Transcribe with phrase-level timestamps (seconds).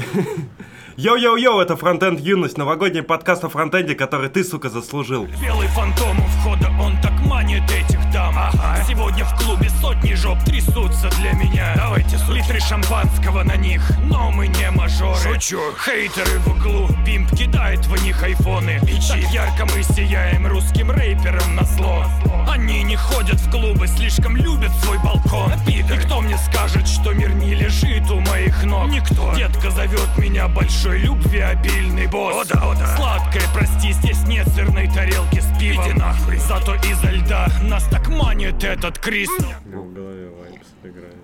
[0.00, 0.71] ハハハ。
[0.96, 5.26] Yo-yo-yo, это Фронтенд Юность, новогодний подкаст о фронтенде, который ты, сука, заслужил.
[5.40, 8.84] Белый фантом у входа, он так манит этих дам ага.
[8.86, 12.36] Сегодня в клубе сотни жоп трясутся для меня Давайте суть.
[12.36, 18.04] Литры шампанского на них, но мы не мажоры Шучу Хейтеры в углу, pimp кидает в
[18.04, 19.08] них айфоны Бичи.
[19.08, 22.04] Так ярко мы сияем русским рэпером на зло
[22.46, 27.32] Они не ходят в клубы, слишком любят свой балкон И кто мне скажет, что мир
[27.34, 28.90] не лежит у моих ног?
[28.90, 34.26] Никто Детка зовет меня большой любви обильный босс О да, о да Сладкое, прости, здесь
[34.26, 39.30] нет сырной тарелки с пивом Иди нахуй Зато изо льда нас так манит этот Cris
[39.66, 41.16] Ну, в голове Vibes играет.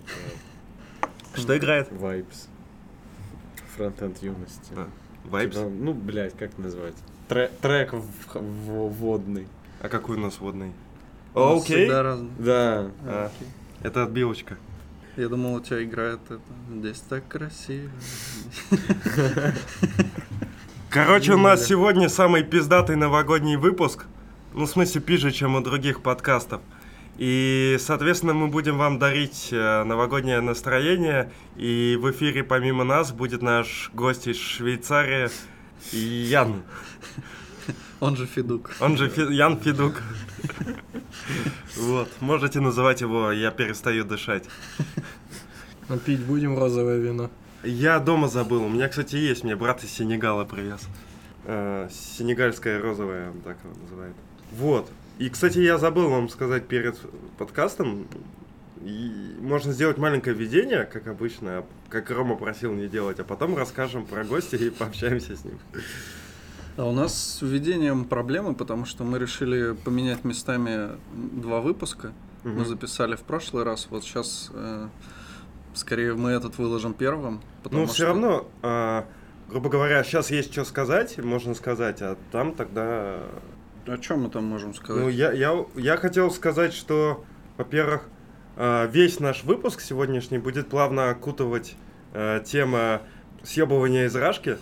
[1.35, 1.91] Что играет?
[1.91, 2.49] Vibes.
[3.77, 4.73] Фронтенд юности.
[4.77, 4.89] А,
[5.25, 5.57] Вайпс?
[5.57, 6.95] Типа, ну, блядь, как назвать?
[7.29, 7.95] Тре- трек
[8.35, 9.47] водный.
[9.81, 10.73] А какой у нас водный?
[11.35, 11.89] Окей.
[11.89, 12.91] Да.
[13.05, 13.31] А,
[13.83, 14.57] это отбивочка.
[15.19, 16.41] Я думал, у тебя играет это.
[16.73, 17.91] Здесь так красиво.
[20.91, 24.07] Короче, у нас сегодня самый пиздатый новогодний выпуск.
[24.55, 26.61] Ну, в смысле, пиже, чем у других подкастов.
[27.17, 31.33] И, соответственно, мы будем вам дарить э, новогоднее настроение.
[31.57, 35.31] И в эфире помимо нас будет наш гость из Швейцарии
[35.91, 36.63] Ян.
[37.99, 38.71] Он же Федук.
[38.79, 40.01] Он же Фи- Ян Федук.
[41.77, 44.45] Вот, можете называть его «Я перестаю дышать».
[45.89, 47.31] А пить будем розовое вино.
[47.65, 48.65] Я дома забыл.
[48.65, 49.43] У меня, кстати, есть.
[49.43, 50.81] Мне брат из Сенегала привез.
[51.45, 54.15] Э, Сенегальская розовая, он так его называет.
[54.53, 54.91] Вот.
[55.19, 56.99] И, кстати, я забыл вам сказать перед
[57.39, 58.07] подкастом.
[58.85, 64.05] И можно сделать маленькое введение, как обычно, как Рома просил не делать, а потом расскажем
[64.07, 65.59] про гостя и пообщаемся с ним.
[66.79, 72.13] А у нас с введением проблемы, потому что мы решили поменять местами два выпуска.
[72.45, 72.67] Мы Мгм.
[72.67, 73.89] записали в прошлый раз.
[73.91, 74.53] Вот сейчас,
[75.75, 77.41] скорее, мы этот выложим первым.
[77.69, 77.95] Ну, что...
[77.95, 79.07] все равно, а,
[79.49, 83.23] грубо говоря, сейчас есть что сказать, можно сказать, а там тогда
[83.85, 85.03] О чем мы там можем сказать?
[85.03, 87.25] Ну, я, я, я хотел сказать, что,
[87.57, 88.03] во-первых,
[88.55, 91.75] э, весь наш выпуск сегодняшний будет плавно окутывать
[92.13, 93.03] э, тема
[93.43, 94.59] съебывания из рашки.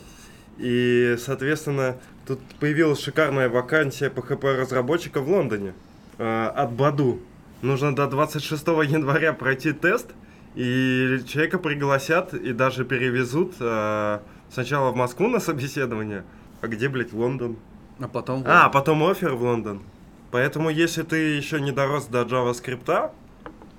[0.59, 5.75] И, соответственно, тут появилась шикарная вакансия PHP-разработчика в Лондоне
[6.19, 7.21] э, от Баду.
[7.63, 10.09] Нужно до 26 января пройти тест,
[10.55, 14.19] и человека пригласят и даже перевезут э,
[14.51, 16.25] сначала в Москву на собеседование.
[16.61, 17.57] А где, блядь, Лондон?
[17.99, 18.43] А потом...
[18.47, 19.83] А, потом офер в Лондон.
[20.31, 23.11] Поэтому, если ты еще не дорос до JavaScript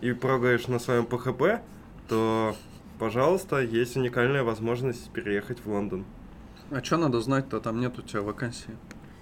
[0.02, 1.60] и прогаешь на своем PHP,
[2.08, 2.56] то,
[3.00, 6.06] пожалуйста, есть уникальная возможность переехать в Лондон.
[6.72, 7.60] А что надо знать-то?
[7.60, 8.76] Там нет у тебя вакансии.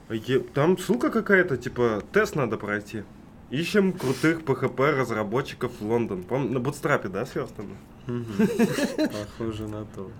[0.09, 3.03] Е- Там ссылка какая-то, типа, тест надо пройти.
[3.51, 6.21] Ищем крутых PHP разработчиков в Лондон.
[6.27, 7.75] Пом- на Bootstrap, да, сверстано?
[8.07, 10.11] Похоже на то.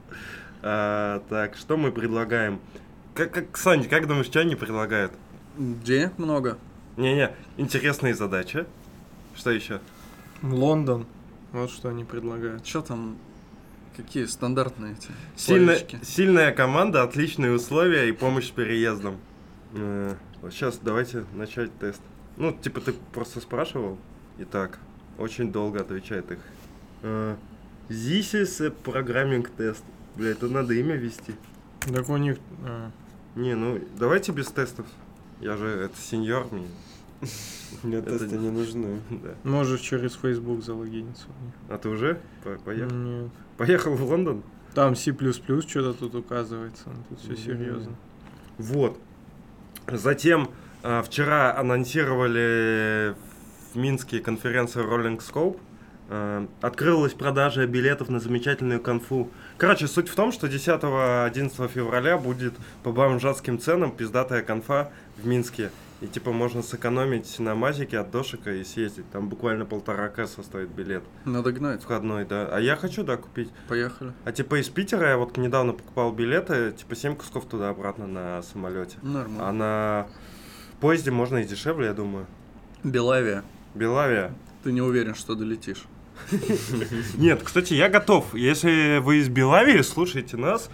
[0.62, 2.59] А, так, что мы предлагаем?
[3.13, 5.12] Как, как, Сань, как думаешь, что они предлагают?
[5.57, 6.57] Денег много.
[6.97, 8.66] Не-не, интересные задачи.
[9.36, 9.80] Что еще?
[10.42, 11.06] Лондон.
[11.52, 12.66] Вот что они предлагают.
[12.66, 13.18] Что там?
[13.95, 16.00] Какие стандартные эти Сильная, словечки?
[16.03, 19.17] сильная команда, отличные условия и помощь с переездом.
[19.73, 22.01] Э, вот сейчас давайте начать тест.
[22.38, 23.97] Ну, типа ты просто спрашивал.
[24.39, 24.79] Итак,
[25.17, 26.39] очень долго отвечает их.
[27.03, 27.35] Э,
[27.88, 29.83] This is a programming test.
[30.16, 31.35] Бля, это надо имя ввести.
[31.81, 32.38] Так у них...
[32.66, 32.89] а,
[33.35, 34.88] Не, ну давайте без тестов.
[35.39, 36.67] Я же это сеньор мне.
[37.83, 39.00] Мне Это тесты не- нужны.
[39.09, 39.35] Да.
[39.44, 41.25] можешь через Facebook залогиниться.
[41.27, 41.53] у них.
[41.69, 42.95] А ты уже по- поехал?
[42.95, 43.31] Нет.
[43.58, 44.44] Поехал в Лондон?
[44.74, 46.90] Там C++ что-то тут указывается.
[47.10, 47.96] Тут все серьезно.
[48.58, 49.00] Вот.
[49.88, 50.50] Затем
[50.84, 53.16] а, вчера анонсировали
[53.74, 55.58] в Минске конференцию Rolling Scope.
[56.10, 59.30] А, открылась продажа билетов на замечательную конфу.
[59.58, 65.72] Короче, суть в том, что 10-11 февраля будет по бомжатским ценам пиздатая конфа в Минске.
[66.01, 69.09] И типа можно сэкономить на мазике от дошика и съездить.
[69.11, 71.03] Там буквально полтора кэса стоит билет.
[71.23, 71.81] Надо гнать.
[71.83, 72.50] Входной, да.
[72.51, 73.50] А я хочу, да, купить.
[73.69, 74.11] Поехали.
[74.25, 78.97] А типа из Питера я вот недавно покупал билеты, типа 7 кусков туда-обратно на самолете.
[79.01, 79.47] Нормально.
[79.47, 80.07] А на
[80.81, 82.27] поезде можно и дешевле, я думаю.
[82.83, 83.44] Белавия.
[83.74, 84.33] Белавия.
[84.63, 85.86] Ты не уверен, что долетишь.
[87.18, 88.33] Нет, кстати, я готов.
[88.36, 90.69] Если вы из Белавии слушаете нас,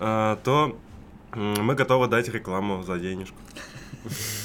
[0.00, 0.78] э, то
[1.34, 3.36] мы готовы дать рекламу за денежку.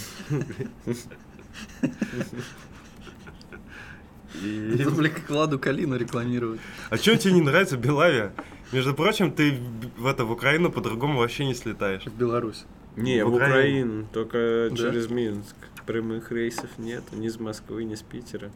[4.43, 6.59] И- Это, бля, как Ладу Калину рекламировать.
[6.89, 8.33] А что тебе не нравится Белавия?
[8.71, 9.57] Между прочим, ты
[9.97, 12.03] в- это в Украину по-другому вообще не слетаешь.
[12.05, 12.65] В Беларусь.
[12.95, 13.53] Не, В в Украину.
[13.55, 14.75] Украину, только Да?
[14.77, 15.55] через Минск.
[15.85, 18.51] Прямых рейсов нет, ни из Москвы, ни с Питера.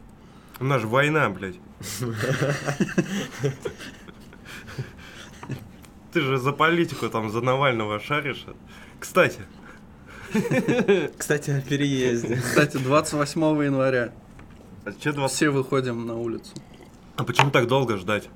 [0.60, 1.56] У нас же война, блядь.
[6.12, 8.44] Ты же за политику там, за Навального шаришь.
[9.00, 9.40] Кстати,
[11.18, 12.36] Кстати, о переезде.
[12.36, 14.12] Кстати, 28 января
[14.84, 16.52] а че два- все выходим на улицу,
[17.16, 18.28] А почему так долго ждать?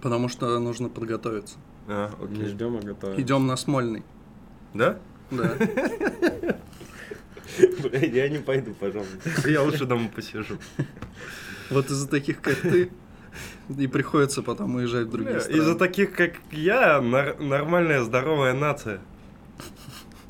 [0.00, 1.56] потому что нужно подготовиться.
[1.88, 2.48] А, Не окей.
[2.48, 3.20] ждем, а готовим.
[3.20, 4.02] Идем на Смольный.
[4.74, 4.98] Да?
[5.30, 5.54] Да.
[7.82, 9.48] Блядь, я не пойду, пожалуйста.
[9.48, 10.58] Я лучше дома посижу.
[11.70, 12.90] Вот из-за таких, как ты,
[13.78, 15.58] и приходится потом уезжать в другие Бля, страны.
[15.58, 19.00] Из-за таких, как я, нар- нормальная, здоровая нация.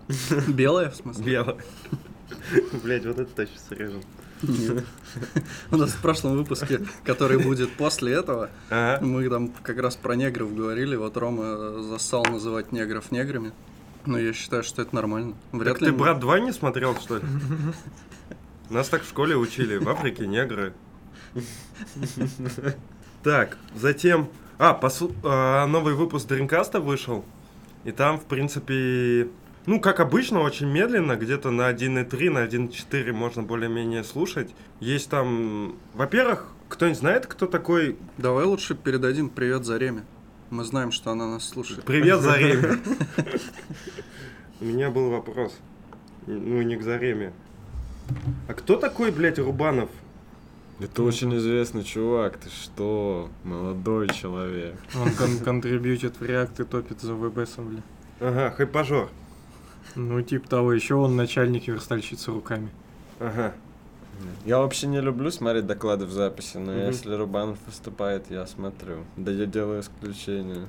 [0.49, 1.25] Белая, в смысле?
[1.25, 1.57] Белая.
[2.83, 4.03] Блять, вот это точно срежем.
[4.43, 4.85] Нет.
[5.71, 9.05] У нас в прошлом выпуске, который будет после этого, Ага.
[9.05, 10.97] мы там как раз про негров говорили.
[10.97, 13.53] Вот Рома зассал называть негров неграми.
[14.05, 15.35] Но я считаю, что это нормально.
[15.53, 17.23] Вряд Так ли ты «Брат 2» не смотрел, что ли?
[18.69, 19.77] Нас так в школе учили.
[19.77, 20.73] В Африке негры.
[23.23, 24.29] Так, затем...
[24.59, 27.25] А, посу- а, новый выпуск Дринкаста вышел.
[27.85, 29.29] И там, в принципе,
[29.67, 34.51] ну, как обычно, очень медленно, где-то на 1.3, на 1.4 можно более-менее слушать.
[34.81, 35.77] Есть там...
[35.95, 37.97] Во-первых, кто-нибудь знает, кто такой...
[38.19, 40.03] Давай лучше передадим привет Зареме.
[40.51, 41.85] Мы знаем, что она нас слушает.
[41.85, 42.79] Привет, Зареме.
[44.61, 45.57] У меня был вопрос.
[46.27, 47.33] Ну, не к Зареме.
[48.49, 49.91] А кто такой, блядь, Рубанов?
[50.81, 53.31] Это очень известный чувак, ты что?
[53.45, 54.75] Молодой человек.
[54.97, 57.83] Он кон- контрибьютит в React и топит за WebAssembly.
[58.21, 59.09] Ага, хайпажор.
[59.95, 62.71] Ну, типа того, еще он начальник верстальщицы руками.
[63.21, 63.55] Ага.
[64.45, 66.87] Я вообще не люблю смотреть доклады в записи, но Мгм.
[66.87, 69.05] если Рубанов выступает, я смотрю.
[69.17, 70.67] Да я делаю исключение.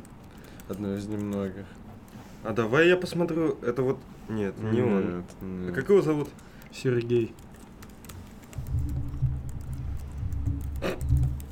[0.69, 1.65] Одно из немногих.
[2.43, 3.57] А давай я посмотрю.
[3.61, 3.99] Это вот...
[4.29, 5.17] Нет, не он.
[5.17, 5.75] Нет, А нет.
[5.75, 6.29] как его зовут?
[6.73, 7.33] Сергей.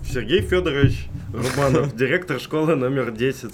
[0.04, 3.54] Сергей Федорович Рубанов, директор школы номер 10.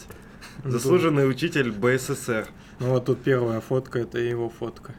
[0.65, 2.47] Заслуженный учитель БССР.
[2.79, 4.93] Ну вот тут первая фотка, это его фотка.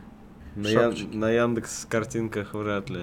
[0.57, 1.15] На, Шапочки.
[1.15, 3.03] на Яндекс картинках вряд ли.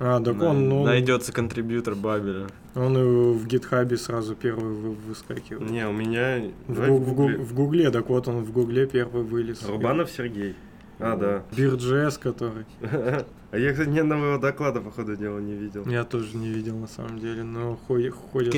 [0.00, 2.46] А, так На- он, ну, Найдется контрибьютор Бабеля.
[2.74, 2.94] он
[3.32, 5.70] в гитхабе сразу первый вы- выскакивает.
[5.70, 6.50] Не, у меня...
[6.66, 7.38] В, гу- в в, гу- гугле.
[7.38, 9.64] в гугле, так вот он в гугле первый вылез.
[9.66, 10.54] Рубанов Сергей.
[11.00, 11.42] А, да.
[11.56, 12.64] Бирджес, который.
[13.50, 15.82] А я, кстати, ни одного доклада, по ходу дела, не видел.
[15.86, 18.14] Я тоже не видел на самом деле, но ходят,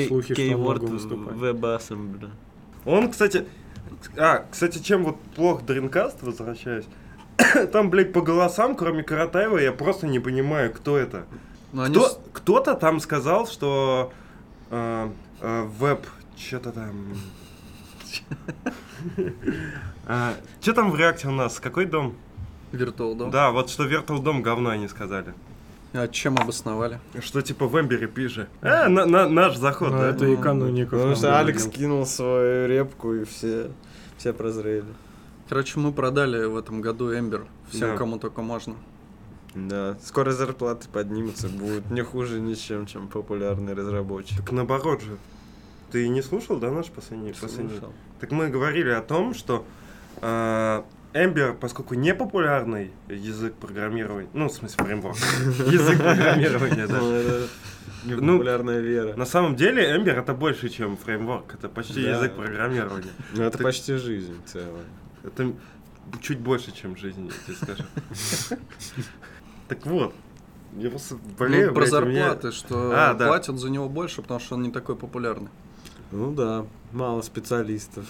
[0.08, 1.38] слухи, что он Кейворд много выступает.
[2.84, 3.44] Он, кстати...
[4.16, 6.86] А, кстати, чем вот плох Дринкаст, возвращаюсь,
[7.72, 11.24] там, блядь, по голосам, кроме Каратаева, я просто не понимаю, кто это.
[11.72, 14.12] Но они Кто, с- кто-то там сказал, что
[14.70, 15.10] э,
[15.40, 16.06] э, веб...
[16.36, 17.14] Что-то там...
[20.60, 21.60] Что там в реакте у нас?
[21.60, 22.14] Какой дом?
[22.72, 23.30] Virtual Dom.
[23.30, 25.34] Да, вот что Virtual дом говно они сказали.
[25.92, 27.00] А чем обосновали?
[27.20, 28.46] Что типа в Эмбере пиже.
[28.62, 30.10] А, на- на- наш заход, Ну, да?
[30.10, 30.92] это и кануников.
[30.98, 33.70] Потому что Алекс кинул свою репку, и все,
[34.20, 34.84] все прозрели.
[35.48, 37.96] Короче, мы продали в этом году Эмбер всем, Да.
[37.96, 38.76] кому только можно.
[39.54, 44.36] Да, скоро зарплаты поднимутся, будут не хуже ничем, чем популярный разработчик.
[44.36, 45.16] Так наоборот же.
[45.90, 47.32] Ты не слушал, да, наш последний?
[47.32, 47.70] последний?
[47.70, 47.92] Слушал.
[48.20, 49.64] Так мы говорили о том, что
[50.20, 50.82] э,
[51.12, 55.16] Ember, поскольку не популярный язык программирования, ну, в смысле, фреймворк,
[55.66, 57.00] язык программирования, да.
[57.00, 57.48] Ну, это
[58.04, 59.16] Ну, популярная вера.
[59.16, 63.10] На самом деле, Ember это больше, чем фреймворк, это почти язык программирования.
[63.34, 64.84] Ну, это почти жизнь целая.
[65.24, 65.52] Это
[66.22, 67.84] чуть больше, чем жизнь, я тебе скажу.
[69.68, 70.12] Так вот,
[70.76, 73.28] я просто болею, ну, про блядь, у меня- зарплаты, что А, да.
[73.28, 75.48] платят за него больше, потому что он не такой популярный.
[76.10, 78.04] Ну да, мало специалистов.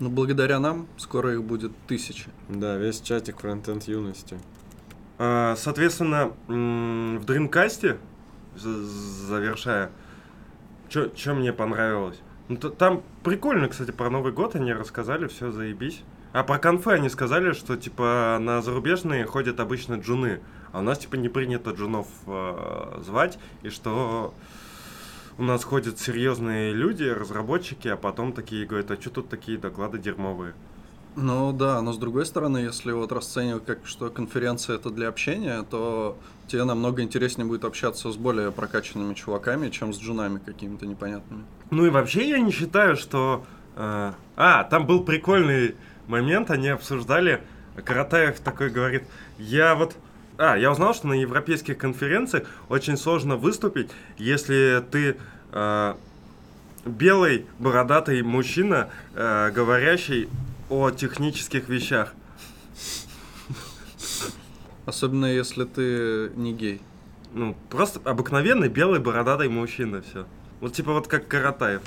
[0.00, 2.28] Но благодаря нам скоро их будет тысячи.
[2.48, 4.38] Да, весь чатик фронтенд юности.
[5.18, 7.98] А, Соответственно, в Dreamcast,
[8.56, 9.90] за- завершая,
[10.88, 12.20] что мне понравилось?
[12.48, 16.02] Ну, т- там прикольно, кстати, про Новый год они рассказали, все заебись.
[16.32, 20.40] А про конфы они сказали, что, типа, на зарубежные ходят обычно джуны,
[20.72, 24.32] а у нас, типа, не принято джунов э, звать, и что
[25.38, 29.98] у нас ходят серьезные люди, разработчики, а потом такие говорят, а что тут такие доклады
[29.98, 30.54] дерьмовые?
[31.16, 35.64] Ну да, но с другой стороны, если вот расценивать как что конференция это для общения,
[35.68, 36.16] то
[36.46, 41.44] тебе намного интереснее будет общаться с более прокачанными чуваками, чем с джунами какими-то непонятными.
[41.70, 43.44] Ну и вообще я не считаю, что...
[43.76, 45.74] э, А, там был прикольный
[46.06, 47.42] момент, они обсуждали,
[47.84, 49.04] Каратаев такой говорит,
[49.38, 49.96] я вот...
[50.38, 55.16] А, я узнал, что на европейских конференциях очень сложно выступить, если ты
[55.50, 55.94] э,
[56.86, 60.28] белый бородатый мужчина, э, говорящий
[60.70, 62.14] о технических вещах.
[64.86, 66.80] Особенно если ты не гей.
[67.34, 70.24] Ну, просто обыкновенный белый бородатый мужчина, все.
[70.60, 71.82] Вот типа вот как Каратаев.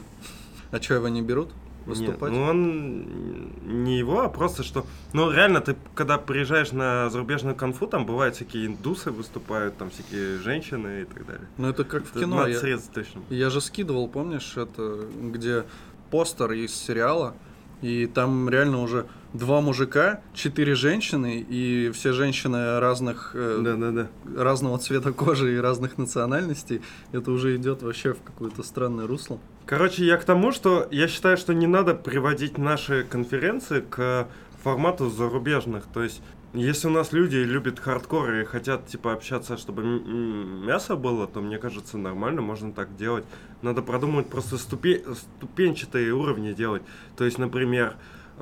[0.72, 1.52] А что, его не берут?
[1.92, 2.32] Выступать.
[2.32, 4.86] Нет, ну он не его, а просто что...
[5.14, 10.38] Ну реально, ты когда приезжаешь на зарубежную конфу, там бывают всякие индусы выступают, там всякие
[10.40, 11.48] женщины и так далее.
[11.58, 12.36] Ну это как в Это кино.
[12.38, 13.22] надо Я, точно.
[13.30, 15.64] я же скидывал, помнишь, это где
[16.10, 17.36] постер из сериала,
[17.82, 24.08] и там реально уже два мужика, четыре женщины, и все женщины разных э, Да-да-да.
[24.38, 26.82] разного цвета кожи и разных национальностей.
[27.12, 29.40] Это уже идет вообще в какое-то странное русло.
[29.72, 34.28] Короче, я к тому, что я считаю, что не надо приводить наши конференции к
[34.62, 35.86] формату зарубежных.
[35.86, 36.22] То есть,
[36.54, 41.58] если у нас люди любят хардкор и хотят, типа, общаться, чтобы мясо было, то, мне
[41.58, 43.24] кажется, нормально, можно так делать.
[43.62, 46.82] Надо продумывать просто ступе- ступенчатые уровни делать.
[47.16, 47.96] То есть, например,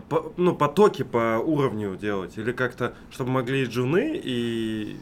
[0.10, 2.40] по- ну, потоки по уровню делать.
[2.40, 4.98] Или как-то, чтобы могли и джуны, и...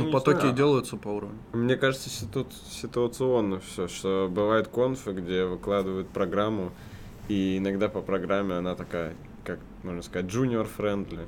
[0.00, 1.38] Ну, не потоки знаю, делаются по уровню.
[1.52, 6.72] Мне кажется, ситу- ситуационно все, что бывают конфы, где выкладывают программу,
[7.28, 9.14] и иногда по программе она такая,
[9.44, 11.26] как можно сказать, junior friendly.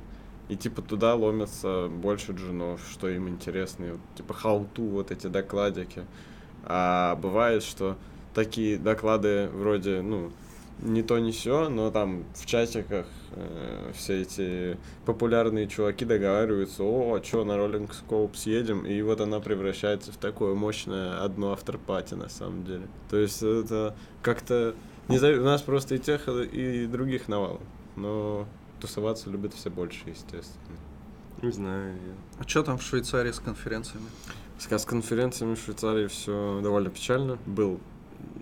[0.49, 5.27] И типа туда ломятся больше джунов, что им интересно, и вот, типа how-to, вот эти
[5.27, 6.05] докладики.
[6.63, 7.97] А бывает, что
[8.33, 10.31] такие доклады вроде, ну,
[10.83, 17.15] не то, не все, но там в чатиках э, все эти популярные чуваки договариваются, о,
[17.15, 22.15] а что, на Rolling Scope съедем, и вот она превращается в такое мощное одно авторпати
[22.15, 22.87] на самом деле.
[23.09, 24.75] То есть это как-то...
[25.07, 27.61] Не знаю, у нас просто и тех, и других навалом,
[27.95, 28.45] но
[28.79, 30.77] тусоваться любят все больше, естественно.
[31.41, 31.93] Не знаю.
[31.95, 34.05] я- А что там в Швейцарии с конференциями?
[34.59, 37.37] С с конференциями в Швейцарии все довольно печально.
[37.45, 37.81] Был,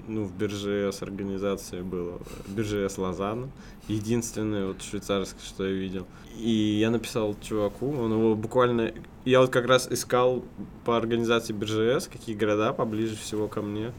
[0.08, 3.50] ну, в бирже с организацией было бирже с Лозанна.
[3.88, 6.06] Единственное вот швейцарское, что я видел.
[6.38, 8.94] И я написал чуваку, он его буквально...
[9.26, 10.44] Я вот как раз искал
[10.86, 13.92] по организации биржи С, какие города поближе всего ко мне.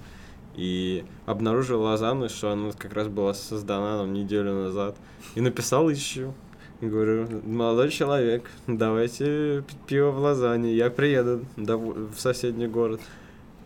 [0.56, 4.96] И обнаружил Лозанну, что она как раз была создана там, неделю назад.
[5.34, 6.34] И написал ищу.
[6.80, 13.00] И говорю, молодой человек, давайте пиво в Лозанне, я приеду в соседний город.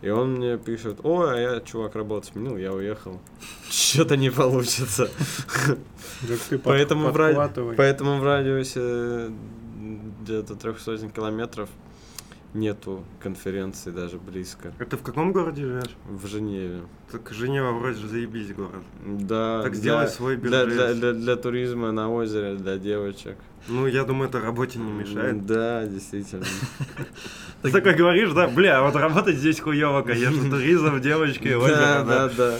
[0.01, 3.19] И он мне пишет, ой, а я, чувак, работу сменил, я уехал.
[3.69, 5.09] Что-то не получится.
[7.77, 9.31] Поэтому в, радиусе
[10.21, 11.69] где-то трех сотен километров
[12.53, 14.73] нету конференции даже близко.
[14.79, 15.95] А ты в каком городе живешь?
[16.09, 16.81] В Женеве.
[17.11, 18.83] Так Женева вроде же заебись город.
[19.05, 20.99] Да, Так для- сделай свой для, для, бюджет.
[20.99, 23.37] для, для туризма на озере, для девочек.
[23.67, 25.45] Ну, я думаю, это работе не мешает.
[25.45, 26.45] Да, действительно.
[27.61, 32.29] Ты такой говоришь, да, бля, вот работать здесь хуёво, конечно, туризм, девочки, озеро, да, да.
[32.29, 32.59] да.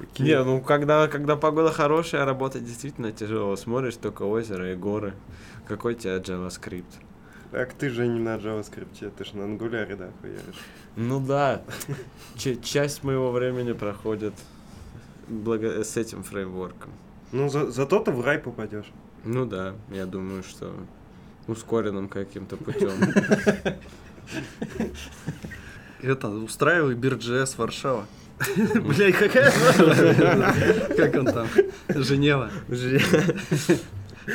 [0.00, 0.26] Окей.
[0.26, 3.54] Не, ну когда, когда погода хорошая, работать действительно тяжело.
[3.56, 5.14] Смотришь только озеро и горы.
[5.68, 6.84] Какой тебе JavaScript?
[7.52, 10.60] Так ты же не на JavaScript, ты же на Angular, да, хуяришь.
[10.96, 11.62] Ну да,
[12.36, 14.32] Ч- часть моего времени проходит
[15.28, 16.90] благо- с этим фреймворком.
[17.30, 18.90] Ну, за- зато ты в рай попадешь.
[19.24, 20.74] Ну да, я думаю, что
[21.46, 22.92] ускоренным каким-то путем.
[26.02, 28.06] Это, устраивай Бирджес Варшава.
[28.74, 29.52] Блядь, какая
[30.96, 31.46] Как он там?
[31.88, 32.50] Женева.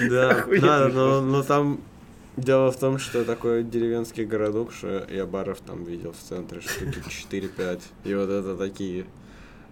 [0.10, 0.46] Да,
[1.22, 1.80] но там
[2.38, 7.02] дело в том, что такой деревенский городок, что я баров там видел в центре штуки
[7.08, 7.82] 4-5.
[8.06, 9.06] И вот это такие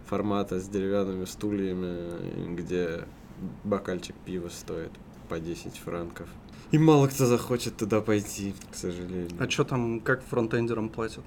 [0.07, 3.05] форматы с деревянными стульями, где
[3.63, 4.91] бокальчик пива стоит
[5.29, 6.27] по 10 франков.
[6.71, 9.29] И мало кто захочет туда пойти, к сожалению.
[9.39, 11.23] А что там, как фронтендерам платят?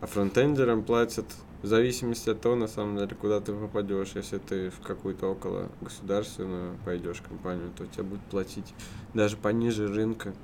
[0.00, 1.26] А фронтендерам платят
[1.62, 4.12] в зависимости от того, на самом деле, куда ты попадешь.
[4.14, 8.74] Если ты в какую-то около государственную пойдешь компанию, то тебе будут платить
[9.14, 10.34] даже пониже рынка.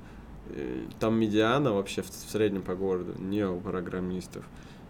[0.49, 4.43] Э, Там медиана вообще в в среднем по городу, не у программистов,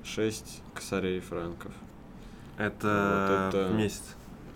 [0.03, 1.71] 6 косарей франков.
[2.57, 4.03] Это Вот это- в месяц.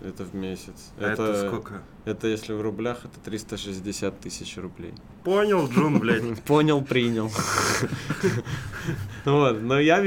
[0.02, 0.92] Это в месяц.
[0.98, 1.82] А это сколько?
[2.04, 4.92] Это если в рублях, это 360 тысяч рублей.
[5.22, 6.42] Понял, Джун, блядь.
[6.44, 7.30] Понял, принял.
[9.24, 10.02] Вот, но я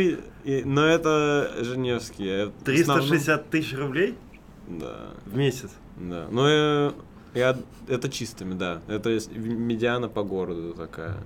[0.66, 2.48] но это Женевские.
[2.48, 4.16] В основном- 360 тысяч рублей
[4.68, 5.72] Да, в месяц.
[5.96, 6.28] да.
[6.30, 6.92] Но э,
[7.38, 8.82] я, это чистыми, да.
[8.88, 11.18] Это медиана по городу такая.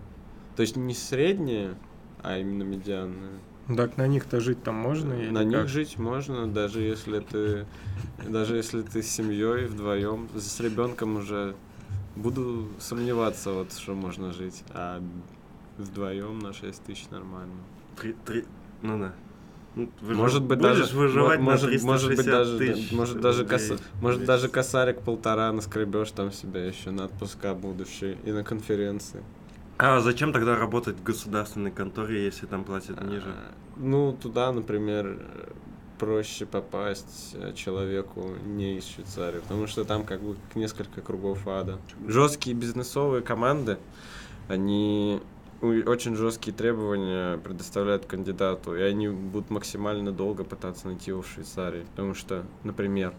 [0.55, 1.75] То есть не средняя,
[2.21, 3.39] а именно медианная.
[3.75, 5.13] Так на них-то жить там можно?
[5.13, 5.69] или На них как?
[5.69, 7.65] жить можно, даже если ты,
[8.27, 11.55] даже если ты с семьей вдвоем, с ребенком уже
[12.15, 15.01] буду сомневаться, вот что можно жить, а
[15.77, 17.53] вдвоем на 6 тысяч нормально.
[17.99, 18.45] Три, три,
[18.81, 19.13] ну да.
[19.75, 23.21] Ну, выжив- Может быть будешь даже выживать мо- на может, может быть 360 даже может
[23.21, 28.31] даже рублей коса- может даже косарик полтора наскребешь там себе еще на отпуска будущие и
[28.31, 29.23] на конференции.
[29.77, 33.27] А зачем тогда работать в государственной конторе, если там платят ниже?
[33.29, 35.17] А, Ну, туда, например,
[35.97, 41.77] проще попасть э, человеку не из Швейцарии, потому что там как бы несколько кругов ада.
[42.07, 43.77] Жесткие бизнесовые команды,
[44.49, 45.21] они
[45.61, 51.85] очень жесткие требования предоставляют кандидату, и они будут максимально долго пытаться найти его в Швейцарии.
[51.91, 53.13] Потому что, например,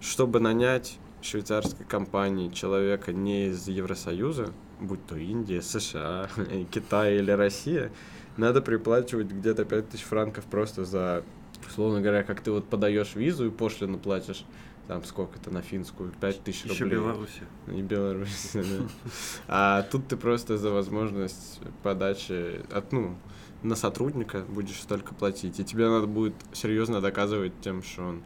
[0.00, 6.28] чтобы нанять швейцарской компании человека не из Евросоюза, будь то Индия, США,
[6.70, 7.90] Китай или Россия,
[8.36, 11.24] надо приплачивать где-то 5000 франков просто за,
[11.66, 14.44] условно говоря, как ты вот подаешь визу и пошлину платишь,
[14.88, 16.98] там сколько-то на финскую, 5000 Еще рублей.
[16.98, 17.42] Беларуси.
[17.68, 18.62] И Беларусь, да.
[19.46, 23.14] А тут ты просто за возможность подачи от, ну,
[23.62, 25.60] на сотрудника будешь столько платить.
[25.60, 28.22] И тебе надо будет серьезно доказывать тем, что он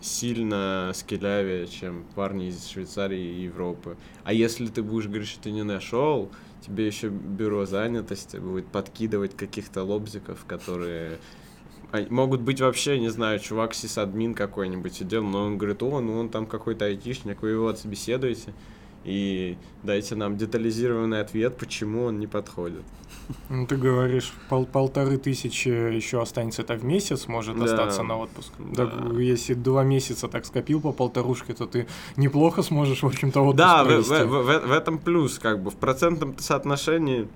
[0.00, 3.96] сильно скелявее, чем парни из Швейцарии и Европы.
[4.24, 9.36] А если ты будешь говорить, что ты не нашел, тебе еще бюро занятости будет подкидывать
[9.36, 11.18] каких-то лобзиков, которые
[12.10, 16.28] могут быть вообще, не знаю, чувак сисадмин какой-нибудь сидел, но он говорит, о, ну он
[16.28, 18.52] там какой-то айтишник, вы его отсобеседуете
[19.04, 22.82] и дайте нам детализированный ответ, почему он не подходит.
[23.48, 27.64] Ну, ты говоришь, пол- полторы тысячи еще останется это в месяц, может Да.
[27.64, 28.52] остаться на отпуск.
[28.58, 28.86] Да.
[28.86, 31.86] Так, если два месяца так скопил по полторушке, то ты
[32.16, 35.74] неплохо сможешь, в общем-то, отпуск Да, в, в- в- в этом плюс, как бы в
[35.76, 37.28] процентном соотношении,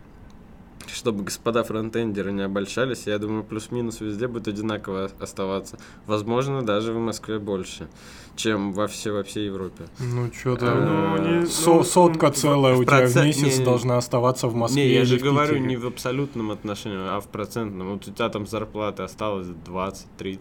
[0.91, 5.79] чтобы господа фронтендеры не обольщались, я думаю, плюс-минус везде будет одинаково оставаться.
[6.07, 7.89] Возможно, даже в Москве больше,
[8.37, 9.85] чем во, все, во всей Европе.
[9.99, 10.67] Ну, что-то...
[10.67, 14.49] Э, Ну, Со- ну, сотка в- целая в у тебя в месяц не, должна оставаться
[14.49, 17.91] в Москве не, я же говорю не в абсолютном отношении, а в процентном.
[17.93, 20.39] Вот у тебя там зарплаты осталось 20-30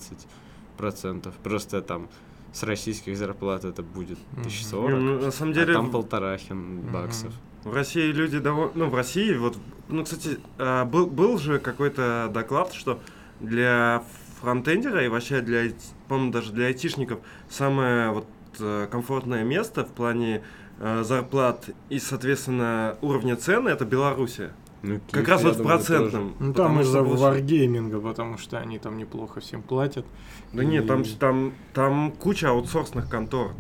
[0.77, 1.34] процентов.
[1.44, 2.08] Просто там
[2.54, 4.42] с российских зарплат это будет Мгм.
[4.42, 7.34] 1040, Не, ну, на самом а деле, там в- полтора хин баксов.
[7.63, 8.72] В России люди довольно...
[8.75, 9.58] Ну, в России вот...
[9.89, 13.00] Ну, кстати, а, был, был же какой-то доклад, что
[13.39, 14.03] для
[14.41, 15.72] фронтендера и вообще для,
[16.08, 18.27] по-моему, даже для айтишников самое вот
[18.60, 20.44] э, комфортное место в плане
[20.79, 24.52] э, зарплат и, соответственно, уровня цены это Белоруссия.
[24.84, 26.36] Ну, Как Киев, раз вот в процентном.
[26.39, 30.06] Ну, там из-за больше- варгейминга, потому что они там неплохо всем платят.
[30.54, 33.54] Да нет, там, И- там, там куча аутсорсных контор.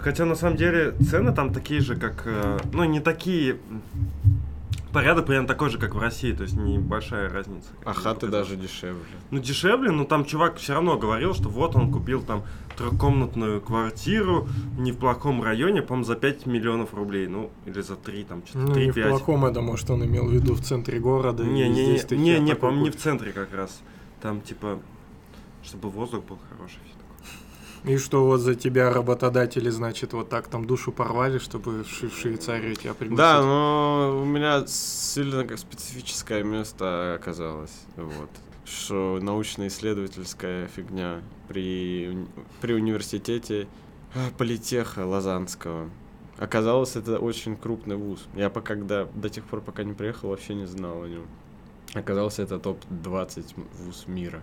[0.00, 2.22] Хотя на самом деле цены там такие же, как...
[2.24, 3.58] э, Ну, не такие...
[4.92, 7.68] Порядок примерно такой же, как в России, то есть небольшая разница.
[7.84, 9.02] А хаты даже дешевле.
[9.30, 12.44] Ну, дешевле, но там чувак все равно говорил, что вот он купил там
[12.76, 14.48] трехкомнатную квартиру
[14.78, 17.26] не в плохом районе, по-моему, за 5 миллионов рублей.
[17.26, 19.08] Ну, или за 3, там, что-то Ну, не в 3-5.
[19.08, 21.44] плохом это, может, он имел в виду в центре города.
[21.44, 23.80] Не, не, не, не, не, по-моему, не в центре как раз.
[24.22, 24.80] Там, типа,
[25.62, 26.80] чтобы воздух был хороший.
[27.84, 32.08] И что вот за тебя работодатели, значит, вот так там душу порвали, чтобы в, Шве-
[32.08, 33.18] в Швейцарию тебя пригласить?
[33.18, 37.72] Да, но у меня сильно как специфическое место оказалось.
[37.96, 38.30] Вот.
[38.64, 42.26] Что научно-исследовательская фигня при,
[42.60, 43.68] при университете
[44.14, 45.88] э, политеха Лозанского.
[46.36, 48.26] Оказалось, это очень крупный вуз.
[48.34, 51.26] Я пока, когда, до тех пор, пока не приехал, вообще не знал о нем.
[51.94, 54.42] Оказалось, это топ-20 вуз мира.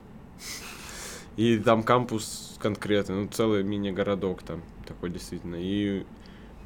[1.38, 5.58] И там кампус конкретный, ну, целый мини-городок там такой действительно.
[5.60, 6.06] И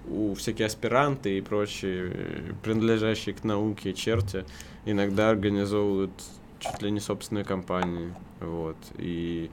[0.07, 4.45] у всякие аспиранты и прочие, э, принадлежащие к науке черти,
[4.85, 6.11] иногда организовывают
[6.59, 8.13] чуть ли не собственные компании.
[8.39, 8.77] Вот.
[8.97, 9.49] И,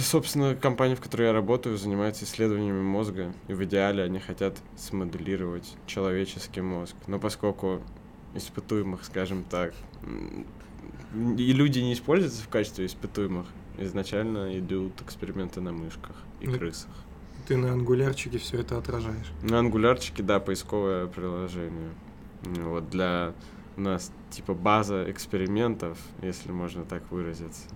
[0.00, 3.32] собственно, компания, в которой я работаю, занимается исследованиями мозга.
[3.48, 6.94] И в идеале они хотят смоделировать человеческий мозг.
[7.06, 7.80] Но поскольку
[8.34, 9.72] испытуемых, скажем так,
[11.14, 13.46] и люди не используются в качестве испытуемых,
[13.78, 16.90] изначально идут эксперименты на мышках и Ну, крысах.
[17.46, 19.32] Ты на ангулярчике все это отражаешь.
[19.42, 21.90] На ангулярчике, да, поисковое приложение.
[22.42, 23.34] Вот для
[23.76, 27.68] у нас типа база экспериментов, если можно так выразиться.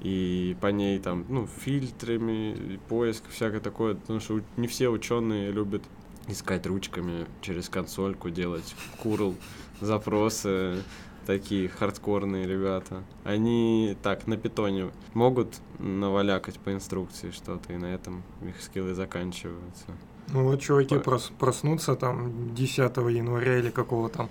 [0.00, 3.94] И по ней там, ну, фильтрами, поиск, всякое такое.
[3.94, 5.82] Потому что не все ученые любят
[6.28, 9.34] искать ручками через консольку, делать курл,
[9.80, 10.82] запросы,
[11.28, 13.02] такие хардкорные ребята.
[13.22, 19.88] Они так на питоне могут навалякать по инструкции что-то, и на этом их скиллы заканчиваются.
[20.32, 21.02] Ну вот чуваки Ой.
[21.02, 24.30] прос- проснутся там 10 января или какого там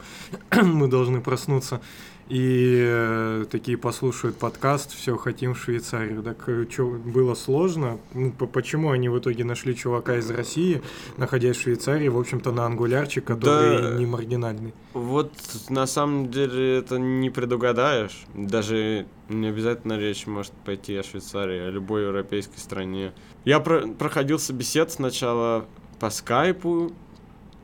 [0.64, 1.82] мы должны проснуться
[2.30, 6.22] и э, такие послушают подкаст, все хотим в Швейцарию.
[6.24, 8.00] Так что было сложно?
[8.13, 10.82] Ну, по- почему они в итоге нашли чувака из России,
[11.18, 13.94] находясь в Швейцарии, в общем-то на ангулярчик, который Да.
[13.98, 14.74] не маргинальный?
[14.94, 15.32] Вот
[15.70, 18.26] на самом деле это не предугадаешь.
[18.34, 23.13] Даже не обязательно речь может пойти о Швейцарии, о любой европейской стране.
[23.46, 25.66] Я про- проходил собесед сначала
[26.00, 26.92] по скайпу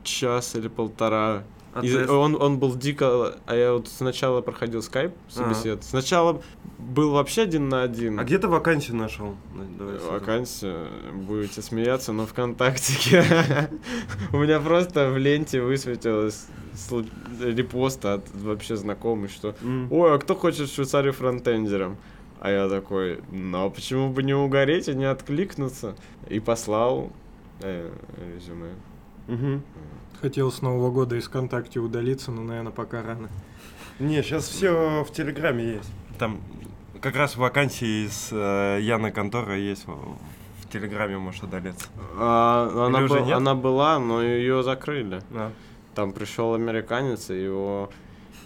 [0.02, 2.08] час или полтора, А И тест?
[2.08, 3.36] он, он был дико...
[3.46, 5.82] А я вот сначала проходил скайп собесед.
[5.82, 6.40] Сначала
[6.78, 8.20] был вообще один на один.
[8.20, 9.34] А где ты вакансию нашел?
[9.78, 10.12] Давай сразу.
[10.12, 13.24] Вакансию, будете смеяться, но ВКонтактике
[14.32, 16.46] у меня просто в ленте высветилось
[17.40, 19.54] репост от вообще знакомый, что.
[19.90, 21.96] «Ой, а кто хочет в Швейцарию фронтендером?»
[22.40, 25.96] А я такой, ну а почему бы не угореть и не откликнуться?
[26.28, 27.10] И послал
[27.62, 27.90] э,
[28.36, 28.74] резюме.
[29.28, 29.62] Мгм.
[30.24, 33.28] Хотел с Нового года из ВКонтакте удалиться, но, наверное, пока рано.
[33.98, 35.90] Не, сейчас все в Телеграме есть.
[36.18, 36.40] Там
[37.02, 40.16] как раз вакансии из э, Яна Контора есть в,
[40.72, 41.88] Телеграме, можешь удалиться.
[42.16, 43.36] А, она, уже был- нет?
[43.36, 45.20] она была, но ее закрыли.
[45.28, 45.52] Да.
[45.94, 47.90] Там пришел американец, и его,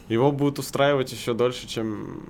[0.08, 2.22] его будут устраивать еще дольше, чем,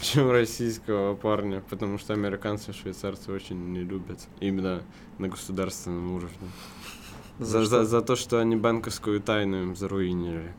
[0.00, 4.80] чем российского парня, потому что американцы и швейцарцы очень не любят именно
[5.18, 6.48] на государственном уровне.
[7.40, 10.52] За, за, за то, что они банковскую тайну им заруинили.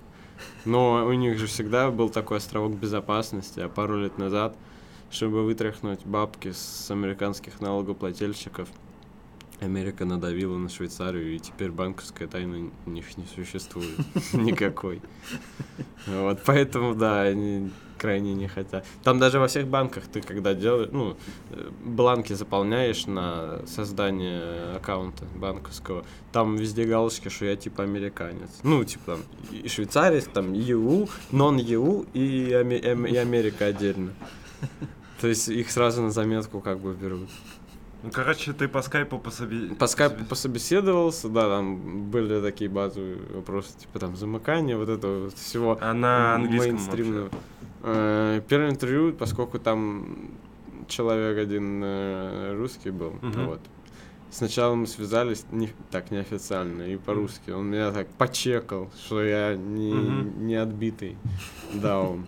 [0.65, 4.55] Но у них же всегда был такой островок безопасности, а пару лет назад,
[5.11, 8.67] чтобы вытряхнуть бабки с американских налогоплательщиков,
[9.61, 13.95] Америка надавила на Швейцарию, и теперь банковская тайна у них не существует
[14.33, 15.01] никакой.
[16.07, 17.69] Вот, поэтому, да, они
[17.99, 18.83] крайне не хотят.
[19.03, 21.15] Там даже во всех банках ты, когда делаешь, ну,
[21.51, 28.49] э, бланки заполняешь на создание аккаунта банковского, там везде галочки, что я типа американец.
[28.63, 29.19] Ну, типа там
[29.51, 34.11] и швейцарец, там ЕУ, нон-ЕУ и, эм- и Америка отдельно.
[35.21, 37.29] То есть их сразу на заметку как бы берут.
[38.03, 39.75] Ну, короче, ты по скайпу по себе...
[39.75, 45.33] По скайпу пособеседовался, да, там были такие базовые вопросы, типа там замыкание, вот это вот
[45.37, 45.77] всего.
[45.79, 47.29] А на английском мейнстримного.
[47.83, 50.31] Э, Первое интервью, поскольку там
[50.87, 53.45] человек один э, русский был, Мгм.
[53.45, 53.59] вот.
[54.31, 57.51] Сначала мы связались не, так неофициально и по-русски.
[57.51, 60.47] Он меня так почекал, что я не, Мгм.
[60.47, 61.17] не отбитый
[61.73, 62.25] даун.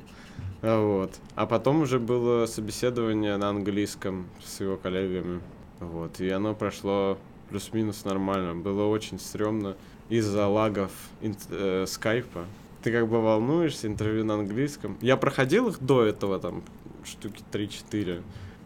[0.62, 1.12] А Вот.
[1.36, 5.42] А потом уже было собеседование на английском с его коллегами.
[5.92, 6.20] Вот.
[6.20, 7.18] И оно прошло
[7.50, 8.56] плюс-минус нормально.
[8.56, 9.76] Было очень стрёмно
[10.10, 10.92] из-за лагов
[11.22, 12.46] э, скайпа.
[12.82, 14.98] Ты как бы волнуешься, интервью на английском.
[15.02, 16.64] Я проходил их до этого, там,
[17.06, 18.22] штуки 3-4.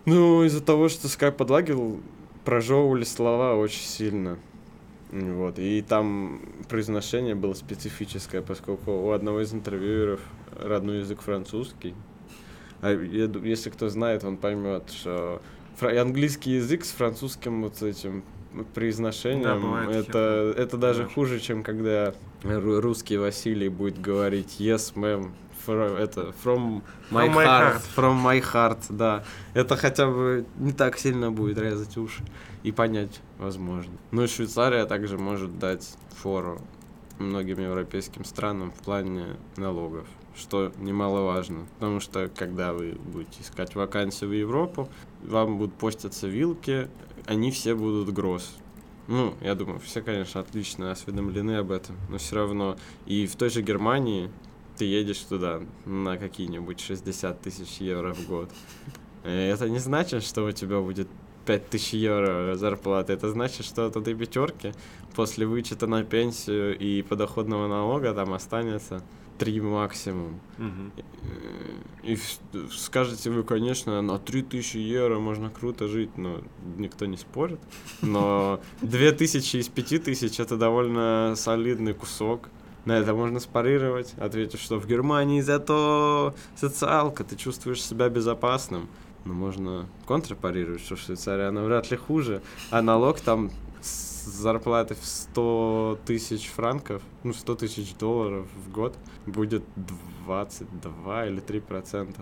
[0.06, 2.00] Ну, из-за того, что скайп подлагивал,
[2.46, 4.40] прожевывали слова очень сильно.
[5.12, 5.60] Вот.
[5.60, 10.22] И там произношение было специфическое, поскольку у одного из интервьюеров
[10.58, 11.94] родной язык французский.
[12.82, 15.42] А если кто знает, он поймет, что
[15.78, 18.24] фра- английский язык с французским вот этим
[18.74, 21.14] произношением, Да, бывает это, это даже Конечно.
[21.16, 22.14] хуже, чем когда
[22.44, 25.32] ру- русский Василий будет говорить yes, ma'am,
[25.66, 27.82] fro- это from my, From my heart, heart.
[27.96, 29.24] from my heart, да.
[29.54, 32.24] Это хотя бы не так сильно будет резать уши
[32.64, 33.94] и понять возможно.
[34.12, 36.60] Ну и Швейцария также может дать фору
[37.20, 44.30] многим европейским странам в плане налогов, что немаловажно, потому что когда вы будете искать вакансию
[44.30, 44.88] в Европу,
[45.24, 46.90] вам будут поститься вилки,
[47.26, 48.56] они все будут гроз.
[49.08, 52.76] Ну, я думаю, все, конечно, отлично осведомлены об этом, но все равно.
[53.06, 54.30] И в той же Германии
[54.78, 58.50] ты едешь туда на какие-нибудь 60 тысяч евро в год.
[59.24, 61.08] Э, Это не значит, что у тебя будет
[61.46, 63.14] 5000 евро зарплаты.
[63.14, 64.74] Это значит, что от этой пятерки
[65.16, 69.04] после вычета на пенсию и подоходного налога там останется
[69.38, 70.40] 3 максимум.
[70.58, 70.92] Мгм.
[72.04, 76.42] И в- скажете вы, конечно, на 3000 евро можно круто жить, но
[76.78, 77.60] никто не спорит.
[78.02, 82.50] Но 2000 из 5000 это довольно солидный кусок.
[82.88, 88.88] На это можно спарировать, ответив, что в Германии зато социалка, ты чувствуешь себя безопасным.
[89.26, 94.96] Но можно контрпарировать, что в Швейцарии она вряд ли хуже, а налог там с зарплаты
[94.96, 98.96] в 100 тысяч франков, ну 100 тысяч долларов в год
[99.26, 99.64] будет
[100.26, 102.22] 22 или 3 процента.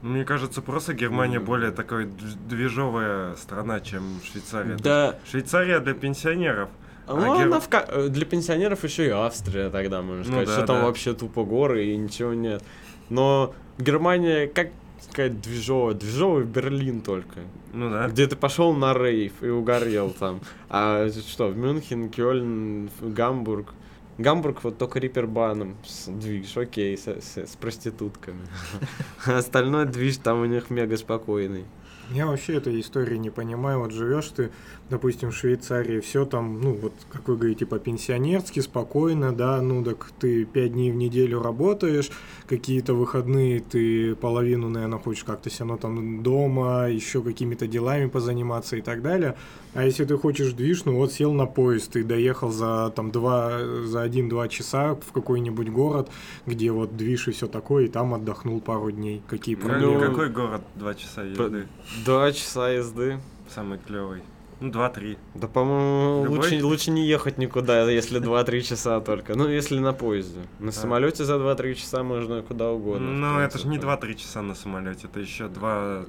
[0.00, 1.46] Мне кажется, просто Германия Мгм.
[1.46, 4.76] более дв- движовая страна, чем Швейцария.
[4.76, 6.70] Да, Швейцария для пенсионеров.
[7.06, 10.52] Ну, А она в э, для пенсионеров еще и Австрия тогда, можно Ну сказать, да,
[10.54, 10.84] что там да.
[10.86, 12.62] вообще тупо горы и ничего нет.
[13.08, 17.40] Но Германия, как сказать, движовая, движовый Берлин только.
[17.72, 18.08] Ну да.
[18.08, 20.40] Где ты пошел на рейв и угорел там.
[20.68, 23.74] А что, в Мюнхен, Кёльн, Гамбург.
[24.18, 28.40] Гамбург вот только рипербаном движ, окей, с, с- с проститутками.
[29.26, 31.64] Остальной движ там у них мега спокойный.
[32.12, 33.80] Я вообще этой истории не понимаю.
[33.80, 34.50] Вот живешь ты,
[34.90, 40.10] допустим, в Швейцарии, все там, ну, вот, как вы говорите, по-пенсионерски, спокойно, да, ну, так
[40.20, 42.10] ты пять дней в неделю работаешь,
[42.46, 48.76] какие-то выходные ты половину, наверное, хочешь как-то все равно там дома, еще какими-то делами позаниматься
[48.76, 49.36] и так далее.
[49.74, 53.58] А если ты хочешь движ, ну вот сел на поезд и доехал за там два,
[53.84, 56.08] за один-два часа в какой-нибудь город,
[56.46, 59.20] где вот движ и все такое, и там отдохнул пару дней.
[59.28, 60.00] Какие Ну, проблемы?
[60.00, 61.66] какой город два часа езды?
[62.04, 63.18] Два часа езды.
[63.48, 64.22] Самый клевый.
[64.58, 65.18] Ну, два-три.
[65.34, 69.34] Да, по-моему, лучше, лучше не ехать никуда, если 2-3 часа только.
[69.36, 70.40] Ну, если на поезде.
[70.60, 73.06] На самолете за 2-3 часа можно куда угодно.
[73.12, 73.82] Ну, это же не принципе.
[73.86, 76.04] два-три часа на самолете, это еще два,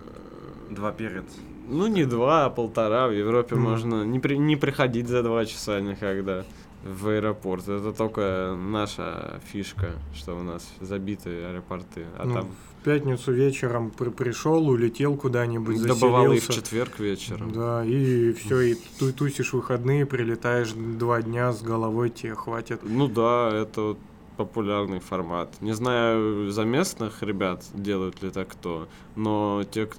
[0.70, 1.26] два перед.
[1.68, 3.08] Ну, не два, а полтора.
[3.10, 3.64] В Европе Мгм.
[3.66, 6.46] можно не, при- не приходить за два часа никогда
[6.86, 7.68] в аэропорт.
[7.68, 12.06] Это только наша фишка, что у нас забиты аэропорты.
[12.18, 12.56] А Ну, там
[12.88, 17.52] пятницу вечером при- пришел, улетел куда-нибудь, до бывало и в четверг вечером.
[17.52, 22.80] Да, и все, и ту- тусишь выходные, прилетаешь два дня с головой, тебе хватит.
[22.84, 23.98] Ну да, это
[24.38, 25.50] популярный формат.
[25.62, 29.90] Не знаю, за местных ребят делают ли так кто, но те,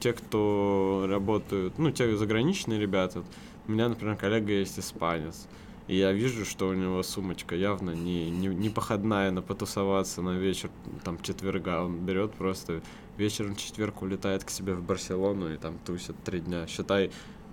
[0.00, 3.22] те, кто работают, ну, те заграничные ребята,
[3.66, 5.46] у меня, например, коллега есть испанец,
[5.88, 10.36] и я вижу, что у него сумочка явно не, не, не походная на потусоваться на
[10.36, 10.70] вечер
[11.02, 11.82] там четверга.
[11.82, 12.82] Он берет просто
[13.16, 16.66] вечером четверг улетает к себе в Барселону и там тусит три дня.
[16.66, 17.10] Считай,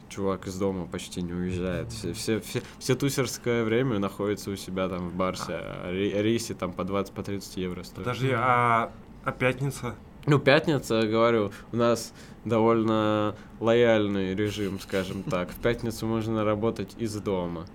[0.10, 1.92] чувак из дома почти не уезжает.
[1.94, 6.74] Все, все, все, все тусерское время находится у себя там в Барсе, а рейсы там
[6.74, 8.06] по 20-30 по 30 евро стоят.
[8.06, 8.92] Подожди, а,
[9.24, 9.96] а пятница?
[10.26, 12.14] Ну, пятница, говорю, у нас
[12.46, 15.50] довольно лояльный режим, скажем так.
[15.52, 17.66] В пятницу можно работать из дома.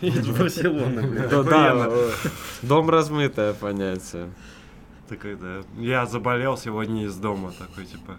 [0.00, 1.28] Из Барселоны, блин.
[1.44, 2.10] Да, э,
[2.62, 4.30] дом размытое понятие.
[5.08, 5.62] Такой, да.
[5.76, 8.16] Я заболел сегодня из дома, такой, типа.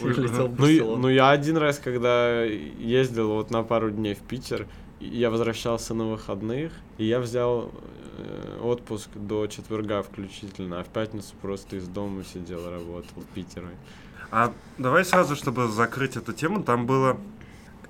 [0.00, 4.66] Ну, ну, я один раз, когда ездил вот на пару дней в Питер,
[5.00, 7.70] я возвращался на выходных, и я взял
[8.62, 13.68] отпуск до четверга включительно, а в пятницу просто из дома сидел, работал в Питере.
[14.30, 17.18] А давай сразу, чтобы закрыть эту тему, там было...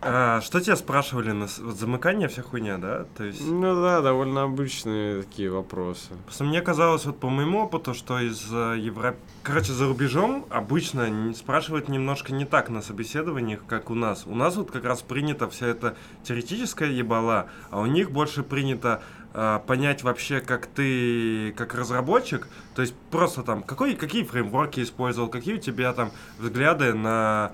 [0.00, 1.30] а, что тебя спрашивали?
[1.30, 3.06] На вот замыкание, вся хуйня, да?
[3.16, 3.46] То есть...
[3.46, 6.08] Ну да, довольно обычные такие вопросы.
[6.24, 9.18] Просто мне казалось, вот по моему опыту, что из э, Европы...
[9.44, 14.24] Короче, за рубежом обычно спрашивают немножко не так на собеседованиях, как у нас.
[14.26, 18.88] У нас вот как раз принято вся эта теоретическая ебала, а у них больше принято
[18.98, 19.21] э,
[19.66, 25.54] понять вообще, как ты, как разработчик, то есть просто там, какой, какие фреймворки использовал, какие
[25.54, 27.52] у тебя там взгляды на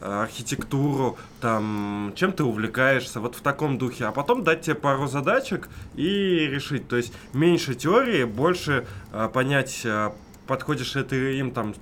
[0.00, 5.06] э, архитектуру, там, чем ты увлекаешься, вот в таком духе, а потом дать тебе пару
[5.06, 6.88] задачек и решить.
[6.88, 10.10] То есть меньше теории, больше э, понять, э,
[10.46, 11.74] подходишь ли ты им там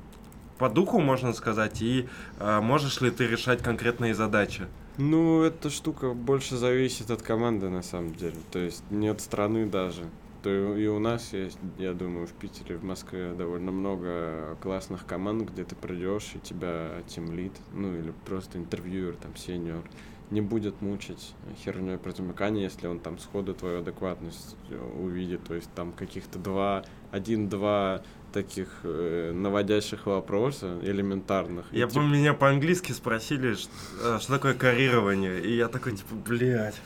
[0.58, 2.08] по духу, можно сказать, и
[2.38, 4.66] э, можешь ли ты решать конкретные задачи.
[5.00, 8.36] Ну, эта штука больше зависит от команды, на самом деле.
[8.50, 10.02] То есть не от страны даже.
[10.42, 15.48] То и у нас есть, я думаю, в Питере, в Москве довольно много классных команд,
[15.50, 19.84] где ты придешь, и тебя тимлит, ну или просто интервьюер, там, сеньор,
[20.30, 21.32] не будет мучить
[21.64, 24.56] херней про замыкание, если он там сходу твою адекватность
[25.00, 25.44] увидит.
[25.44, 31.66] То есть там каких-то два, один-два таких э, наводящих вопроса элементарных.
[31.72, 33.68] И Я типа- помню, меня по-английски спросили, ш-
[34.02, 36.80] э, что такое карирование, и я такой, типа, блядь.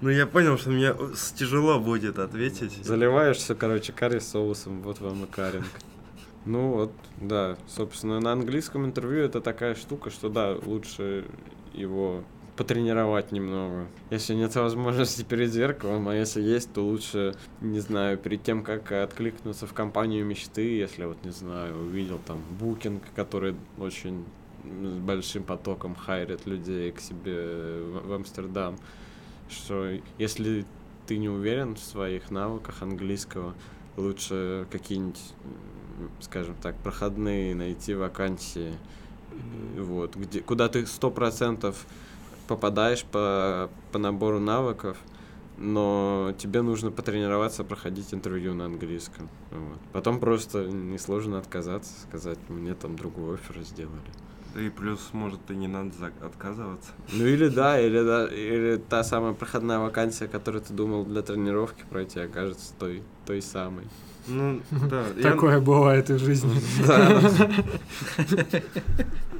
[0.00, 2.72] Ну, я понял, что мне э, тяжело будет ответить.
[2.84, 5.66] Заливаешь все, короче, карри соусом, вот вам и каринг.
[6.44, 11.24] Ну вот, да, собственно, на английском интервью это такая штука, что да, лучше
[11.72, 12.24] его
[12.56, 13.86] потренировать немного.
[14.10, 18.92] Если нет возможности перед зеркалом, а если есть, то лучше, не знаю, перед тем, как
[18.92, 24.24] откликнуться в компанию мечты, если вот, не знаю, увидел там букинг, который очень
[24.64, 28.78] с большим потоком хайрит людей к себе в, Амстердам,
[29.50, 30.64] что если
[31.06, 33.54] ты не уверен в своих навыках английского,
[33.96, 35.20] лучше какие-нибудь,
[36.20, 38.74] скажем так, проходные найти вакансии,
[39.32, 41.86] э, вот, где, куда ты сто процентов
[42.56, 44.96] попадаешь по, по набору навыков,
[45.58, 49.28] но тебе нужно потренироваться, проходить интервью на английском.
[49.50, 49.78] Вот.
[49.92, 53.96] Потом просто несложно отказаться, сказать, мне там другой офер сделали.
[54.56, 56.90] И плюс, может, и не надо за- отказываться.
[57.12, 61.84] Ну или да, или да, или та самая проходная вакансия, которую ты думал для тренировки
[61.88, 63.84] пройти, окажется той, той самой.
[64.28, 64.60] Ну,
[64.90, 65.04] да.
[65.22, 66.60] Такое бывает и в жизни.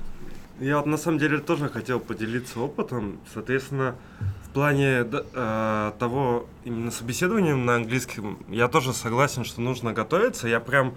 [0.63, 3.19] Я вот на самом деле тоже хотел поделиться опытом.
[3.35, 3.97] Соответственно,
[4.45, 10.47] в плане э, того именно собеседования на английском, я тоже согласен, что нужно готовиться.
[10.47, 10.95] Я прям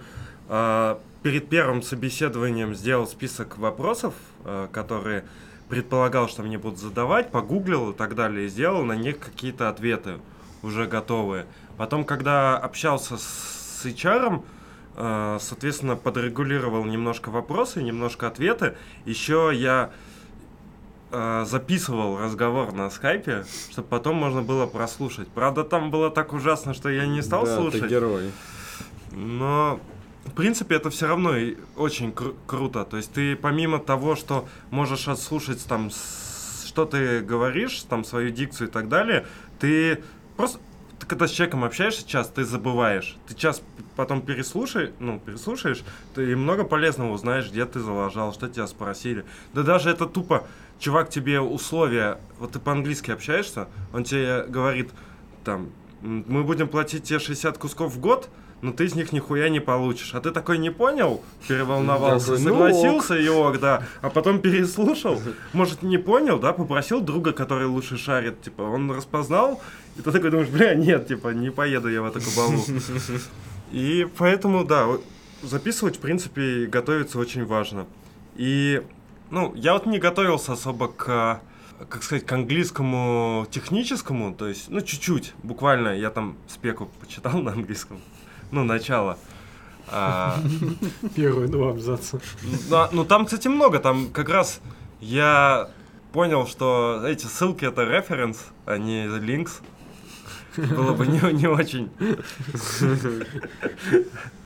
[0.48, 5.24] э, перед первым собеседованием сделал список вопросов, э, которые
[5.68, 10.20] предполагал, что мне будут задавать, погуглил и так далее, и сделал на них какие-то ответы
[10.62, 11.44] уже готовые.
[11.76, 14.44] Потом, когда общался с HR,
[14.96, 18.76] соответственно, подрегулировал немножко вопросы, немножко ответы.
[19.04, 19.90] Еще я
[21.10, 25.28] э, записывал разговор на скайпе, чтобы потом можно было прослушать.
[25.28, 27.82] Правда, там было так ужасно, что я не стал да, слушать.
[27.82, 28.30] ты герой.
[29.12, 29.80] Но,
[30.24, 31.34] в принципе, это все равно
[31.76, 32.84] очень кру- круто.
[32.84, 35.90] То есть ты помимо того, что можешь отслушать там,
[36.66, 39.26] что ты говоришь, там свою дикцию и так далее,
[39.58, 40.02] ты
[40.36, 40.58] просто
[41.06, 43.16] ты когда с человеком общаешься час, ты забываешь.
[43.28, 43.62] Ты час
[43.94, 49.24] потом переслушай, ну, переслушаешь, ты много полезного узнаешь, где ты залажал, что тебя спросили.
[49.54, 50.44] Да даже это тупо,
[50.80, 54.90] чувак тебе условия, вот ты по-английски общаешься, он тебе говорит,
[55.44, 55.70] там,
[56.02, 58.28] «М, мы будем платить тебе 60 кусков в год,
[58.62, 60.14] но ты из них нихуя не получишь.
[60.14, 63.84] А ты такой не понял, переволновался, «Ну согласился и ок, да.
[64.02, 65.20] А потом переслушал,
[65.52, 69.60] может, не понял, да, попросил друга, который лучше шарит, типа, он распознал,
[69.98, 72.62] и ты такой думаешь, бля, нет, типа, не поеду я в эту кабалу.
[73.72, 74.86] И поэтому, да,
[75.42, 77.86] записывать, в принципе, и готовиться очень важно.
[78.36, 78.82] И,
[79.30, 81.40] ну, я вот не готовился особо к,
[81.88, 87.52] как сказать, к английскому техническому, то есть, ну, чуть-чуть, буквально, я там спеку почитал на
[87.52, 88.00] английском,
[88.50, 89.18] ну, начало.
[89.88, 90.38] А,
[91.14, 92.20] Первые два абзаца.
[92.70, 94.60] ну, ну, там, кстати, много, там как раз
[95.00, 95.70] я
[96.12, 99.60] понял, что эти ссылки это референс, а не links.
[100.56, 101.90] Было бы не, не очень.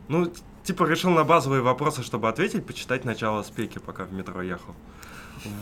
[0.08, 0.32] Ну,
[0.64, 4.74] типа решил на базовые вопросы, чтобы ответить, почитать начало спеки, пока в метро ехал.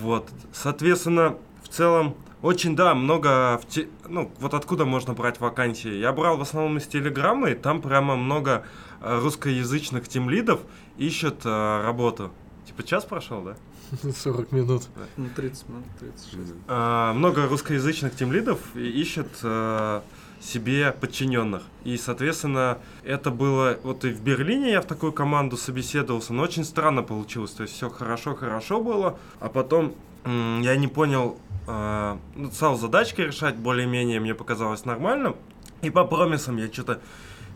[0.00, 0.28] Вот.
[0.52, 5.92] Соответственно, в целом, очень, да, много, в те- ну, вот откуда можно брать вакансии.
[5.92, 8.64] Я брал в основном из Телеграма, и там прямо много
[9.00, 10.60] э, русскоязычных тимлидов
[10.96, 12.30] ищут э, работу.
[12.66, 13.56] Типа час прошел, да?
[14.16, 14.82] 40 минут.
[15.16, 16.54] Ну, 30 минут, 36.
[16.68, 20.00] А, много русскоязычных тимлидов ищет э,
[20.40, 21.62] себе подчиненных.
[21.84, 23.78] И, соответственно, это было...
[23.82, 27.52] Вот и в Берлине я в такую команду собеседовался, но очень странно получилось.
[27.52, 31.38] То есть все хорошо-хорошо было, а потом я не понял...
[31.66, 32.16] э,
[32.52, 35.34] стал задачки решать более-менее, мне показалось нормально.
[35.82, 37.00] И по промисам я что-то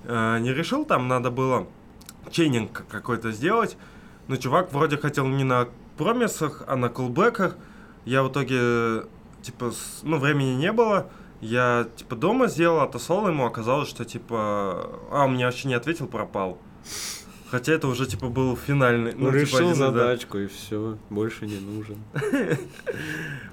[0.05, 1.66] э, не решил, там надо было
[2.31, 3.77] чейнинг какой-то сделать.
[4.29, 5.68] Но чувак вроде хотел не на
[5.99, 7.57] промисах, а на колбеках.
[8.05, 9.07] Я в итоге,
[9.42, 11.11] типа, ну, времени не было.
[11.43, 16.07] Я, типа, дома сделал, отослал ему, оказалось, что, типа, а, он мне вообще не ответил,
[16.07, 16.57] пропал.
[17.51, 19.13] Хотя это уже, типа, был финальный.
[19.13, 19.87] Ну, типа, решил один из- да.
[19.91, 21.99] задачку и все, больше не нужен.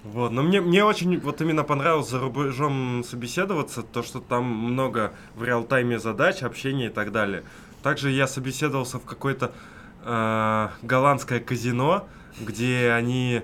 [0.04, 5.12] Вот, но мне, мне очень вот именно понравилось за рубежом собеседоваться, то, что там много
[5.36, 7.44] в реал-тайме задач, общения и так далее.
[7.84, 9.52] Также я собеседовался в какое-то
[10.06, 12.08] э, голландское казино,
[12.40, 13.42] где они,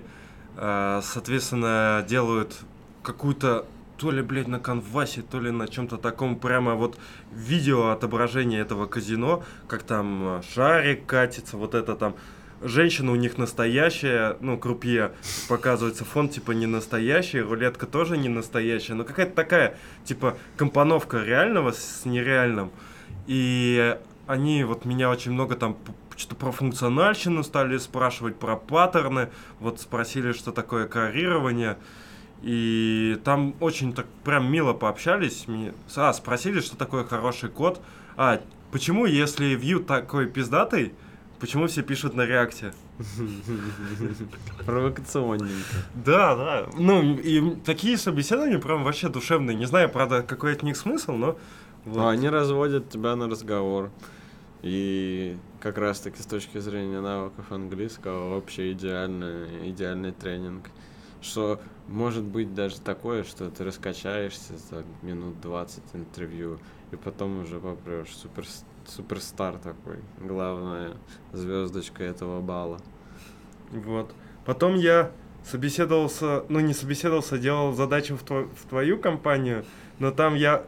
[0.56, 2.56] э, соответственно, делают
[3.04, 3.66] какую-то
[4.06, 7.00] то ли, блядь, на канвасе, то ли на чем-то таком, прямо вот
[7.34, 12.16] видео отображение этого казино, как там э, шарик катится, вот это там
[12.62, 15.14] женщина у них настоящая, ну, крупье,
[15.50, 21.72] показывается фон, типа, не настоящий, рулетка тоже не настоящая, но какая-то такая, типа, компоновка реального
[21.72, 22.72] с нереальным.
[23.26, 25.78] И они вот меня очень много там
[26.16, 31.80] что-то про функциональщину стали спрашивать, про паттерны, вот спросили, что такое коррирование.
[32.46, 35.48] И там очень так прям мило пообщались.
[35.48, 37.82] Мне- А, спросили, что такое хороший код.
[38.18, 38.40] А,
[38.72, 40.94] почему, если view такой пиздатый,
[41.40, 42.72] почему все пишут на реакте?
[44.66, 45.76] Провокационненько.
[45.96, 46.68] Да, да.
[46.78, 49.56] Ну, и такие собеседования прям вообще душевные.
[49.58, 51.38] Не знаю, правда, какой от них смысл, но...
[51.84, 52.08] вот.
[52.08, 53.90] Они разводят тебя на разговор.
[54.62, 60.70] И как раз таки с точки зрения навыков английского вообще идеальный, идеальный тренинг.
[61.26, 66.60] Что может быть даже такое, что ты раскачаешься за минут 20 интервью,
[66.92, 68.16] и потом уже попрешь.
[68.16, 68.46] Супер,
[68.88, 69.98] суперстар такой.
[70.20, 70.92] Главная
[71.34, 72.80] звездочка этого балла.
[73.72, 74.14] Вот.
[74.46, 75.12] Потом я
[75.44, 79.66] собеседовался, ну не собеседовался, делал задачу в, тво- в твою компанию,
[80.00, 80.64] но там я,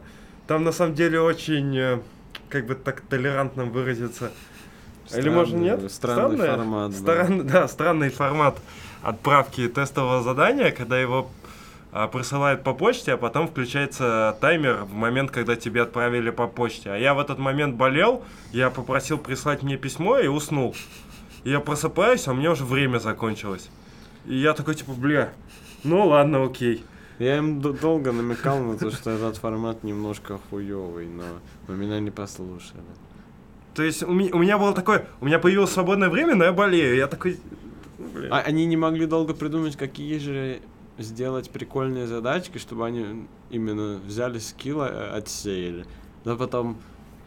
[0.48, 2.00] там на самом деле очень, э,
[2.48, 4.32] как бы так толерантно выразиться.
[5.16, 5.92] Или может Странный- нет?
[5.92, 6.56] Странный Странное?
[6.56, 6.90] формат.
[6.90, 6.96] да.
[6.98, 8.58] Странный, да, странный формат
[9.02, 11.30] отправки тестового задания, когда его
[11.90, 16.90] а, присылают по почте, а потом включается таймер в момент, когда тебе отправили по почте.
[16.90, 20.74] А я в этот момент болел, я попросил прислать мне письмо и уснул.
[21.44, 23.70] И я просыпаюсь, а у меня уже время закончилось.
[24.26, 25.32] И я такой, типа, бля,
[25.84, 26.84] ну ладно, окей.
[27.18, 31.24] Я им долго намекал на то, что этот формат немножко хуёвый, но,
[31.66, 32.82] но меня не послушали.
[33.74, 36.52] То есть у меня, у меня было такое, у меня появилось свободное время, но я
[36.52, 36.96] болею.
[36.96, 37.40] Я такой,
[37.98, 38.32] блин.
[38.32, 40.60] А они не могли долго придумать, какие же
[40.98, 45.86] сделать прикольные задачки, чтобы они именно взяли скилл, э, отсеяли.
[46.24, 46.78] Но потом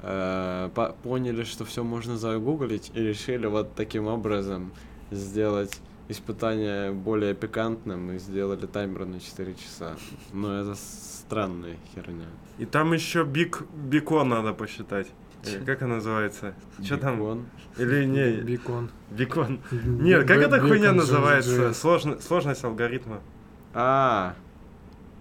[0.01, 4.72] э, по- поняли, что все можно загуглить, и решили вот таким образом
[5.11, 9.95] сделать испытание более пикантным и сделали таймер на 4 часа.
[10.34, 12.26] Но это странная херня.
[12.57, 15.07] И там еще бик, бикон надо посчитать.
[15.46, 16.54] Или как она называется?
[16.84, 17.16] Что там?
[17.18, 17.46] Бекон.
[17.78, 18.89] Или не, Бекон.
[19.10, 19.60] бикон.
[19.72, 21.74] Нет, как эта Бекон хуйня называется?
[21.74, 23.22] Сложно- сложность алгоритма.
[23.74, 24.36] А,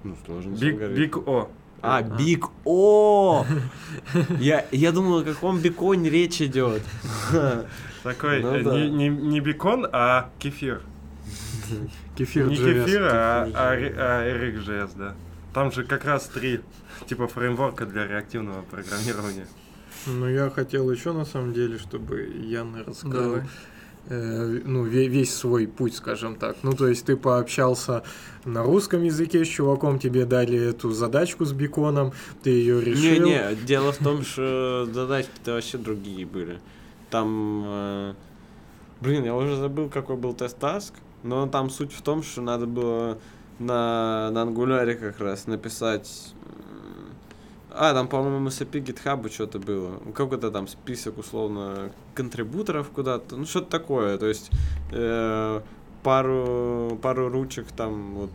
[0.04, 0.98] ну сложно Big, говорить.
[0.98, 1.50] big O.
[1.82, 3.46] А, Big O!
[4.38, 6.82] Я, я думал, о каком беконе речь идет.
[8.02, 8.74] Такой, Ну э, да.
[8.74, 10.82] не, не, не бекон, а кефир.
[12.16, 15.14] Кефир не кефир, а, Кефир а, а RxJS, да.
[15.54, 16.60] Там же как раз три
[17.06, 19.46] типа фреймворка для реактивного программирования.
[20.06, 23.42] Ну, я хотел еще, на самом деле, чтобы Ян рассказал Давай.
[24.08, 26.56] э, ну, ве- весь свой путь, скажем так.
[26.62, 28.02] Ну, то есть ты пообщался
[28.44, 33.26] на русском языке с чуваком, тебе дали эту задачку с беконом, ты ее решил.
[33.26, 36.60] Не-не, дело в том, что задачки-то вообще другие были.
[37.10, 38.14] Там, э,
[39.00, 43.18] блин, я уже забыл, какой был тест-таск, но там суть в том, что надо было
[43.58, 46.34] на, на ангуляре как раз написать...
[47.72, 50.00] А, там, по-моему, с API GitHub что-то было.
[50.14, 53.36] Какой-то там список, условно, контрибуторов куда-то.
[53.36, 54.18] Ну, что-то такое.
[54.18, 54.50] То есть
[54.92, 55.60] э,
[56.02, 58.30] пару, пару ручек там вот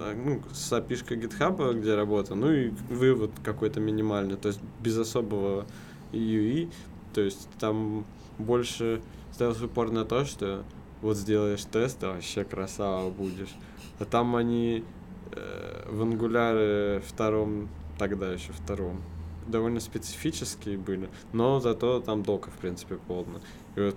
[0.00, 4.98] э, ну, с API GitHub, где работа, ну и вывод какой-то минимальный, то есть без
[4.98, 5.66] особого
[6.12, 6.70] UI.
[7.12, 8.04] То есть там
[8.38, 9.00] больше
[9.32, 10.64] ставился упор на то, что
[11.02, 13.54] вот сделаешь тест, а вообще красава будешь.
[13.98, 14.84] А там они
[15.32, 17.68] э, в ангуляре втором,
[17.98, 19.02] тогда еще втором,
[19.46, 23.40] довольно специфические были, но зато там дока, в принципе, полно.
[23.76, 23.96] И вот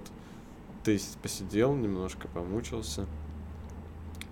[0.84, 3.06] ты посидел немножко, помучился,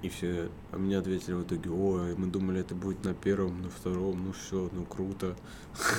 [0.02, 3.70] и все, а мне ответили в итоге, ой, мы думали, это будет на первом, на
[3.70, 5.36] втором, ну все, ну круто.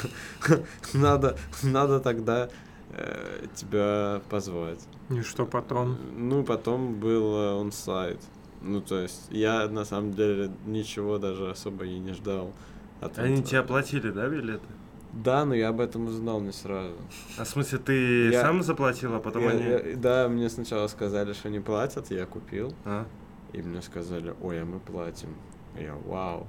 [0.95, 2.49] Надо, надо тогда
[2.91, 4.79] э, тебя позвать.
[5.11, 5.99] И что потом?
[6.17, 8.21] Ну, потом был он сайт.
[8.62, 12.53] Ну, то есть, я на самом деле ничего даже особо и не ждал.
[13.01, 13.47] От Они этого.
[13.47, 14.65] тебе оплатили, да, билеты?
[15.13, 16.95] Да, но я об этом узнал не сразу.
[17.39, 19.63] А в смысле, ты Я- сам заплатил, а потом Я- они...
[19.65, 22.75] я- да, мне сначала сказали, что не платят, я купил.
[22.85, 23.07] А?
[23.53, 25.31] И мне сказали, ой, а мы платим.
[25.79, 26.47] И Я, вау,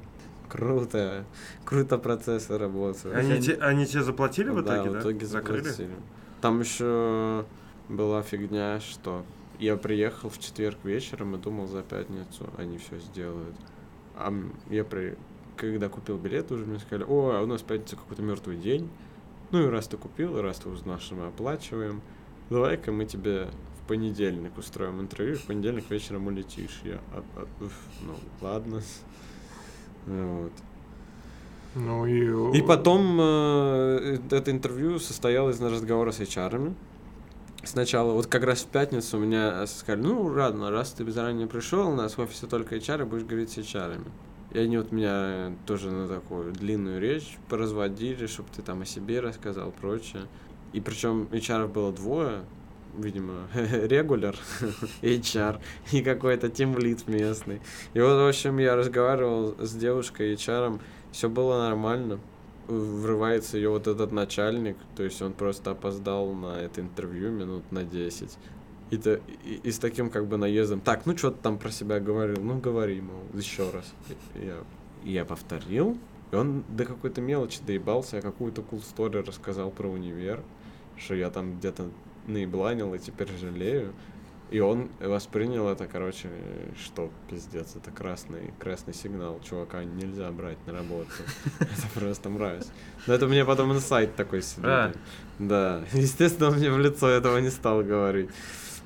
[0.49, 1.23] круто,
[1.63, 3.15] круто процессы работают.
[3.15, 4.99] Они, те- они тебе заплатили в да, итоге, в да?
[4.99, 5.61] итоге Закрыли?
[5.61, 5.95] заплатили.
[6.41, 7.45] Там еще
[7.87, 9.23] была фигня, что
[9.59, 13.55] я приехал в четверг вечером и думал за пятницу они все сделают.
[14.15, 14.33] А
[14.69, 15.15] я при...
[15.57, 18.89] когда купил билет, уже мне сказали, о, а у нас в пятницу какой-то мертвый день.
[19.51, 22.01] Ну и раз ты купил, и раз ты узнал, что мы оплачиваем,
[22.49, 23.47] давай-ка мы тебе
[23.81, 26.81] в понедельник устроим интервью, в понедельник вечером улетишь.
[26.83, 28.81] Я, «А- а, уф, ну ладно.
[30.05, 30.51] Вот.
[31.75, 32.57] Ну и...
[32.57, 36.73] И потом э, это интервью состоялось на разговора с HR.
[37.63, 41.89] Сначала, вот как раз в пятницу у меня сказали, ну, ладно, раз ты заранее пришел,
[41.89, 43.99] у нас в офисе только HR, будешь говорить с HR.
[44.57, 49.19] И они вот меня тоже на такую длинную речь поразводили, чтобы ты там о себе
[49.19, 50.23] рассказал, прочее.
[50.73, 52.39] И причем HR было двое,
[52.97, 54.35] видимо, регуляр,
[55.03, 55.59] HR
[55.91, 57.61] и какой-то тимлит местный.
[57.93, 60.81] И вот, в общем, я разговаривал с девушкой HR,
[61.11, 62.19] все было нормально.
[62.67, 67.83] Врывается ее вот этот начальник, то есть он просто опоздал на это интервью минут на
[67.83, 68.35] 10.
[68.89, 71.71] И, то, и, и с таким как бы наездом, так, ну что ты там про
[71.71, 73.93] себя говорил, ну говори, мол, еще раз.
[74.35, 74.57] И я,
[75.03, 75.97] и я повторил,
[76.31, 80.41] и он до какой-то мелочи доебался, я какую-то cool story рассказал про универ,
[80.97, 81.89] что я там где-то
[82.27, 83.93] наебланил и теперь жалею.
[84.49, 86.29] И он воспринял это, короче,
[86.81, 91.09] что пиздец, это красный, красный сигнал, чувака нельзя брать на работу.
[91.59, 92.67] Это просто мразь.
[93.07, 94.69] Но это мне потом инсайт такой себе.
[94.69, 94.93] А.
[95.37, 98.29] Да, естественно, он мне в лицо этого не стал говорить.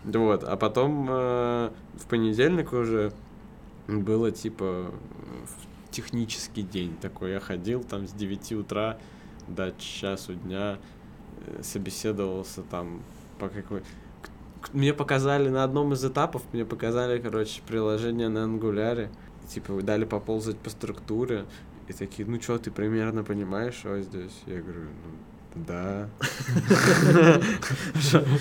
[0.04, 3.14] Вот, а потом э, в понедельник уже
[3.88, 4.92] было типа
[5.92, 7.32] технический день такой.
[7.32, 8.98] Я ходил там с 9 утра
[9.48, 10.80] до часу дня,
[11.46, 13.04] э, собеседовался там
[13.38, 13.84] по какой...
[14.74, 19.10] Мне показали на одном из этапов, мне показали, короче, приложение на ангуляре.
[19.48, 21.46] Типа, дали поползать по структуре.
[21.88, 24.40] И такие, ну что, ты примерно понимаешь, что здесь?
[24.46, 26.10] Я говорю, ну, да.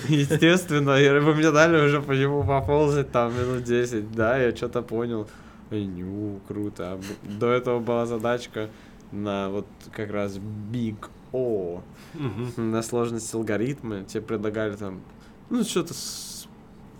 [0.07, 4.11] Естественно, вы мне дали уже по нему поползать там минут 10.
[4.11, 5.27] Да, я что-то понял.
[5.69, 6.93] Ну, круто.
[6.93, 8.69] А До этого была задачка
[9.11, 10.37] на вот как раз
[10.71, 10.95] Big
[11.31, 11.81] О,
[12.57, 15.01] на сложность алгоритма, тебе предлагали там,
[15.49, 16.47] ну, что-то с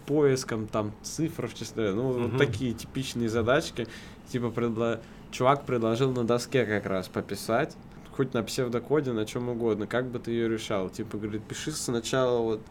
[0.05, 3.87] поиском там цифр в числе, ну, вот такие типичные задачки,
[4.29, 4.99] типа, предла...
[5.31, 7.75] чувак предложил на доске как раз пописать,
[8.15, 12.41] хоть на псевдокоде, на чем угодно, как бы ты ее решал, типа, говорит, пиши сначала
[12.41, 12.61] вот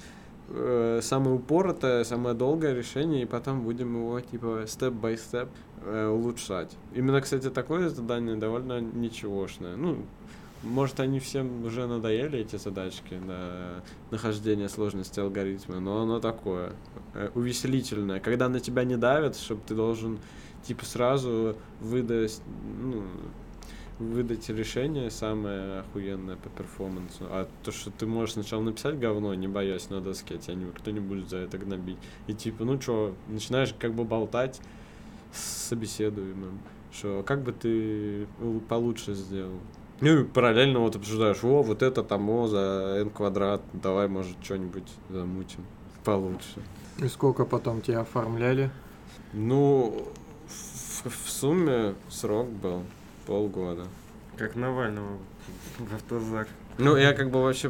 [0.49, 5.49] э, самое упоротое, самое долгое решение, и потом будем его, типа, степ-бай-степ
[5.85, 6.77] э, улучшать.
[6.95, 9.77] Именно, кстати, такое задание довольно ничегошное.
[9.77, 10.05] Ну,
[10.63, 16.73] может, они всем уже надоели, эти задачки, на нахождение сложности алгоритма, но оно такое,
[17.15, 18.21] э, увеселительное.
[18.21, 20.19] Когда на тебя не давят, чтобы ты должен,
[20.65, 22.43] типа, сразу выдать,
[22.83, 23.05] ну,
[24.01, 27.25] выдать решение самое охуенное по перформансу.
[27.29, 31.01] А то, что ты можешь сначала написать говно, не боясь на доске, тебя никто не
[31.01, 31.99] будет за это гнобить.
[32.27, 34.61] И типа, ну чё, начинаешь как бы болтать
[35.33, 36.61] с собеседуемым,
[36.93, 38.27] что как бы ты
[38.69, 39.61] получше сделал.
[40.01, 44.35] Ну и параллельно вот обсуждаешь, о, вот это там, о, за n квадрат, давай, может,
[44.43, 45.65] что-нибудь замутим
[46.05, 46.63] получше.
[46.99, 48.71] И сколько потом тебя оформляли?
[49.35, 50.09] Ну,
[50.47, 52.83] в, в сумме срок был
[53.31, 53.85] полгода.
[54.37, 55.19] Как Навального
[55.79, 56.49] в автозак.
[56.79, 57.69] Ну, я как бы вообще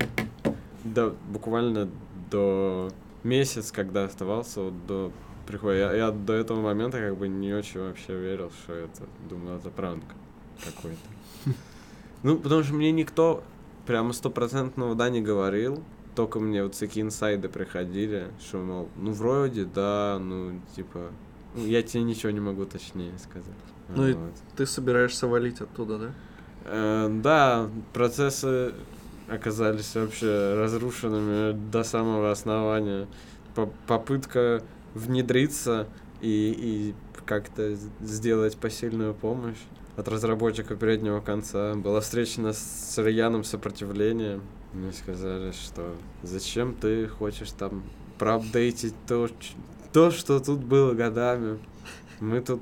[0.84, 1.90] до, буквально
[2.30, 2.90] до
[3.24, 5.12] месяц, когда оставался, вот до
[5.46, 9.56] прихода, я, я до этого момента как бы не очень вообще верил, что это, думал,
[9.56, 10.04] это пранк
[10.64, 11.52] какой-то.
[12.22, 13.42] Ну, потому что мне никто
[13.86, 15.82] прямо стопроцентного да не говорил,
[16.14, 21.10] только мне вот такие инсайды приходили, что, мол, ну, вроде, да, ну, типа,
[21.54, 23.56] ну, я тебе ничего не могу точнее сказать.
[23.94, 24.32] Ну и Вот.
[24.56, 26.10] ты собираешься валить оттуда, да?
[26.64, 28.72] Э, Да, процессы
[29.28, 33.06] оказались вообще разрушенными до самого основания.
[33.54, 34.62] По- Попытка
[34.94, 35.86] внедриться
[36.20, 36.94] и, и
[37.26, 39.56] как-то сделать посильную помощь
[39.96, 44.42] от разработчика переднего конца была встречена с рьяным сопротивлением.
[44.72, 47.82] Мне сказали, что зачем ты хочешь там
[48.18, 49.28] проапдейтить то,
[49.92, 51.58] то, что тут было годами.
[52.20, 52.60] Мы тут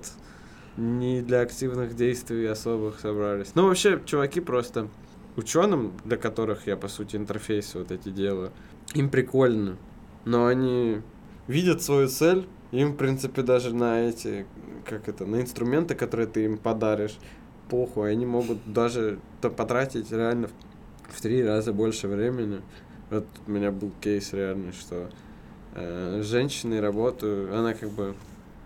[0.79, 3.55] не для активных действий особых собрались.
[3.55, 4.89] Ну, вообще, чуваки просто
[5.37, 8.53] ученым, для которых я, по сути, интерфейсы вот эти делаю,
[8.95, 9.77] им прикольно.
[10.25, 11.03] Но они
[11.49, 14.47] видят свою цель, им, в принципе, даже на эти,
[14.85, 17.19] как это, на инструменты, которые ты им подаришь,
[17.69, 20.49] похуй, они могут даже потратить реально
[21.09, 22.61] в, три раза больше времени.
[23.11, 25.11] Вот у меня был кейс реальный, что
[25.75, 28.15] э, с женщиной работаю, она как бы,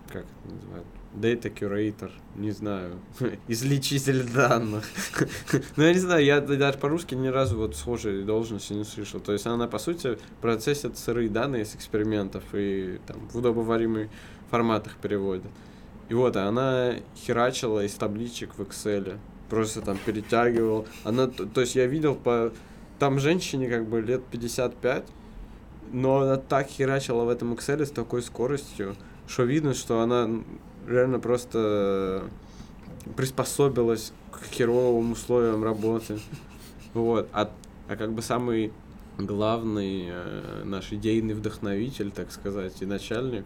[0.08, 2.98] как это называют, Data Curator, не знаю,
[3.48, 4.84] излечитель данных.
[5.76, 9.20] ну, я не знаю, я даже по-русски ни разу вот схожей должности не слышал.
[9.20, 14.10] То есть она, по сути, процессит сырые данные с экспериментов и там в удобоваримый
[14.50, 15.44] формат их переводит.
[16.08, 19.18] И вот, она херачила из табличек в Excel.
[19.48, 20.86] Просто там перетягивал.
[21.04, 22.52] Она, т- то есть я видел по...
[22.98, 25.04] Там женщине как бы лет 55,
[25.92, 28.94] но она так херачила в этом Excel с такой скоростью,
[29.26, 30.28] что видно, что она
[30.86, 32.24] реально просто
[33.16, 36.18] приспособилась к херовым условиям работы.
[36.94, 37.28] Вот.
[37.32, 37.50] А,
[37.88, 38.72] а как бы самый
[39.18, 43.44] главный э, наш идейный вдохновитель, так сказать, и начальник,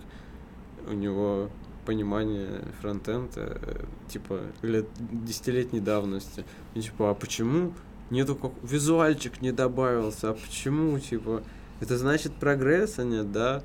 [0.88, 1.50] у него
[1.84, 6.44] понимание фронтенда, э, типа, лет десятилетней давности.
[6.74, 7.72] И типа, а почему
[8.10, 8.52] нету как...
[8.62, 11.42] Визуальчик не добавился, а почему, типа,
[11.80, 13.62] это значит прогресса нет, да?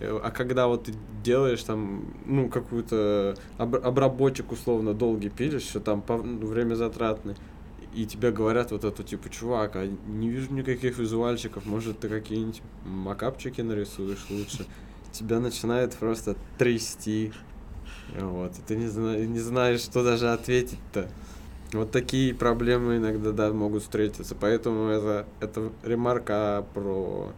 [0.00, 5.80] Э, А когда вот ты делаешь там, ну, какую-то об- обработчик условно долгий пилишь, что
[5.80, 7.34] там по, ну, время затратный,
[7.94, 12.60] и тебе говорят вот это, типа, чувак, а не вижу никаких визуальчиков, может, ты какие-нибудь
[12.84, 14.66] макапчики нарисуешь лучше.
[15.12, 17.32] Тебя начинает просто трясти.
[18.18, 21.08] Вот, и ты не, зна- не знаешь, что даже ответить-то.
[21.72, 24.34] Вот такие проблемы иногда, да, могут встретиться.
[24.38, 27.32] Поэтому это, это ремарка про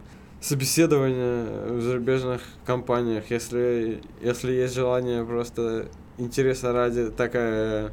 [0.47, 3.31] собеседование в зарубежных компаниях.
[3.31, 5.89] Если, если есть желание просто
[6.19, 7.93] интереса ради такая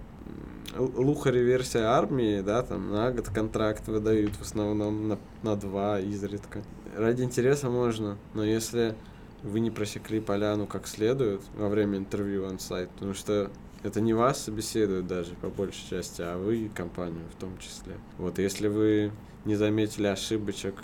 [0.75, 6.61] м, лухари-версия армии, да, там на год контракт выдают в основном на, на два изредка.
[6.95, 8.95] Ради интереса можно, но если
[9.41, 13.49] вы не просекли поляну как следует во время интервью on-site, потому что
[13.81, 17.95] это не вас собеседуют даже по большей части, а вы компанию в том числе.
[18.19, 19.11] Вот если вы
[19.43, 20.75] не заметили ошибочек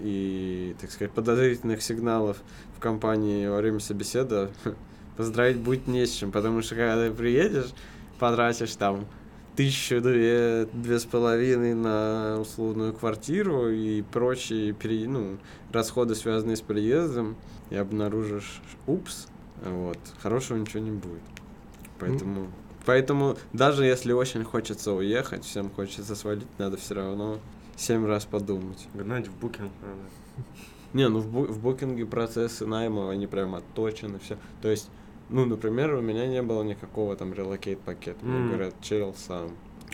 [0.00, 2.38] и, так сказать, подозрительных сигналов
[2.76, 4.50] в компании во время собеседа,
[5.16, 7.72] поздравить будет не с чем, потому что когда ты приедешь,
[8.18, 9.06] потратишь там
[9.56, 15.38] тысячу, две, две с половиной на условную квартиру и прочие пере, ну,
[15.72, 17.36] расходы, связанные с переездом,
[17.70, 19.26] и обнаружишь, упс,
[19.64, 21.22] вот, хорошего ничего не будет.
[21.98, 22.46] Поэтому,
[22.86, 27.40] поэтому даже если очень хочется уехать, всем хочется свалить, надо все равно
[27.78, 28.86] семь раз подумать.
[28.92, 30.44] Гнать в Booking надо.
[30.92, 34.36] Не, ну в, бу- в Booking е процессы найма, они прям отточены, все.
[34.62, 34.90] То есть,
[35.28, 38.18] ну, например, у меня не было никакого там relocate пакета.
[38.24, 38.48] Мне М.
[38.48, 39.50] говорят, чел сам.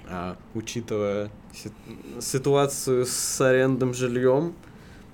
[0.09, 1.73] А учитывая си-
[2.21, 4.55] ситуацию с арендным жильем,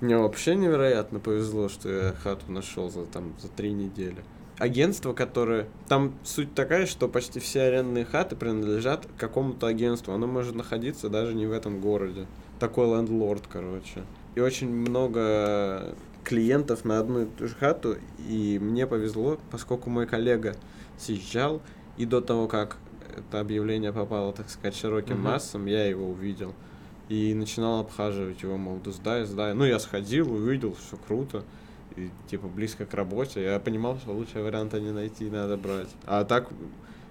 [0.01, 4.23] мне вообще невероятно повезло, что я хату нашел за там за три недели.
[4.59, 5.67] Агентство, которое...
[5.87, 10.13] Там суть такая, что почти все арендные хаты принадлежат какому-то агентству.
[10.13, 12.27] Оно может находиться даже не в этом городе.
[12.61, 14.03] Такой лендлорд, короче.
[14.35, 17.95] И очень много клиентов на одну и ту же хату.
[18.29, 20.55] И мне повезло, поскольку мой коллега
[20.95, 21.63] съезжал,
[21.97, 22.77] и до того, как
[23.17, 25.23] это объявление попало, так сказать, широким Мгм.
[25.23, 26.53] массам, я его увидел.
[27.09, 29.55] И начинал обхаживать его, мол, да сдай, сдай.
[29.55, 31.43] Ну, я сходил, увидел, все круто.
[31.95, 33.43] И, типа, близко к работе.
[33.43, 35.89] Я понимал, что лучшего варианта не найти, надо брать.
[36.05, 36.47] А так,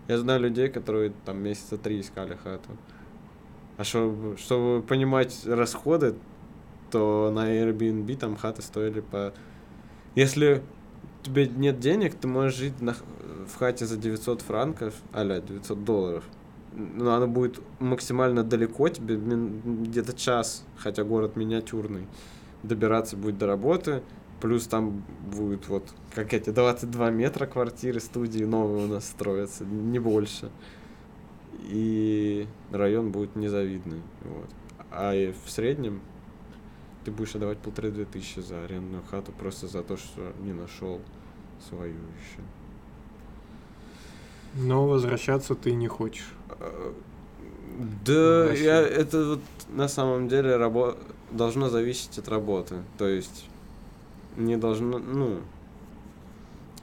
[0.07, 2.71] я знаю людей, которые там месяца три искали хату.
[3.81, 6.15] А чтобы, чтобы понимать расходы,
[6.91, 9.33] то на Airbnb там хаты стоили по...
[10.15, 10.63] Если
[11.23, 12.95] у тебя нет денег, ты можешь жить на,
[13.47, 16.25] в хате за 900 франков, аля 900 долларов.
[16.75, 22.07] Но она будет максимально далеко, тебе где-то час, хотя город миниатюрный,
[22.63, 24.03] добираться будет до работы.
[24.43, 25.03] Плюс там
[25.35, 30.51] будет вот, как эти, 22 метра квартиры, студии новые у нас строятся, не больше.
[31.65, 34.01] И район будет незавидный.
[34.25, 34.49] Вот.
[34.91, 36.01] А и в среднем
[37.05, 41.01] ты будешь отдавать полторы-две тысячи за арендную хату просто за то, что не нашел
[41.69, 42.43] свою еще.
[44.55, 46.33] Но возвращаться ты не хочешь.
[46.59, 46.93] Э,
[48.05, 48.65] Да, Вообще.
[48.65, 50.99] я, это вот на самом деле рабо-
[51.31, 52.83] должно зависеть от работы.
[52.99, 53.47] То есть
[54.37, 55.41] не должно, ну,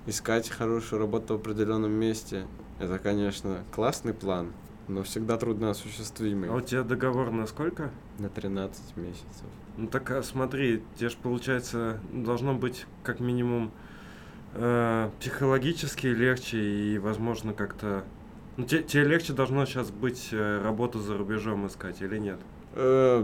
[0.07, 2.47] искать хорошую работу в определенном месте.
[2.80, 4.52] Это, конечно, классный план,
[4.88, 6.50] но всегда трудно осуществимый.
[6.50, 7.90] А у тебя договор на сколько?
[8.20, 9.46] На 13 месяцев.
[9.78, 13.72] Ну так а смотри, тебе же получается должно быть как минимум
[14.54, 18.04] э, психологически легче и, возможно, как-то...
[18.58, 22.40] Ну, те- тебе, легче должно сейчас быть э, работу за рубежом искать или нет?
[22.74, 23.24] Э,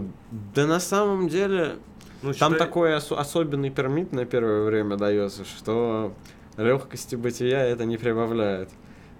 [0.54, 1.76] да на самом деле,
[2.22, 6.14] Ну, Там считай- такой ос- особенный пермит на первое время дается, что
[6.56, 8.70] легкости бытия это не прибавляет.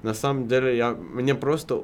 [0.05, 1.83] На самом деле, я, мне просто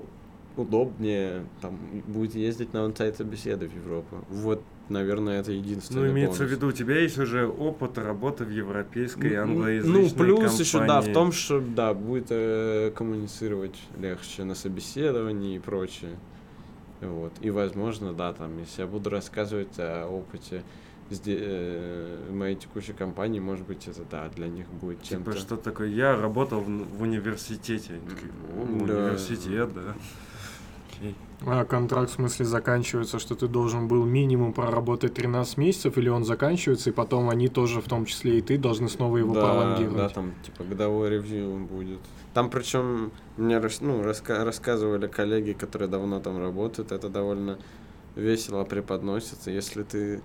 [0.55, 4.23] удобнее там будет ездить на онсайт собеседы в Европу.
[4.29, 6.05] Вот, наверное, это единственное.
[6.05, 10.61] Ну, имеется в виду, у тебя есть уже опыт работы в европейской англоязычной Ну, плюс
[10.61, 11.15] еще, да, в компании.
[11.15, 16.19] том, что, да, будет э, коммуницировать легче на собеседовании и прочее.
[17.01, 17.33] Вот.
[17.41, 20.63] И, возможно, да, там, если я буду рассказывать о опыте
[21.11, 25.33] сде- э, моей текущей компании, может быть, это, да, для них будет чем-то...
[25.33, 25.89] Типа, что такое?
[25.89, 27.95] Я работал в, в университете.
[28.57, 28.95] «О, Да.
[28.95, 29.95] университет, да.
[30.99, 31.15] Окей.
[31.47, 36.25] А контракт в смысле заканчивается, что ты должен был минимум проработать 13 месяцев, или он
[36.25, 39.97] заканчивается, и потом они тоже, в том числе и ты, должны снова его да, пролонгировать?
[39.97, 42.01] да, там, типа, годовой ревью будет.
[42.35, 47.59] Там, причем, мне ну, раска- рассказывали коллеги, которые давно там работают, это довольно
[48.15, 49.51] весело преподносится.
[49.51, 50.21] Если ты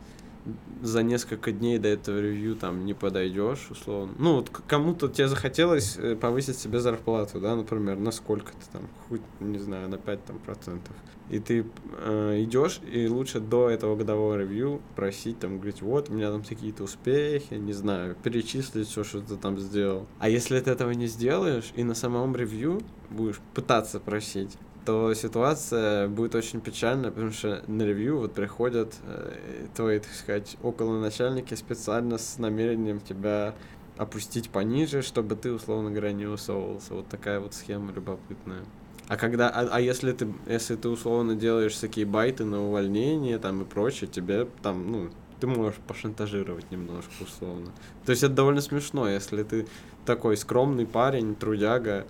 [0.81, 4.13] за несколько дней до этого ревью там не подойдешь, условно.
[4.17, 9.21] Ну, вот кому-то тебе захотелось э, повысить себе зарплату, да, например, на сколько-то там, хоть,
[9.39, 10.95] не знаю, на 5 там процентов.
[11.29, 11.65] И ты
[11.97, 16.43] э, идешь, и лучше до этого годового ревью просить, там, говорить, вот, у меня там
[16.43, 20.05] такие-то успехи, не знаю, перечислить все, что ты там сделал.
[20.19, 24.55] А если ты этого не сделаешь, и на самом ревью будешь пытаться просить,
[24.85, 30.57] то ситуация будет очень печальная, потому что на ревью вот приходят э, твои, так сказать,
[30.61, 33.55] около начальники специально с намерением тебя
[33.97, 36.93] опустить пониже, чтобы ты, условно говоря, не высовывался.
[36.93, 38.61] Вот такая вот схема любопытная.
[39.07, 43.61] А когда, а, а если ты, если ты условно делаешь всякие байты на увольнение там
[43.61, 45.09] и прочее, тебе там, ну,
[45.39, 47.71] ты можешь пошантажировать немножко условно.
[48.05, 49.67] То есть это довольно смешно, если ты
[50.05, 52.05] такой скромный парень, трудяга.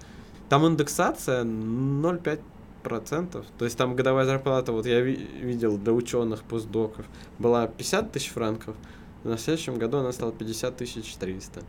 [0.47, 2.39] Там индексация 0,5
[2.85, 3.45] процентов.
[3.57, 7.05] То есть там годовая зарплата, вот я ви- видел для ученых, постдоков,
[7.39, 8.75] была 50 тысяч франков,
[9.23, 11.61] на следующем году она стала 50 тысяч 300.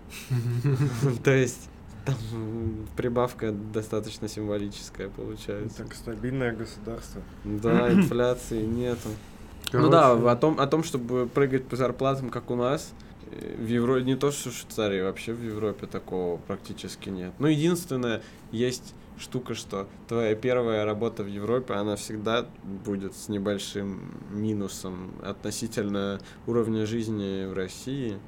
[1.25, 1.71] То есть
[2.05, 2.17] там
[2.97, 5.79] прибавка достаточно символическая получается.
[5.79, 7.23] Так, стабильное государство.
[7.45, 9.09] Да, инфляции нету.
[9.71, 12.93] Короче, Ну да, о том, о том, чтобы прыгать по зарплатам, как у нас,
[13.31, 17.33] э, в Европе, не то что в Швейцарии, вообще в Европе такого практически нет.
[17.39, 18.21] Ну, единственное,
[18.53, 26.21] есть штука, что твоя первая работа в Европе, она всегда будет с небольшим минусом относительно
[26.47, 28.19] уровня жизни в России.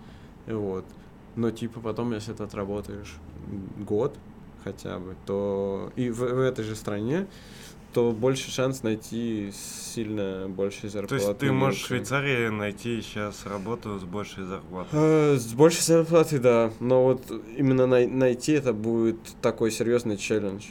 [0.47, 0.85] Вот.
[1.37, 3.17] Но типа потом, если ты отработаешь
[3.79, 4.17] год
[4.65, 7.27] хотя бы, то и в, в этой же стране,
[7.93, 11.15] то больше шанс найти сильно больше То зарплаты.
[11.25, 14.91] есть ты можешь в Швейцарии найти сейчас работу с большей зарплатой.
[14.93, 16.71] Э, С большей зарплатой, да.
[16.81, 17.23] Но вот
[17.57, 20.67] именно най- найти это будет такой серьезный челлендж.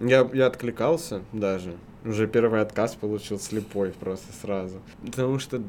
[0.00, 1.74] Я, я откликался даже.
[2.04, 4.80] Уже первый отказ получил слепой просто сразу.
[5.04, 5.62] Потому что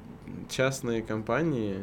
[0.49, 1.77] частные компании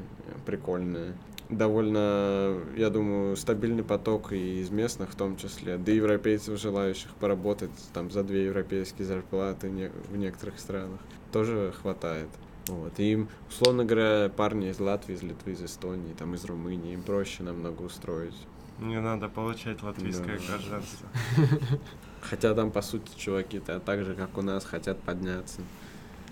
[0.46, 1.14] прикольные.
[1.50, 5.78] Довольно, я думаю, стабильный поток и из местных в том числе.
[5.78, 11.00] Да и европейцев, желающих поработать там за две европейские зарплаты не- в некоторых странах,
[11.32, 12.28] тоже хватает.
[12.66, 12.92] Вот.
[12.98, 17.02] И им, условно говоря, парни из Латвии, из Литвы, из Эстонии, там, из Румынии, им
[17.02, 18.36] проще намного устроить.
[18.78, 20.46] Мне надо получать латвийское Да.
[20.48, 21.08] гражданство.
[22.20, 25.62] Хотя там, по сути, чуваки-то так же, как у нас, хотят подняться.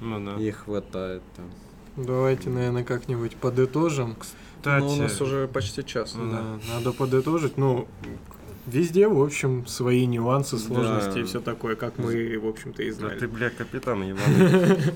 [0.03, 0.39] Ну да.
[0.41, 1.47] Их хватает там.
[2.05, 4.14] Давайте, наверное, как-нибудь подытожим.
[4.67, 6.14] Кстати, Ну, у нас уже почти час.
[6.17, 7.57] Ну Да, надо подытожить.
[7.57, 7.87] Ну,
[8.67, 11.21] везде, в общем, свои нюансы, сложности Да.
[11.21, 13.19] и все такое, как мы, в общем-то, и да знали.
[13.19, 14.93] ты, бля, капитан ебаный.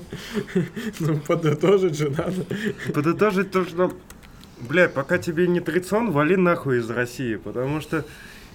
[0.99, 2.45] Ну, подытожить же надо.
[2.93, 3.93] Подытожить то, что,
[4.59, 8.03] бля, пока тебе не 30, вали нахуй из России, потому что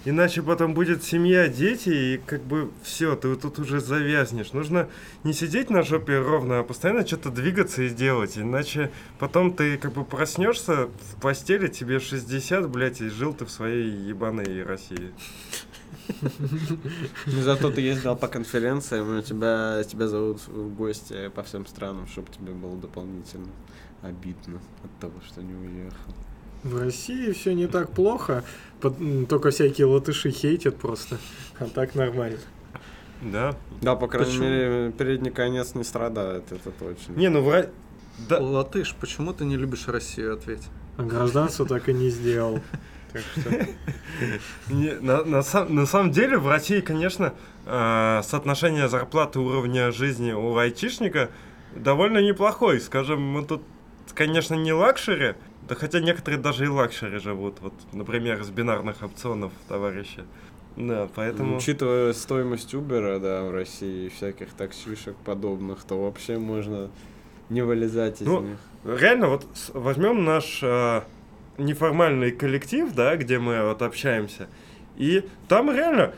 [0.09, 4.53] иначе потом будет семья, дети, и как бы все, ты тут уже завязнешь.
[4.53, 4.87] Нужно
[5.23, 9.93] не сидеть на жопе ровно, а постоянно что-то двигаться и делать, иначе потом ты как
[9.93, 15.11] бы проснешься в постели, тебе 60, блядь, и жил ты в своей ебаной России.
[17.25, 22.07] Ну, Зато ты ездил по конференциям, и тебя, тебя зовут в гости по всем странам,
[22.07, 23.47] чтобы тебе было дополнительно
[24.01, 26.13] обидно от того, что не уехал.
[26.67, 28.43] В России все не так плохо,
[29.29, 31.17] только всякие латыши хейтят просто,
[31.59, 32.39] а так нормально.
[33.21, 33.55] Да?
[33.81, 34.45] Да, по крайней Почему?
[34.45, 37.13] мере, передний конец не страдает, это точно.
[37.13, 37.69] Не, ну в
[38.29, 40.33] Да, Латыш, почему ты не любишь Россию?
[40.33, 40.67] Ответь.
[40.97, 42.59] А гражданство так и не сделал.
[44.69, 47.33] На самом деле в России, конечно,
[47.65, 51.29] э, соотношение зарплаты уровня жизни у айтишника
[51.75, 52.79] довольно неплохой.
[52.81, 53.63] Скажем, мы тут,
[54.13, 55.35] конечно, не luxury,
[55.67, 57.57] да хотя некоторые даже и luxury живут.
[57.61, 60.23] Вот, например, из бинарных опционов товарищи.
[60.75, 61.57] Да, поэтому...
[61.57, 66.89] Учитывая стоимость Uber, да, в России и всяких таксишек подобных, то вообще можно
[67.49, 68.57] не вылезать из Ну, них.
[68.83, 71.01] Реально, вот возьмем наш э,
[71.57, 74.47] неформальный коллектив, да, где мы вот общаемся,
[74.97, 76.13] и там реально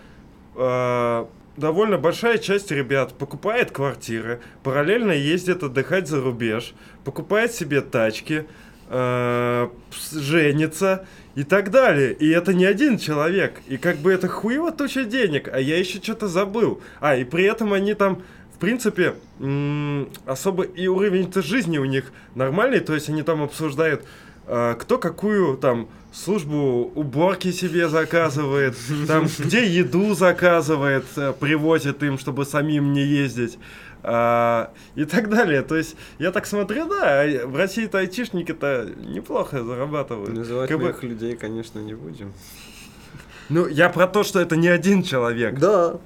[0.56, 1.26] э,
[1.56, 6.74] довольно большая часть ребят покупает квартиры, параллельно ездит отдыхать за рубеж,
[7.06, 8.46] покупает себе тачки,
[10.12, 12.14] женится и так далее.
[12.14, 13.62] И это не один человек.
[13.68, 16.82] И как бы это хуево туча денег, а я еще что-то забыл.
[17.00, 18.24] А, и при этом они там
[18.54, 19.16] в принципе,
[20.26, 24.04] особо и уровень-то жизни у них нормальный, то есть они там обсуждают,
[24.48, 28.76] а, кто какую там службу уборки себе заказывает,
[29.08, 33.58] там где еду заказывает, э, привозит им, чтобы самим не ездить.
[34.04, 35.62] А, и так далее.
[35.62, 40.34] То есть, я так смотрю, да, а в России-то айтишники-то неплохо зарабатывают.
[40.34, 42.34] Называть Как бы- мы их людей, конечно, не будем.
[43.50, 45.58] Ну, я про то, что это не один человек.
[45.60, 46.00] Да.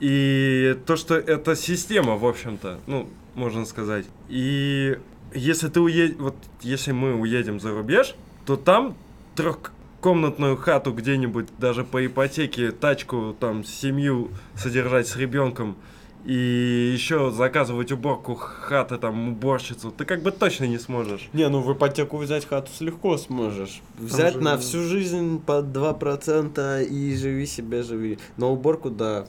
[0.00, 4.06] И то, что это система, в общем-то, ну, можно сказать.
[4.28, 4.98] И
[5.34, 8.14] если ты уедешь, вот если мы уедем за рубеж,
[8.46, 8.96] то там
[9.34, 15.76] трехкомнатную хату где-нибудь, даже по ипотеке, тачку, там, семью содержать с ребенком
[16.24, 21.28] и еще заказывать уборку хаты, там, уборщицу, ты как бы точно не сможешь.
[21.32, 23.80] Не, ну в ипотеку взять хату легко сможешь.
[23.98, 28.18] Взять же- на всю жизнь по 2% и живи себе, живи.
[28.36, 29.26] Но уборку, да.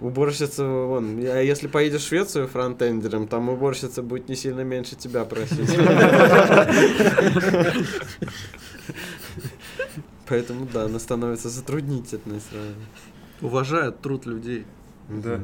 [0.00, 5.24] Уборщица, вон, а если поедешь в Швецию фронтендером, там уборщица будет не сильно меньше тебя
[5.26, 5.70] просить.
[10.28, 12.74] Поэтому, да, она становится затруднительной сразу.
[13.42, 14.64] Уважают труд людей.
[15.08, 15.40] Да.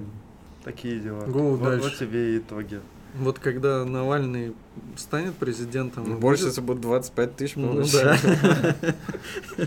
[0.65, 1.25] Такие дела.
[1.25, 1.99] Go вот, вот дальше.
[1.99, 2.81] тебе и итоги.
[3.15, 4.55] Вот когда Навальный
[4.97, 6.11] станет президентом...
[6.13, 8.21] Уборщица будет 25 тысяч Ну получать.
[8.23, 8.75] да.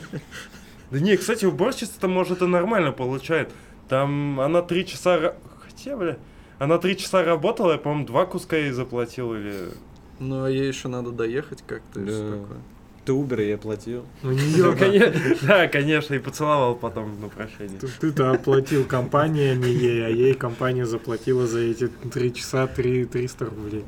[0.91, 3.52] Да не, кстати, уборщица-то, может, и нормально получает.
[3.89, 5.36] Там она три часа...
[5.66, 6.18] Хотя, бля,
[6.60, 9.72] она три часа работала, я, по-моему, два куска ей заплатил или...
[10.20, 12.58] Ну а ей еще надо доехать как-то и все такое.
[13.06, 14.03] Ты Uber ей платил.
[14.24, 17.78] У нее, Ну, конечно, да, конечно, и поцеловал потом на прощание.
[17.80, 23.06] Ты- Ты-то оплатил компания, не ей, а ей компания заплатила за эти три часа три
[23.06, 23.86] 300 рублей.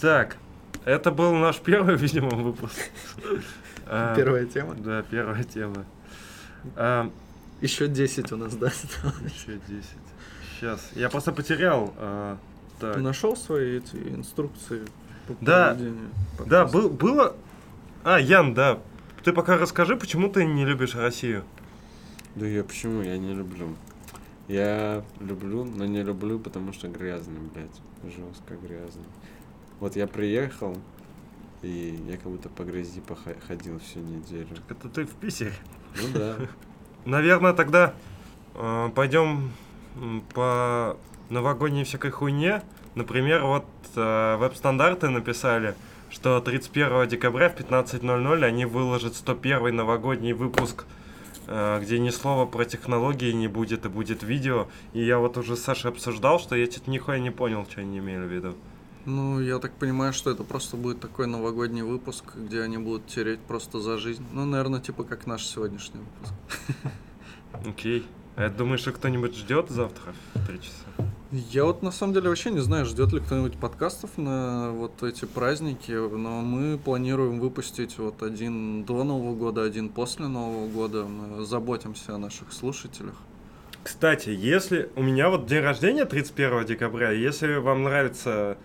[0.00, 0.36] Так,
[0.84, 2.90] это был наш первый, видимо, выпуск.
[4.16, 4.74] Первая тема.
[4.74, 5.84] Да, первая тема.
[7.60, 8.66] Еще 10 у нас, да?
[8.68, 9.84] Еще 10.
[10.58, 10.90] Сейчас.
[10.94, 11.92] Я просто потерял.
[11.96, 12.38] а,
[12.80, 12.96] Ты Так.
[12.98, 14.84] нашел свои эти инструкции
[15.26, 15.70] по Да.
[15.74, 16.10] проведению
[16.46, 17.34] Да, был, было
[18.04, 18.78] А, Ян, да.
[19.24, 21.44] Ты пока расскажи, почему ты не любишь Россию?
[22.36, 23.02] Да я почему?
[23.02, 23.74] Я не люблю.
[24.46, 27.80] Я люблю, но не люблю, потому что грязный, блядь.
[28.04, 29.04] Жестко грязный.
[29.80, 30.76] Вот я приехал,
[31.62, 34.48] и я как будто по грязи походил всю неделю.
[34.68, 35.52] Это ты в Питере?
[35.96, 36.36] Ну да.
[37.08, 37.94] Наверное, тогда
[38.54, 39.50] э, пойдем
[40.34, 40.98] по
[41.30, 42.60] новогодней всякой хуйне.
[42.96, 43.64] Например, вот
[43.96, 45.74] э, веб-стандарты написали,
[46.10, 50.84] что 31 декабря в 15.00 они выложат 101 новогодний выпуск,
[51.46, 54.68] э, где ни слова про технологии не будет, и будет видео.
[54.92, 58.00] И я вот уже с Сашей обсуждал, что я что-то нихуя не понял, что они
[58.00, 58.54] имели в виду.
[59.04, 63.40] Ну, я так понимаю, что это просто будет такой новогодний выпуск, где они будут тереть
[63.40, 64.24] просто за жизнь.
[64.32, 66.34] Ну, наверное, типа как наш сегодняшний выпуск.
[67.66, 68.06] Окей.
[68.36, 71.10] А думаешь, что кто-нибудь ждет завтра в 3 часа?
[71.32, 75.24] Я вот на самом деле вообще не знаю, ждет ли кто-нибудь подкастов на вот эти
[75.24, 81.04] праздники, но мы планируем выпустить вот один до Нового года, один после Нового года.
[81.04, 83.14] Мы заботимся о наших слушателях.
[83.82, 88.56] Кстати, если у меня вот день рождения 31 декабря, если вам нравится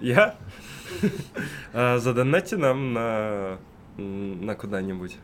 [0.00, 0.36] я,
[1.72, 3.58] а, задонайте нам на
[3.98, 5.16] на куда-нибудь.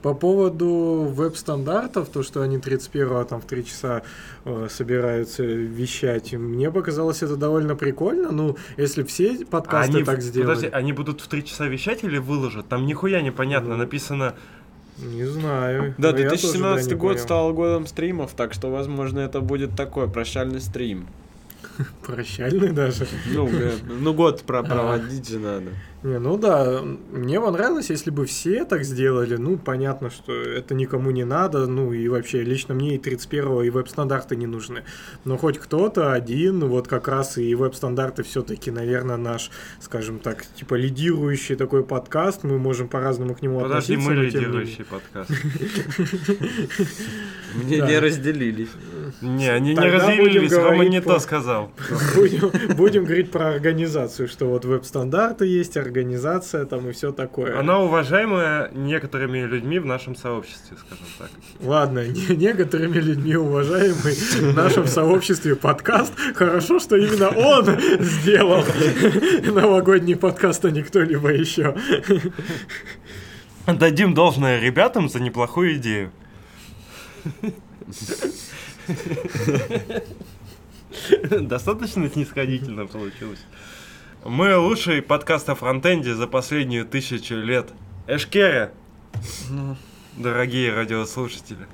[0.00, 4.02] По поводу веб-стандартов, то, что они 31 там в 3 часа
[4.44, 8.30] э, собираются вещать, мне показалось это довольно прикольно.
[8.30, 10.54] Ну, если все подкасты они, так сделали.
[10.54, 12.68] Подожди, они будут в 3 часа вещать или выложат?
[12.68, 14.34] Там нихуя непонятно, Ну, написано...
[14.98, 15.94] Не знаю.
[15.98, 17.24] Да, Но я тоже, 2017 не год понял.
[17.24, 21.08] стал годом стримов, так что, возможно, это будет такой прощальный стрим.
[22.06, 23.06] Прощальный даже.
[23.26, 23.48] Ну,
[23.88, 25.70] ну год про- проводить же надо.
[26.02, 26.82] Не, ну да,
[27.12, 29.36] мне понравилось, если бы все так сделали.
[29.36, 31.66] Ну, понятно, что это никому не надо.
[31.66, 34.82] Ну, и вообще, лично мне и 31 и веб-стандарты не нужны.
[35.24, 40.74] Но хоть кто-то один, вот как раз и веб-стандарты все-таки, наверное, наш, скажем так, типа
[40.74, 42.42] лидирующий такой подкаст.
[42.42, 44.10] Мы можем по-разному к нему Подожди, относиться.
[44.10, 45.30] мы но тем не лидирующий подкаст.
[47.54, 48.70] Мне не разделились.
[49.20, 51.70] Не, они не разделились, Рома не то сказал.
[52.14, 57.58] Будем, будем говорить про организацию, что вот веб-стандарты есть, организация там и все такое.
[57.60, 61.30] Она уважаемая некоторыми людьми в нашем сообществе, скажем так.
[61.60, 66.14] Ладно, не- некоторыми людьми уважаемый в нашем сообществе подкаст.
[66.34, 68.64] Хорошо, что именно он сделал
[69.44, 71.76] новогодний подкаст, а не кто-либо еще.
[73.66, 76.10] Дадим должное ребятам за неплохую идею.
[81.32, 83.40] Достаточно снисходительно получилось.
[84.24, 87.70] Мы лучший подкаст о фронтенде за последнюю тысячу лет.
[88.06, 88.72] Эшкере,
[89.50, 89.76] Ну,
[90.16, 91.66] дорогие радиослушатели.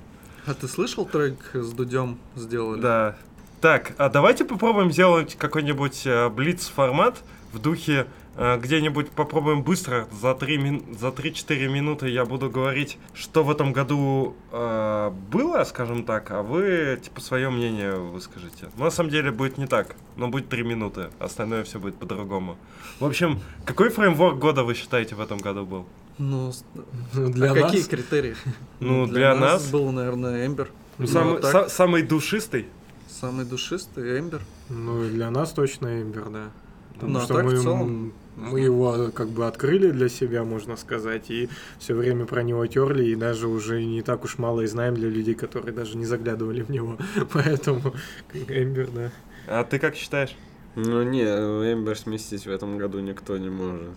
[0.47, 2.81] а ты слышал трек с Дудем сделали?
[2.81, 3.17] Да.
[3.61, 7.19] Так, а давайте попробуем сделать какой-нибудь э, блиц-формат
[7.53, 8.07] в духе
[8.39, 10.83] где-нибудь попробуем быстро, за 3 мин...
[10.99, 16.43] за 3-4 минуты я буду говорить, что в этом году э, было, скажем так, а
[16.43, 18.69] вы, типа, свое мнение выскажите.
[18.77, 22.57] Но на самом деле будет не так, но будет 3 минуты, остальное все будет по-другому.
[23.01, 25.87] В общем, какой фреймворк года вы считаете в этом году был?
[26.19, 26.53] Ну,
[27.15, 28.37] Ну, Для а нас, какие критерии?
[28.81, 30.71] Ну, для нас- был, наверное, Эмбер.
[30.99, 32.67] Ну, самый, так, са- самый душистый?
[33.09, 34.43] самый душистый Эмбер.
[34.69, 36.51] ну и для нас точно Эмбер, да.
[36.95, 40.45] Потому Ну, а что так в мы, целом, мы его как бы открыли для себя,
[40.45, 44.61] можно сказать, и все время про него терли, и даже уже не так уж мало
[44.61, 46.97] и знаем для людей, которые даже не заглядывали в него.
[47.33, 47.95] Поэтому
[48.33, 49.11] Эмбер, да.
[49.49, 50.37] А ты как считаешь?
[50.77, 53.91] Ну не, Эмбер сместить в этом году никто не может.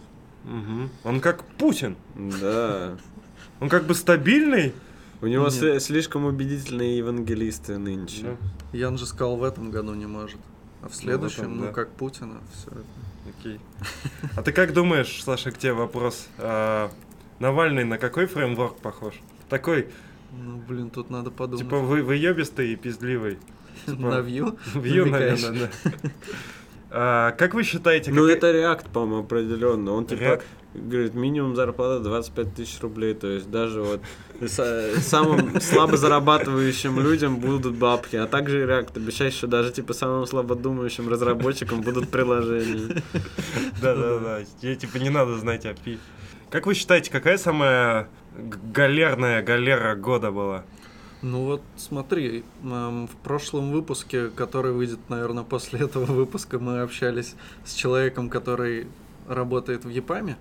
[0.44, 0.90] Мгм.
[1.04, 1.96] Он как Путин.
[2.16, 2.98] Да.
[3.60, 4.74] Он как бы стабильный.
[5.22, 8.24] У него сли- слишком убедительные евангелисты нынче.
[8.24, 8.78] Да.
[8.78, 10.40] Ян же сказал, в этом году не может.
[10.82, 11.72] А в следующем, этом, ну, да.
[11.74, 13.11] как Путина, все это.
[13.30, 13.60] Окей.
[14.36, 16.28] А ты как думаешь, Саша, к тебе вопрос?
[16.38, 16.92] А,
[17.40, 19.16] Навальный на какой фреймворк похож?
[19.50, 19.88] Такой,
[20.32, 21.64] Ну, блин, тут надо подумать.
[21.66, 23.38] типа, вы, выебистый и пиздливый.
[23.86, 24.58] типа, На вью?
[24.76, 25.42] Вью, намекаешь?
[25.42, 25.92] наверное, да.
[26.94, 29.92] А, как вы считаете, Ну какая- это реакт, по-моему, определенно.
[29.94, 30.44] Он типа React?
[30.74, 33.14] говорит, минимум зарплата 25 тысяч рублей.
[33.14, 34.02] То есть даже вот
[34.48, 38.16] самым слабо зарабатывающим людям будут бабки.
[38.16, 43.04] А также реакт обещает, что даже типа самым слабодумающим разработчикам будут приложения.
[43.82, 46.00] Да-да-да, я типа не надо знать API.
[46.50, 48.10] Как вы считаете, какая самая
[48.74, 50.64] галерная галера года была?
[51.22, 57.74] Ну вот смотри, в прошлом выпуске, который выйдет, наверное, после этого выпуска, мы общались с
[57.74, 58.88] человеком, который
[59.28, 60.36] работает в Япаме,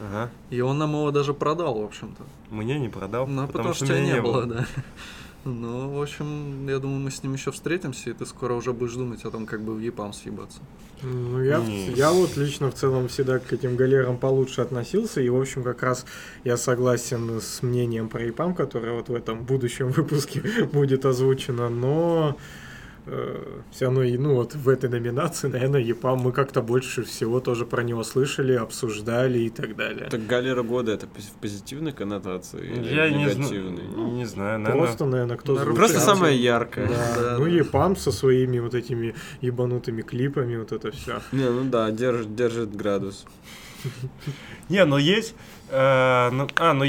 [0.00, 0.30] Ага.
[0.50, 2.24] и он нам его даже продал, в общем-то.
[2.50, 4.66] Мне не продал, Ну, потому, что, меня тебя не было, да.
[5.44, 8.92] Ну, в общем, я думаю, мы с ним еще встретимся, и ты скоро уже будешь
[8.92, 10.58] думать о том, как бы в ЕПАМ съебаться.
[11.02, 15.40] Ну, я, я вот лично в целом всегда к этим галерам получше относился, и, в
[15.40, 16.04] общем, как раз
[16.44, 20.40] я согласен с мнением про ИПАМ, которое вот в этом будущем выпуске
[20.72, 22.36] будет озвучено, но
[23.70, 27.66] все равно, и, ну, вот в этой номинации, наверное, ЕПАМ мы как-то больше всего тоже
[27.66, 30.08] про него слышали, обсуждали и так далее.
[30.10, 33.86] Так Галера года это в позитивной коннотации или Я в не, негативной?
[33.92, 34.86] знаю, не знаю, наверное.
[34.86, 35.76] Просто, наверное, кто На звучал.
[35.76, 36.88] Просто самая яркая.
[36.88, 37.14] Да.
[37.16, 37.50] Да, ну, да.
[37.50, 41.20] ЕПАМ со своими вот этими ебанутыми клипами, вот это все.
[41.32, 43.26] Не, ну да, держит, держит градус.
[44.68, 45.34] Не, ну есть...
[45.70, 46.84] э, ну, а, ну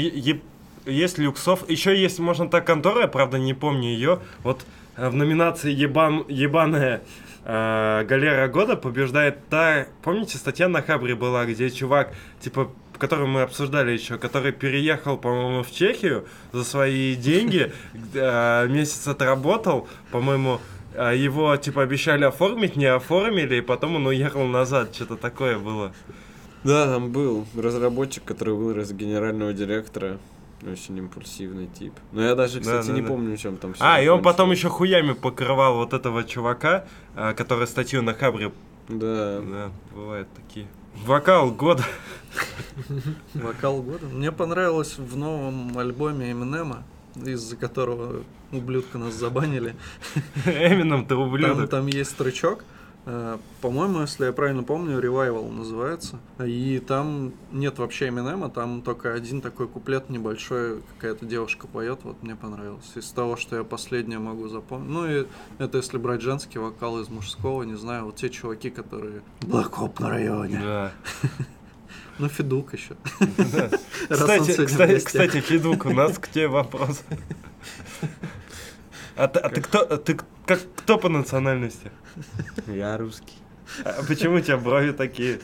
[0.86, 1.68] есть люксов.
[1.70, 4.20] Еще есть, можно так, контора, я, правда, не помню ее.
[4.42, 4.64] Вот э,
[4.96, 7.02] в номинации ебан, ебаная
[7.44, 9.86] э, галера года побеждает та...
[10.02, 15.62] Помните, статья на Хабре была, где чувак, типа, которую мы обсуждали еще, который переехал, по-моему,
[15.62, 17.72] в Чехию за свои деньги,
[18.14, 20.60] э, месяц отработал, по-моему,
[20.94, 25.92] э, его, типа, обещали оформить, не оформили, и потом он уехал назад, что-то такое было.
[26.64, 30.18] Да, там был разработчик, который вырос генерального директора.
[30.64, 31.92] Очень импульсивный тип.
[32.12, 33.08] Но я даже, кстати, да, не да.
[33.08, 36.84] помню, чем там все А, и он потом еще хуями покрывал вот этого чувака,
[37.16, 38.52] а, который статью на Хабре.
[38.88, 39.40] Да.
[39.40, 40.68] Да, бывают такие.
[41.04, 41.84] Вокал года.
[43.34, 44.06] Вокал года.
[44.06, 46.84] Мне понравилось в новом альбоме Эминема,
[47.16, 49.74] из-за которого ублюдка нас забанили.
[50.46, 51.70] Эмином ты Там, ублюдок.
[51.70, 52.64] там есть трючок.
[53.06, 56.18] Э, По-моему, если я правильно помню, Revival называется.
[56.44, 62.22] И там нет вообще Эминема, там только один такой куплет небольшой, какая-то девушка поет, вот
[62.22, 62.90] мне понравилось.
[62.94, 64.90] Из того, что я последнее могу запомнить.
[64.90, 65.26] Ну и
[65.58, 69.22] это если брать женский вокал из мужского, не знаю, вот те чуваки, которые...
[69.42, 70.60] Блэкоп на районе.
[70.60, 70.92] Да.
[72.18, 72.94] Ну, Федук еще.
[74.08, 77.02] Кстати, Федук, у нас к тебе вопрос.
[79.14, 81.92] А ты, а ты кто, ты как, кто по национальности?
[82.66, 83.38] Я русский.
[83.84, 85.40] А почему у тебя брови такие?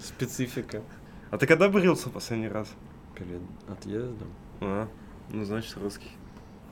[0.00, 0.82] Специфика.
[1.30, 2.68] А ты когда брился последний раз?
[3.16, 4.28] Перед отъездом.
[4.60, 4.88] А,
[5.30, 6.10] ну значит русский.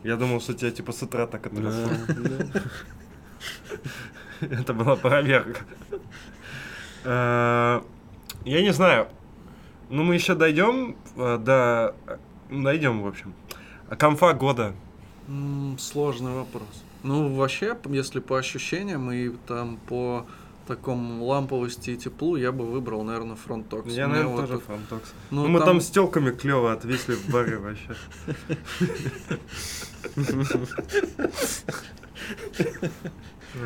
[0.02, 1.90] Я думал, что тебя типа с утра так отросло.
[4.40, 5.60] Это была проверка.
[7.04, 7.82] Э,
[8.44, 9.08] Я не знаю.
[9.90, 11.94] Ну, мы еще дойдем э, до...
[12.50, 13.34] Дойдем, в общем.
[13.88, 14.74] А Комфа года.
[15.78, 16.84] Сложный вопрос.
[17.02, 20.26] Ну, вообще, если по ощущениям и там по
[20.66, 23.90] такому ламповости и теплу, я бы выбрал, наверное, FrontTalks.
[23.92, 25.12] Я, Мне наверное, вот тоже FrontTalks.
[25.30, 27.96] Ну, Ну, мы там с телками клево отвисли в баре вообще.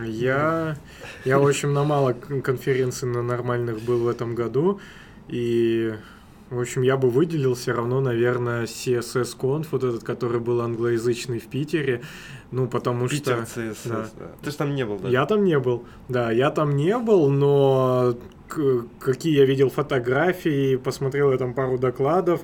[0.06, 0.76] Я,
[1.24, 4.80] я, в общем, на мало кон- конференций на нормальных был в этом году,
[5.28, 5.94] и,
[6.50, 11.38] в общем, я бы выделил все равно, наверное, CSS Conf, вот этот, который был англоязычный
[11.38, 12.02] в Питере,
[12.50, 13.60] ну, потому Питер что...
[13.60, 14.06] CSS, да.
[14.18, 14.26] да.
[14.42, 15.08] Ты же там не был, да?
[15.08, 18.16] Я там не был, да, я там не был, но
[19.00, 22.42] какие я видел фотографии, посмотрел я там пару докладов,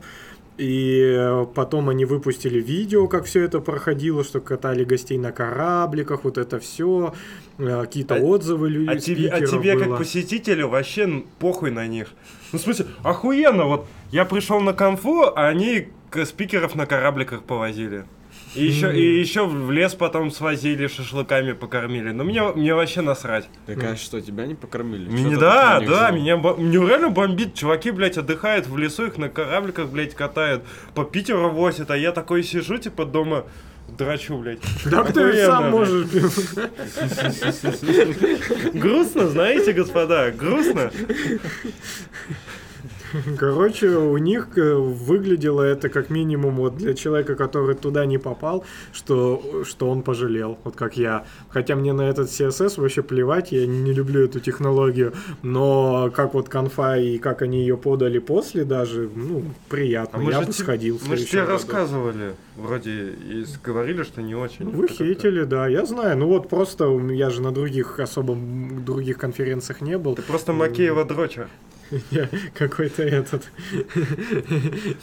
[0.60, 6.24] и э, потом они выпустили видео, как все это проходило, что катали гостей на корабликах,
[6.24, 7.14] вот это все,
[7.56, 9.00] какие-то А- отзывы А людей.
[9.00, 12.08] тебе, а тебе как посетителю вообще похуй на них.
[12.52, 15.88] Ну, в смысле, охуенно, вот я пришел на конфу, а они
[16.24, 18.04] спикеров на корабликах повозили.
[18.54, 22.10] И еще, и еще в лес потом свозили, шашлыками покормили.
[22.10, 23.48] Ну, мне, мне вообще насрать.
[23.66, 25.08] Так а что, тебя не покормили?
[25.08, 27.54] Меня, да, да, меня, меня реально бомбит.
[27.54, 30.64] Чуваки, блядь, отдыхают в лесу, их на корабликах, блядь, катают.
[30.94, 33.44] По Питеру возят, а я такой сижу, типа, дома
[33.96, 34.60] драчу, блядь.
[34.90, 36.08] Так ты сам можешь.
[38.74, 40.90] Грустно, знаете, господа, грустно.
[43.38, 48.64] Короче, у них э, выглядело это как минимум вот для человека, который туда не попал,
[48.92, 51.24] что, что он пожалел, вот как я.
[51.48, 56.48] Хотя мне на этот CSS вообще плевать, я не люблю эту технологию, но как вот
[56.48, 60.20] конфа и как они ее подали после даже, ну, приятно.
[60.22, 61.52] я же бы те- сходил Мы же тебе году.
[61.52, 64.66] рассказывали, вроде, и говорили, что не очень.
[64.66, 66.16] Ну, Вы хейтили, да, я знаю.
[66.18, 70.14] Ну вот просто я же на других особо других конференциях не был.
[70.16, 71.48] Ты просто Макеева дрочер.
[72.10, 73.50] Я какой-то этот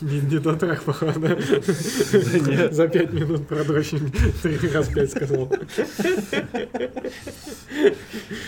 [0.02, 1.20] не, не дотрах, походу.
[1.20, 2.74] нет.
[2.74, 4.02] За пять минут продрочить
[4.42, 5.52] три раз пять сказал.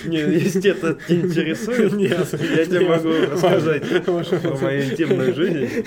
[0.06, 5.86] Не, если это не интересует, я тебе могу рассказать про мою интимную жизнь.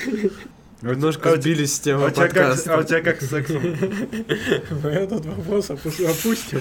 [0.83, 2.74] Немножко а сбились с А темы у тебя как, подкаста.
[2.74, 3.62] а у тебя как с сексом?
[4.83, 6.61] Мы этот вопрос опу- опустим.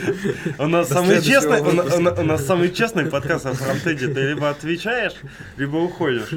[0.60, 4.08] У нас самый честный, у, нас самый честный подкаст о фронтенде.
[4.10, 5.14] Ты либо отвечаешь,
[5.58, 6.30] либо уходишь.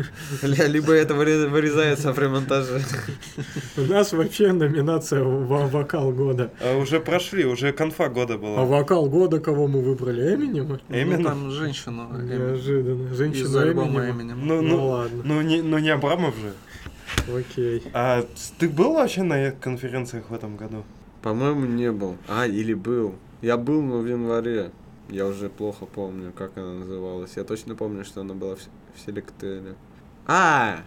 [0.42, 2.80] Либо это выре- вырезается при монтаже.
[3.76, 6.52] У нас вообще номинация в вокал года.
[6.62, 8.64] А уже прошли, уже конфа года А была.
[8.64, 10.34] вокал года кого мы выбрали?
[10.34, 10.80] Эминема?
[10.88, 11.24] Ну, Эминем?
[11.24, 12.08] там женщина.
[12.12, 12.48] Эминем.
[12.48, 13.14] Неожиданно.
[13.14, 14.08] Женщина Эминема.
[14.10, 14.46] Эминем.
[14.46, 16.52] Ну, Ну, ну, ладно, ну, не, ну не Абрамов же.
[17.28, 17.82] Окей.
[17.92, 18.24] А
[18.58, 20.84] ты был вообще на конференциях в этом году?
[21.22, 22.16] По-моему, не был.
[22.28, 23.14] А, или был.
[23.40, 24.70] Я был, но в январе.
[25.08, 27.36] Я уже плохо помню, как она называлась.
[27.36, 29.74] Я точно помню, что она была в, в Селектеле.
[30.26, 30.82] А,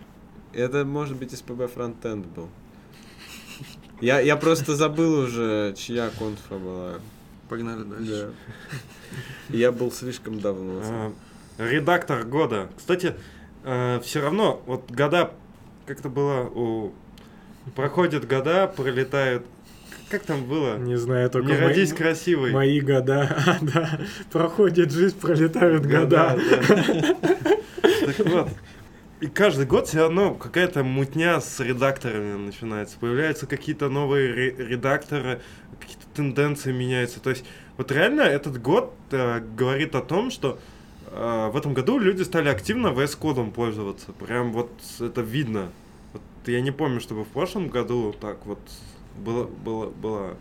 [0.53, 2.49] это, может быть, СПБ Фронтенд был.
[4.01, 6.93] Я, я просто забыл уже, чья конфа была.
[7.49, 8.33] Погнали дальше.
[9.51, 9.57] Да.
[9.57, 10.81] Я был слишком давно.
[10.83, 11.11] А,
[11.57, 12.69] редактор года.
[12.75, 13.15] Кстати,
[13.63, 15.31] все равно, вот года,
[15.87, 16.93] как-то было у...
[17.75, 19.45] Проходят года, пролетают...
[20.09, 20.77] Как там было?
[20.77, 22.51] Не знаю, только Не мои- родись красивой.
[22.51, 23.35] мои года.
[23.45, 23.99] А, да.
[24.31, 26.37] Проходит жизнь, пролетают года.
[26.61, 27.15] да.
[28.05, 28.49] Так вот.
[29.19, 32.97] И каждый год все равно какая-то мутня с редакторами начинается.
[32.99, 35.41] Появляются какие-то новые ре- редакторы,
[35.79, 37.19] какие-то тенденции меняются.
[37.19, 37.43] То есть
[37.77, 40.59] вот реально этот год э, говорит о том, что
[41.11, 44.11] в этом году люди стали активно VS кодом пользоваться.
[44.13, 45.69] Прям вот это видно.
[46.13, 48.59] Вот я не помню, чтобы в прошлом году так вот
[49.17, 50.35] было, было, было.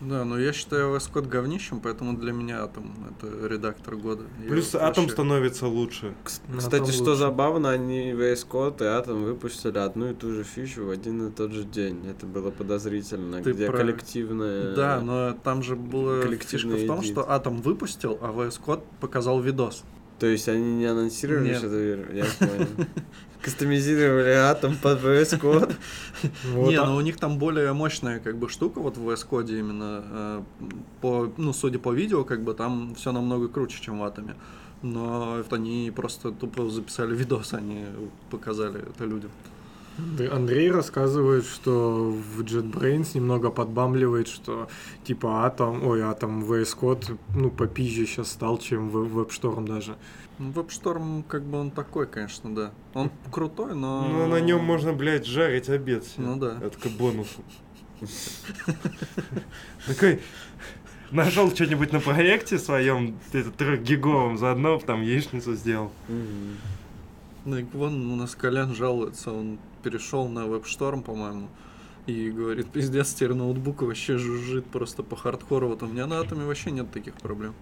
[0.00, 4.24] Да, но я считаю VS Code говнищем, поэтому для меня Атом это редактор года.
[4.42, 6.12] Я Плюс вот атом вообще- становится лучше.
[6.24, 7.14] Кстати, там что лучше.
[7.16, 11.30] забавно, они VS Code и Atom выпустили одну и ту же фичу в один и
[11.30, 12.04] тот же день.
[12.08, 13.78] Это было подозрительно, Ты где прав.
[13.78, 14.74] коллективное...
[14.74, 19.40] Да, но там же была фишка в том, что Атом выпустил, а VS Code показал
[19.40, 19.84] видос.
[20.22, 21.58] То есть они не анонсировали Нет.
[21.58, 22.68] что-то, я понял.
[23.42, 25.74] Кастомизировали Atom под VS Code.
[26.52, 29.26] Вот, не, а- но у них там более мощная как бы штука вот в VS
[29.28, 30.42] Code именно э,
[31.00, 34.36] по, ну, судя по видео, как бы там все намного круче, чем в Атоме.
[34.82, 37.86] Но это они просто тупо записали видос, они
[38.30, 39.32] показали это людям.
[40.30, 44.68] Андрей рассказывает, что в JetBrains немного подбамливает, что
[45.04, 49.96] типа Атом, ой, Атом VS Code, ну, попизже сейчас стал, чем в WebStorm даже.
[50.38, 52.72] Ну, WebStorm, как бы он такой, конечно, да.
[52.94, 54.08] Он крутой, но...
[54.08, 56.04] Ну, на нем можно, блядь, жарить обед.
[56.04, 56.26] себе.
[56.26, 56.58] Ну да.
[56.62, 57.28] Это как бонус.
[59.86, 60.20] Такой,
[61.10, 65.92] нашел что-нибудь на проекте своем, трехгиговом, заодно там яичницу сделал.
[66.08, 66.56] Мгм.
[67.44, 71.48] Так вон у нас Колян жалуется, он перешел на WebStorm, по-моему,
[72.06, 75.68] и говорит, пиздец, теперь ноутбук вообще жужжит просто по хардкору.
[75.68, 77.54] Вот у меня на Атоме вообще нет таких проблем.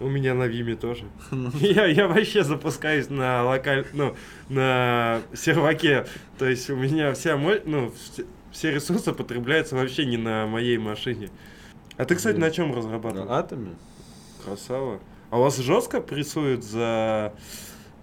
[0.00, 1.04] У меня на Виме тоже.
[1.30, 3.86] Ну, Я, я вообще запускаюсь на локаль...
[3.92, 4.16] ну,
[4.48, 6.06] на серваке.
[6.38, 10.78] То есть у меня вся мощь, ну, все, все ресурсы потребляются вообще не на моей
[10.78, 11.30] машине.
[11.96, 13.28] А ты, кстати, на чем разрабатываешь?
[13.28, 13.76] На Атоме?
[14.42, 15.00] Красава.
[15.28, 17.34] А у вас жестко прессуют за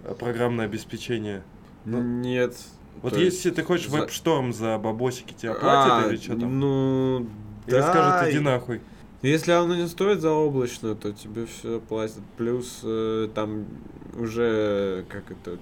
[0.04, 1.42] э, программное обеспечение?
[1.84, 2.56] Ну, Нет.
[3.02, 6.36] Вот То есть если ты хочешь за- WebStorm за бабосики, тебе платят А, или что
[6.38, 6.58] там?
[6.60, 7.20] Ну,
[7.66, 7.82] Или да.
[7.90, 8.80] скажут, иди нахуй.
[9.22, 12.22] Если оно не стоит за облачную, то тебе все платят.
[12.36, 13.64] Плюс э, там
[14.16, 15.58] уже, как это,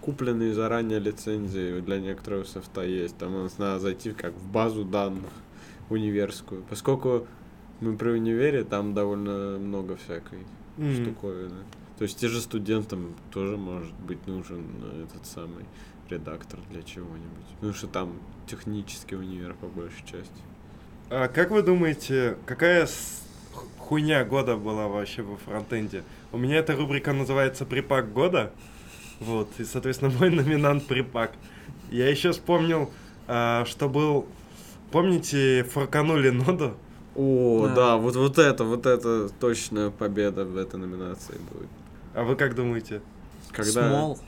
[0.00, 3.16] купленные заранее лицензии для некоторого софта есть.
[3.18, 5.30] Там надо зайти как в базу данных
[5.88, 6.62] универскую.
[6.68, 7.26] Поскольку
[7.80, 10.40] мы при универе, там довольно много всякой
[10.78, 10.94] М.
[10.94, 11.64] штуковины.
[11.98, 14.64] То есть те же студентам тоже может быть нужен
[15.04, 15.64] этот самый
[16.10, 17.46] редактор для чего-нибудь.
[17.56, 18.12] Потому что там
[18.46, 20.42] технический универ по большей части.
[21.08, 22.88] А как вы думаете, какая
[23.78, 26.04] хуйня года была вообще во фронтенде?
[26.32, 28.52] У меня эта рубрика называется «Припак года».
[29.18, 31.32] Вот, и, соответственно, мой номинант «Припак».
[31.90, 32.90] Я еще вспомнил,
[33.26, 34.26] а, что был...
[34.92, 36.74] Помните, форканули ноду?
[37.16, 37.74] О, Да.
[37.74, 41.68] да, вот, вот это, вот это точная победа в этой номинации будет.
[42.14, 43.00] А вы как думаете?
[43.52, 43.90] Когда...
[43.90, 44.18] Small.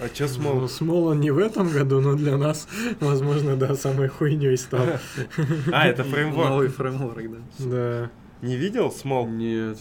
[0.00, 0.68] А чё Ну, смол?
[0.68, 2.68] Смол он не в этом году, но для нас,
[3.00, 4.86] возможно, да, самой хуйней стал.
[5.72, 6.48] А, это фреймворк.
[6.48, 7.38] Новый фреймворк, да.
[7.58, 8.10] Да,
[8.46, 9.28] Не видел смол?
[9.28, 9.78] Нет.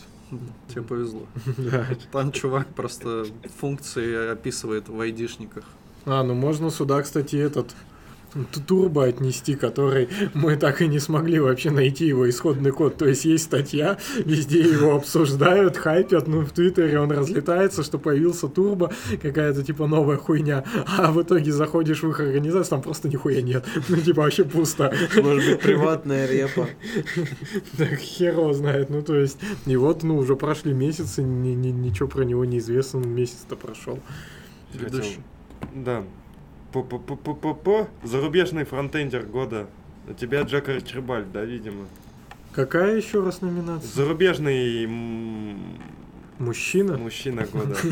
[0.67, 1.25] Тебе повезло.
[1.57, 1.85] да.
[2.11, 3.25] Там чувак просто
[3.59, 5.63] функции описывает в айдишниках.
[6.05, 7.75] А, ну можно сюда, кстати, этот
[8.67, 12.97] турбо отнести, который мы так и не смогли вообще найти его исходный код.
[12.97, 18.47] То есть есть статья, везде его обсуждают, хайпят, ну в Твиттере он разлетается, что появился
[18.47, 18.91] турбо,
[19.21, 20.63] какая-то типа новая хуйня,
[20.97, 23.65] а в итоге заходишь в их организацию, там просто нихуя нет.
[23.89, 24.93] Ну типа вообще пусто.
[25.15, 26.67] Может быть, приватная репа.
[27.77, 28.89] Так хер его знает.
[28.89, 32.59] Ну то есть, и вот, ну уже прошли месяцы, ни- ни- ничего про него не
[32.59, 33.99] известно, месяц-то прошел.
[34.85, 35.01] Хотел-
[36.73, 36.89] Ведущий.
[36.89, 37.15] Да.
[37.15, 37.87] По-по-по-по-по.
[38.03, 39.67] Зарубежный фронтендер года.
[40.09, 41.85] У тебя Джек Арчибальд, да, видимо.
[42.53, 43.87] Какая еще раз номинация?
[43.89, 45.77] Зарубежный м,
[46.39, 46.97] Мужчина?
[46.97, 47.75] мужчина года.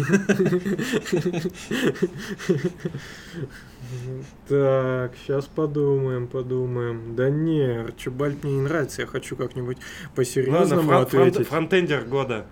[4.48, 7.16] Так, сейчас подумаем, подумаем.
[7.16, 11.48] Да не, Арчибальд мне не нравится, я хочу как-нибудь Ладно, по-серьезному фрон- фронт- ответить.
[11.48, 12.46] фронтендер года.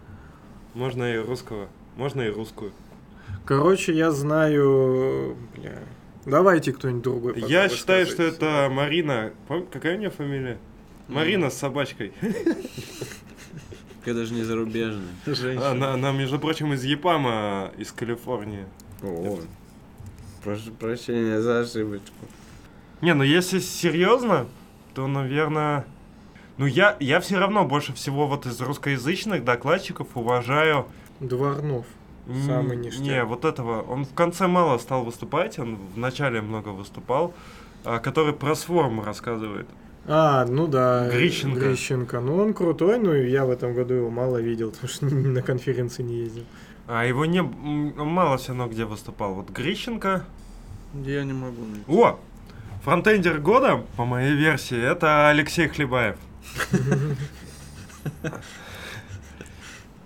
[0.74, 1.68] Можно и русского.
[1.96, 2.72] Можно и русскую.
[3.46, 5.36] Короче, я знаю...
[5.56, 5.80] Бля.
[6.26, 7.44] Давайте кто-нибудь другой.
[7.48, 9.34] Я считаю, что это Марина.
[9.72, 10.58] Какая у нее фамилия?
[11.08, 12.14] Марина с собачкой.
[14.06, 15.08] Я даже не зарубежный.
[15.58, 18.66] Она, она, между прочим, из Япама, из Калифорнии.
[19.02, 19.40] О,
[20.44, 22.14] прошу прощения за ошибочку.
[23.02, 24.48] Не, ну если серьезно,
[24.94, 25.86] то, наверное...
[26.58, 30.86] Ну, я, я все равно больше всего вот из русскоязычных докладчиков уважаю...
[31.20, 31.86] Дворнов.
[32.46, 33.04] Самый ништяк.
[33.04, 33.82] Не, вот этого.
[33.82, 37.34] Он в конце мало стал выступать, он в начале много выступал,
[37.84, 39.68] а, который про сформу рассказывает.
[40.06, 41.10] А, ну да.
[41.10, 41.60] Грищенко.
[41.60, 42.20] Грищенко.
[42.20, 46.04] Ну, он крутой, но я в этом году его мало видел, потому что на конференции
[46.04, 46.44] не ездил.
[46.88, 47.42] А его не...
[47.42, 49.34] Мало все равно где выступал.
[49.34, 50.26] Вот Грищенко...
[50.94, 51.84] Я не могу найти.
[51.88, 52.20] О!
[52.84, 56.18] Фронтендер года, по моей версии, это Алексей Хлебаев.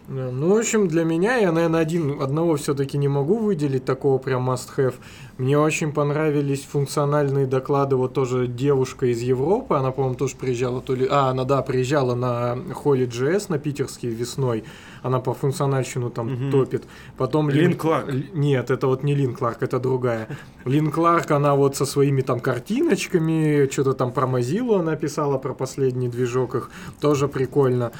[0.07, 4.17] Да, ну, в общем, для меня, я, наверное, один, одного все-таки не могу выделить, такого
[4.19, 4.95] прям must-have.
[5.38, 10.95] Мне очень понравились функциональные доклады, вот тоже девушка из Европы, она, по-моему, тоже приезжала, то
[10.95, 11.05] ли...
[11.11, 14.63] А, она, да, приезжала на Холли JS, на питерский весной,
[15.03, 16.51] она по функциональщину там Мгм.
[16.51, 16.85] топит.
[17.17, 18.07] Потом Лин Кларк.
[18.34, 20.29] Нет, это вот не Лин Кларк, это другая.
[20.63, 25.53] Лин Кларк, она вот со своими там картиночками, что-то там про Mozilla она писала, про
[25.53, 26.71] последний движок их,
[27.01, 27.91] тоже прикольно.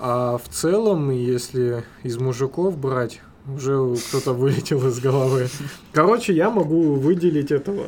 [0.00, 3.20] А в целом, если из мужиков брать,
[3.52, 5.48] уже кто-то вылетел из головы.
[5.92, 7.86] Короче, я могу выделить этого.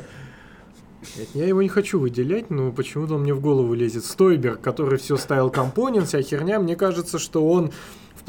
[1.17, 4.05] Нет, Я его не хочу выделять, но почему-то он мне в голову лезет.
[4.05, 6.59] Стойберг, который все ставил компонент, вся херня.
[6.59, 7.73] Мне кажется, что он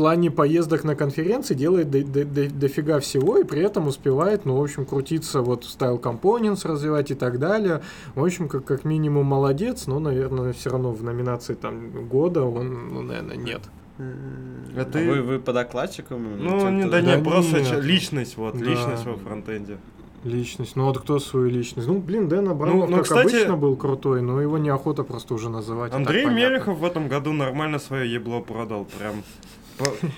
[0.02, 4.56] плане поездок на конференции делает до- до- до- дофига всего и при этом успевает, ну,
[4.57, 7.84] в общем, крутиться, вот, стайл компонентс развивать и так далее.
[8.15, 12.90] В общем, как, как минимум молодец, но, наверное, все равно в номинации там года он,
[12.95, 13.61] ну, наверное, нет.
[13.99, 16.44] А А ты- вы, вы по докладчикам?
[16.44, 17.84] Ну, не, да, Да не, просто нет.
[17.84, 18.65] личность, вот, Да.
[18.65, 19.78] личность во фронтенде.
[20.23, 20.76] Личность.
[20.76, 21.88] Ну вот кто свою личность?
[21.88, 25.49] Ну, блин, Дэн Абрамов, ну, как кстати- обычно, был крутой, но его неохота просто уже
[25.49, 25.94] называть.
[25.94, 26.26] Андрей.
[26.26, 28.86] Мелехов в этом году нормально свое ебло продал.
[28.99, 29.23] Прям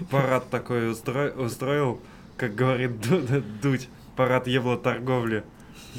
[0.10, 2.00] парад такой устро- устроил,
[2.38, 5.44] как говорит Ду- Дудь, парад ебло-торговли.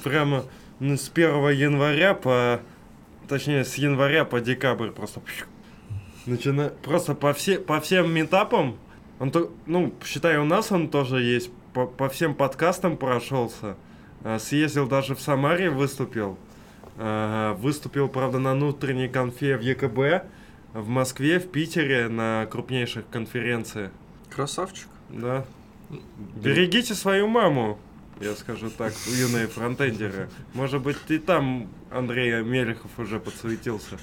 [0.02, 0.44] Прямо
[0.80, 2.60] ну, с 1 января по...
[3.28, 5.20] Точнее, с января по декабрь просто...
[6.26, 6.72] Начина...
[6.82, 7.58] Просто по, все...
[7.58, 8.76] по всем метапам,
[9.18, 9.52] он то...
[9.66, 13.76] ну, считай, у нас он тоже есть, по, по всем подкастам прошелся.
[14.22, 16.38] А, Съездил даже в Самаре, выступил.
[16.96, 20.26] А, Выступил, правда, на внутренней конфе в ЕКБ,
[20.74, 23.90] в Москве, в Питере, на крупнейших конференциях.
[24.28, 24.88] Красавчик.
[25.08, 25.46] Да.
[26.36, 27.78] Берегите свою маму,
[28.20, 30.28] я скажу так, юные фронтендеры.
[30.52, 33.98] Может быть, и там Андрей Мелехов уже подсуетился.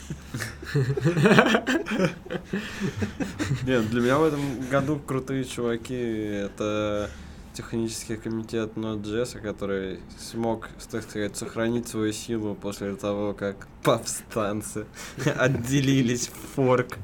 [3.64, 5.94] Нет, для меня в этом году крутые чуваки.
[5.94, 7.10] Это
[7.54, 14.86] технический комитет Node.js, который смог, так сказать, сохранить свою силу после того, как повстанцы
[15.38, 16.98] отделились в форк,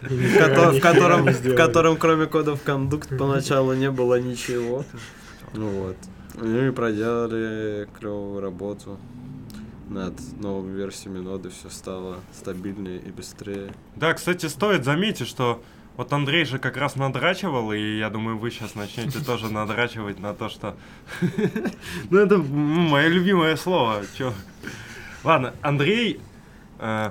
[0.00, 4.84] в котором, в котором кроме кодов кондукт поначалу не было ничего.
[5.54, 5.96] Ну вот.
[6.34, 8.98] Ну и проделали клевую работу
[9.88, 13.72] над новыми версиями ноды, все стало стабильнее и быстрее.
[13.96, 15.62] Да, кстати, стоит заметить, что
[15.96, 20.34] вот Андрей же как раз надрачивал, и я думаю, вы сейчас начнете тоже надрачивать на
[20.34, 20.76] то, что...
[22.10, 24.02] Ну, это мое любимое слово.
[25.22, 26.20] Ладно, Андрей
[26.78, 27.10] э,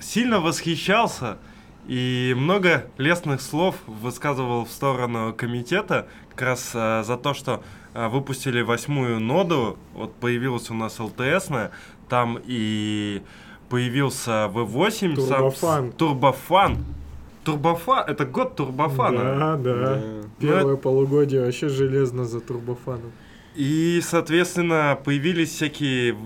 [0.00, 1.38] сильно восхищался
[1.86, 7.62] и много лестных слов высказывал в сторону комитета, как раз э, за то, что
[7.94, 11.48] э, выпустили восьмую ноду, вот появилась у нас ЛТС,
[12.08, 13.22] там и
[13.70, 16.84] появился V8, сам- Турбофан.
[17.52, 18.04] Турбофан.
[18.04, 19.56] Турбофан, это год Турбофана.
[19.56, 19.96] Да, да.
[19.96, 23.12] Ну, Первое полугодие вообще железно за турбофаном.
[23.54, 26.16] И, соответственно, появились всякие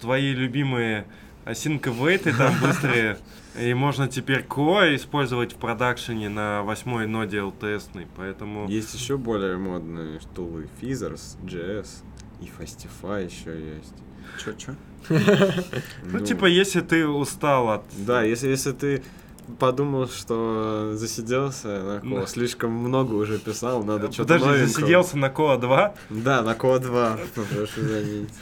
[0.00, 1.06] твои любимые
[1.44, 3.18] осинка вейты там быстрые.
[3.58, 8.68] И можно теперь Ко использовать в продакшене на восьмой ноде LTS, поэтому...
[8.68, 10.68] Есть еще более модные тулы.
[10.80, 11.88] Fizzers, JS
[12.40, 13.94] и Fastify еще есть.
[14.44, 14.74] Чё-чё?
[16.04, 17.84] Ну, типа, если ты устал от...
[17.96, 19.02] Да, если, если ты
[19.58, 22.26] подумал, что засиделся на Ко, Да.
[22.26, 24.68] слишком много уже писал, надо что-то Подожди, новенького.
[24.68, 25.94] засиделся на Ко 2?
[26.10, 28.34] Да, на Ко 2, прошу заметить.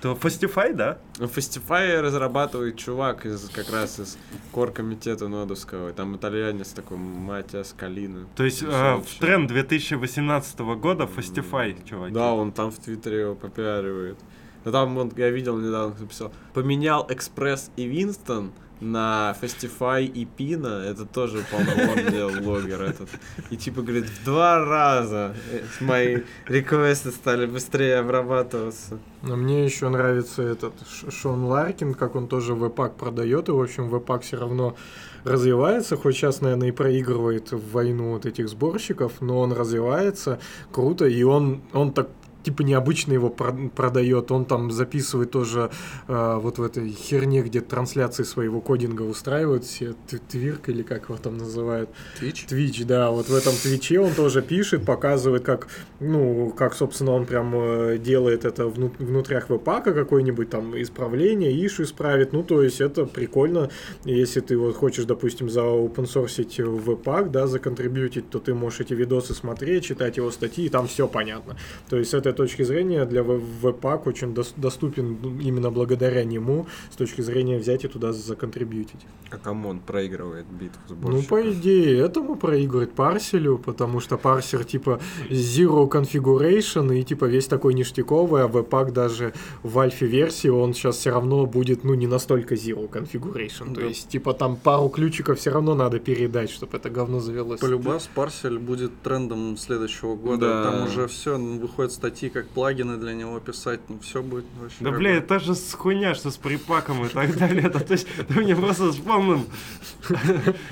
[0.00, 0.98] То Fastify, да?
[1.18, 4.18] Ну, Fastify разрабатывает чувак из как раз из
[4.50, 5.92] кор-комитета нодовского.
[5.92, 8.26] Там итальянец такой, Матиас Калина.
[8.34, 12.12] То есть э, в тренд 2018 года Fastify, чуваки.
[12.14, 14.18] Да, он там в Твиттере его попиаривает.
[14.64, 18.50] Но там он, я видел недавно, кто писал, поменял Экспресс и Винстон
[18.82, 23.08] на Fastify и Пина, это тоже, по-моему, делал блогер этот.
[23.50, 25.34] И типа говорит, в два раза
[25.80, 28.98] мои реквесты стали быстрее обрабатываться.
[29.22, 30.74] Но мне еще нравится этот
[31.10, 34.76] Шон Ларкин, как он тоже веб-пак продает, и, в общем, веб-пак все равно
[35.24, 40.40] развивается, хоть сейчас, наверное, и проигрывает в войну вот этих сборщиков, но он развивается
[40.72, 42.08] круто, и он, он так
[42.42, 45.70] типа необычно его про- продает, он там записывает тоже
[46.08, 49.94] э, вот в этой херне, где трансляции своего кодинга устраивают, все
[50.28, 51.90] твирк или как его там называют,
[52.20, 52.48] Twitch?
[52.48, 55.68] Twitch, да, вот в этом Твиче он тоже пишет, показывает, как,
[56.00, 61.84] ну, как, собственно, он прям э, делает это вну- внутрях веб-пака, какое-нибудь там исправление, ишу
[61.84, 63.70] исправит, ну, то есть это прикольно,
[64.04, 69.34] если ты вот хочешь, допустим, за заопенсорсить веб-пак, да, законтрибьютить, то ты можешь эти видосы
[69.34, 71.56] смотреть, читать его статьи, и там все понятно.
[71.88, 76.24] То есть с этой точки зрения для веб- веб-пак очень дос- доступен ну, именно благодаря
[76.24, 79.00] нему, с точки зрения взять и туда законтрибьютить.
[79.30, 81.28] А кому он проигрывает битву Ну, сборщиков?
[81.28, 85.00] по идее, этому проигрывает парселю, потому что парсер типа
[85.30, 89.32] Zero Configuration и типа весь такой ништяковый, а веб-пак даже
[89.62, 93.74] в альфе-версии он сейчас все равно будет, ну, не настолько Zero Configuration.
[93.74, 93.86] То Да.
[93.86, 97.60] есть, типа, там пару ключиков все равно надо передать, чтобы это говно завелось.
[97.60, 100.46] Полюбас парсель будет трендом следующего года.
[100.46, 100.62] Да.
[100.70, 103.80] Там уже все, выходят статьи, как плагины для него писать.
[103.88, 104.76] Ну, все будет вообще.
[104.80, 107.68] Да, бля, бы- это же с хуйня, что с припаком и так далее.
[107.70, 109.46] Да, то есть ты мне просто с полным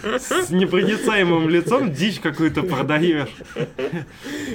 [0.02, 3.28] с непроницаемым лицом дичь какую-то продаешь.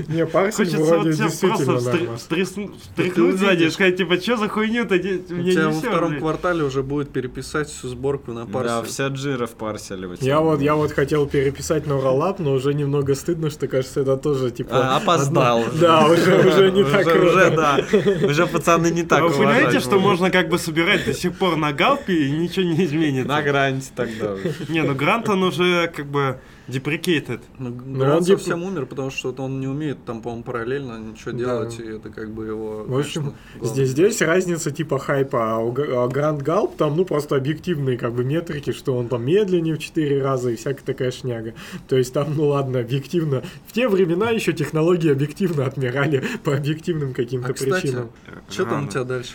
[0.07, 5.21] Не, парсель Хочется вот тебя просто встряхнуть сзади и сказать, типа, что за хуйню-то де-
[5.29, 8.89] У мне тебя во втором блядь?» квартале уже будет переписать всю сборку на Да, парсель.
[8.91, 10.09] вся джира в парселе.
[10.21, 14.17] Я вот, я вот хотел переписать на Rollup, но уже немного стыдно, что кажется, это
[14.17, 14.95] тоже типа.
[14.95, 15.63] А, опоздал.
[15.79, 17.79] Да, уже, уже не так Уже, да.
[18.27, 21.55] Уже пацаны не так А Вы понимаете, что можно как бы собирать до сих пор
[21.55, 23.27] на галпе и ничего не изменится?
[23.27, 24.35] На гранте тогда.
[24.69, 27.41] Не, ну Грант он уже как бы deprecated.
[27.59, 31.31] Ну, Ну, он типа- совсем умер, потому что он не умеет там, по-моему, параллельно ничего
[31.31, 31.37] Да.
[31.37, 32.83] делать, и это как бы его...
[32.87, 33.73] В общем, конечно.
[33.73, 38.23] Здесь, здесь разница типа хайпа, а а Гранд Галп там, ну, просто объективные как бы
[38.23, 41.53] метрики, что он там медленнее в 4 раза и всякая такая шняга.
[41.87, 43.43] То есть там, ну ладно, объективно.
[43.67, 48.09] В те времена еще технологии объективно отмирали по объективным каким-то А, кстати, причинам.
[48.49, 49.33] что там у тебя дальше?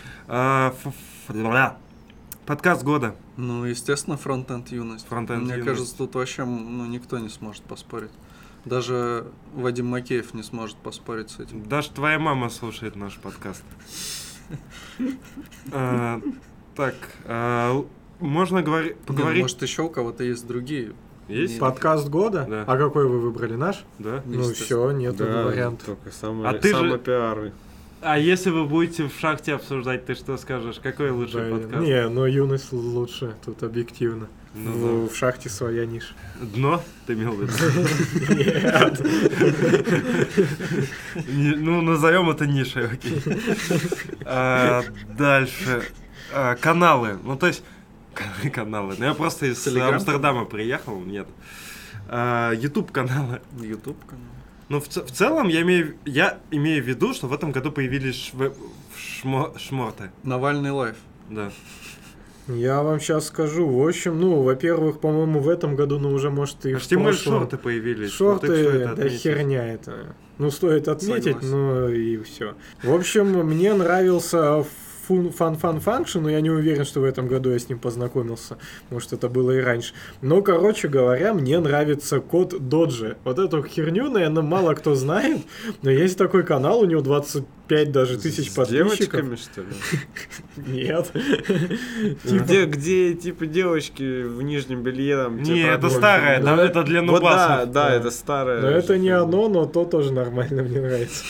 [2.45, 3.15] Подкаст года.
[3.37, 5.07] Ну, естественно, фронтенд юность.
[5.07, 5.67] Фронтенд Мне юность.
[5.69, 8.11] кажется, тут вообще ну, никто не сможет поспорить.
[8.65, 11.63] Даже Вадим Макеев не сможет поспорить с этим.
[11.63, 13.63] Даже твоя мама слушает наш подкаст.
[15.71, 16.21] А,
[16.75, 16.95] Так,
[17.25, 17.85] а,
[18.19, 18.65] можно ну,
[19.05, 19.41] поговорить?
[19.41, 20.91] может, еще у кого-то есть другие.
[21.29, 21.57] Есть?
[21.57, 22.45] Подкаст года?
[22.49, 22.65] Да.
[22.67, 23.55] А какой вы выбрали?
[23.55, 23.85] Наш?
[23.97, 24.21] Да.
[24.25, 25.85] Ну все, нет Да, вариантов.
[25.85, 27.53] только самые, А ты же- самые пиары.
[28.01, 30.77] А если вы будете в шахте обсуждать, ты что скажешь?
[30.81, 31.83] Какой лучший Да, подкаст?
[31.85, 34.27] Не, но юность лучше, тут объективно.
[34.55, 36.13] Ну Ну, в шахте своя ниша.
[36.39, 36.45] да.
[36.55, 37.53] Дно, ты имел в виду?
[38.35, 38.99] Нет.
[41.27, 43.21] Не- Ну, назовем это нишей, окей.
[44.25, 44.83] А,
[45.17, 45.83] Дальше.
[46.33, 47.17] А, Каналы.
[47.23, 47.63] Ну, то есть...
[48.53, 48.95] Каналы.
[48.97, 49.65] Ну, я просто из?
[49.67, 51.27] Амстердама приехал, нет.
[52.11, 53.41] Ютуб каналы.
[53.61, 54.25] YouTube канал.
[54.71, 58.31] Ну, в, в целом, я имею, я имею в виду, что в этом году появились
[58.33, 58.53] шве-
[58.95, 60.11] шмо- шморты.
[60.23, 60.95] Навальный лайф.
[61.29, 61.51] Да.
[62.47, 63.67] Я вам сейчас скажу.
[63.67, 67.39] В общем, ну, во-первых, по-моему, в этом году, ну, уже, может, и в HTML прошлом.
[67.41, 68.11] шорты появились.
[68.11, 70.15] Шорты, Вот стоит да херня это.
[70.37, 71.51] Ну, стоит отметить, Согласен.
[71.51, 72.55] ну и все.
[72.81, 74.65] В общем, мне нравился
[75.09, 78.57] Fun Fun Function, но я не уверен, что в этом году я с ним познакомился.
[78.89, 79.93] Может, это было и раньше.
[80.21, 83.17] Но, короче говоря, мне нравится код Доджи.
[83.23, 85.41] Вот эту херню, наверное, мало кто знает,
[85.81, 89.21] но есть такой канал, у него 25 даже тысяч С подписчиков.
[89.21, 89.67] девочками, что ли?
[90.83, 91.11] Нет.
[92.23, 95.37] Где, где, типа, девочки в нижнем белье там...
[95.37, 97.13] Не, тебе это старое, да, это для Вот да,
[97.57, 97.71] нубасов.
[97.71, 98.61] да, это старое.
[98.61, 101.23] Но это не оно, но то тоже нормально, мне нравится.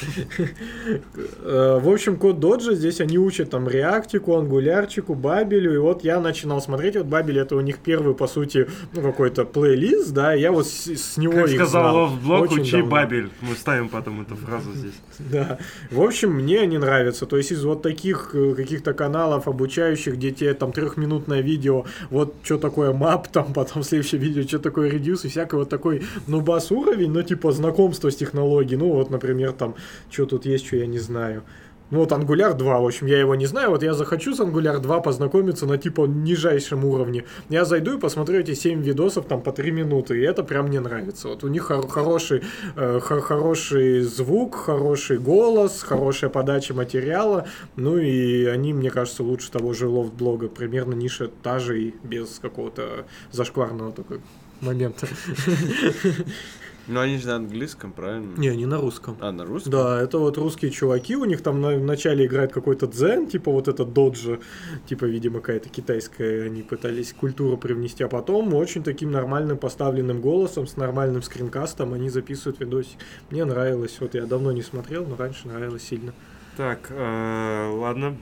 [1.44, 5.74] Э, В общем, код Доджа здесь они учат там реактику, ангулярчику, бабелю.
[5.74, 9.46] И вот я начинал смотреть, вот бабель это у них первый, по сути, ну, какой-то
[9.46, 11.96] плейлист, да, я вот с, с него Как их сказал знал.
[11.96, 12.88] Ловблок, Очень учи давно.
[12.88, 13.30] бабель.
[13.42, 14.94] Мы ставим потом эту фразу здесь.
[15.32, 15.60] Да.
[15.92, 17.26] В общем, мне они нравятся.
[17.26, 22.34] То есть из вот таких э, каких-то каналов обучающих, где тебе там трехминутное видео, вот
[22.44, 26.72] что такое мап, там потом следующее видео, что такое редюс и всякий вот такой нубас
[26.72, 28.78] уровень, но типа знакомство с технологией.
[28.78, 29.76] Ну вот, например, там,
[30.10, 31.44] что тут есть, что я не знаю.
[31.92, 34.80] Ну вот Angular 2, в общем, я его не знаю, вот я захочу с Angular
[34.80, 37.26] 2 познакомиться на типа нижайшем уровне.
[37.50, 40.80] Я зайду и посмотрю эти 7 видосов там по 3 минуты, и это прям мне
[40.80, 41.28] нравится.
[41.28, 42.44] Вот у них хор- хороший,
[42.78, 47.46] э, хо- хороший звук, хороший голос, хорошая подача материала,
[47.76, 50.48] ну и они, мне кажется, лучше того же лофт-блога.
[50.48, 54.22] Примерно ниша та же и без какого-то зашкварного только
[54.62, 55.08] момента.
[56.88, 58.36] Ну, они же на английском, правильно?
[58.38, 59.18] Не, не на русском.
[59.22, 59.72] А, на русском?
[59.72, 63.68] Да, это вот русские чуваки, у них там на, вначале играет какой-то дзен, типа вот
[63.68, 64.40] это доджи,
[64.88, 70.66] типа, видимо, какая-то китайская, они пытались культуру привнести, а потом очень таким нормальным поставленным голосом,
[70.66, 72.98] с нормальным скринкастом они записывают видосик.
[73.30, 76.14] Мне нравилось, вот я давно не смотрел, но раньше нравилось сильно.
[76.58, 78.18] Так, э, ладно.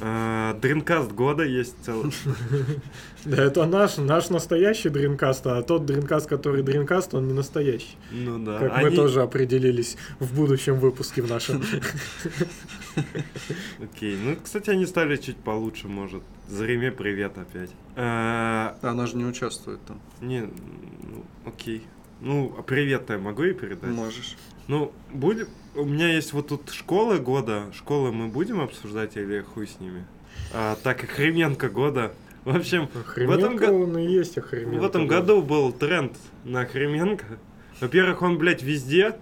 [0.00, 2.12] Э, Дринкаст года есть целый.
[3.24, 7.96] Да, это наш, наш настоящий дринкаст, а тот дринкаст, который дринкаст, он не настоящий.
[8.10, 8.58] Ну да.
[8.58, 11.62] Как мы Они- тоже определились в будущем выпуске в нашем.
[13.82, 14.16] Окей.
[14.22, 16.22] Ну, кстати, они стали чуть получше, может.
[16.48, 17.70] Зареме привет опять.
[17.96, 20.00] Э, Она же не участвует там.
[20.20, 21.82] Не, ну, окей.
[22.20, 23.90] Ну, а привет-то я могу ей передать?
[23.90, 24.36] Можешь.
[24.68, 25.46] Ну, будем...
[25.74, 27.66] У меня есть вот тут школы года.
[27.74, 30.04] Школы мы будем обсуждать или хуй с ними?
[30.52, 32.12] А, так, Охременко года.
[32.44, 34.80] В общем, в этом, го- он и есть охременко.
[34.80, 35.16] в этом да.
[35.20, 37.24] году был тренд на Охременко.
[37.80, 39.16] Во-первых, он, блядь, везде.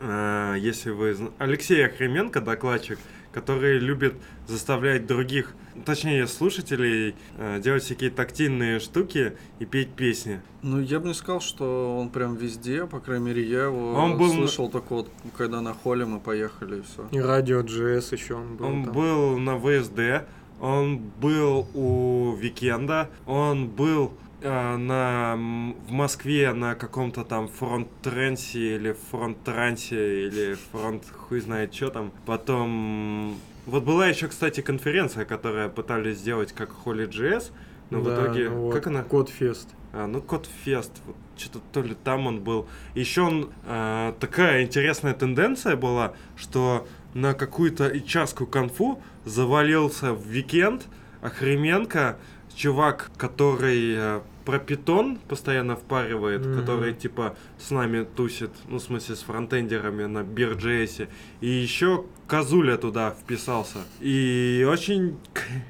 [0.00, 1.14] А, если вы...
[1.14, 2.98] зна- Алексей Охременко, докладчик,
[3.32, 4.14] который любит
[4.46, 10.40] заставлять других, точнее, слушателей, э, делать всякие тактильные штуки и петь песни.
[10.62, 14.16] Ну, я бы не сказал, что он прям везде, по крайней мере, я его Он
[14.18, 17.06] был слышал только вот, когда на холле мы поехали и все.
[17.12, 18.92] И радио GS еще он был Он там.
[18.92, 20.26] был на ВСД,
[20.60, 24.12] он был у Викенда, он был
[24.42, 31.88] э, на, в Москве на каком-то там фронт-тренсе или фронт-трансе или фронт хуй знает что
[31.90, 32.12] там.
[32.26, 33.36] Потом...
[33.66, 37.52] Вот была еще, кстати, конференция, которая пытались сделать как Holy JS,
[37.90, 38.48] но в Да, итоге...
[38.48, 39.02] ну вот, Как она?
[39.02, 39.68] CodeFest.
[39.92, 42.66] А, ну, CodeFest, вот, что-то то ли там он был.
[42.94, 50.26] Еще он, а, такая интересная тенденция была, что на какую-то HR скую конфу завалился в
[50.26, 50.82] Викенд
[51.22, 52.16] Охременко,
[52.54, 56.58] чувак, который э, про питон постоянно впаривает, Мгм.
[56.60, 61.08] который типа с нами тусит, ну, в смысле, с фронтендерами на BeerJS е.
[61.40, 63.78] И еще Козуля туда вписался.
[64.00, 65.18] И очень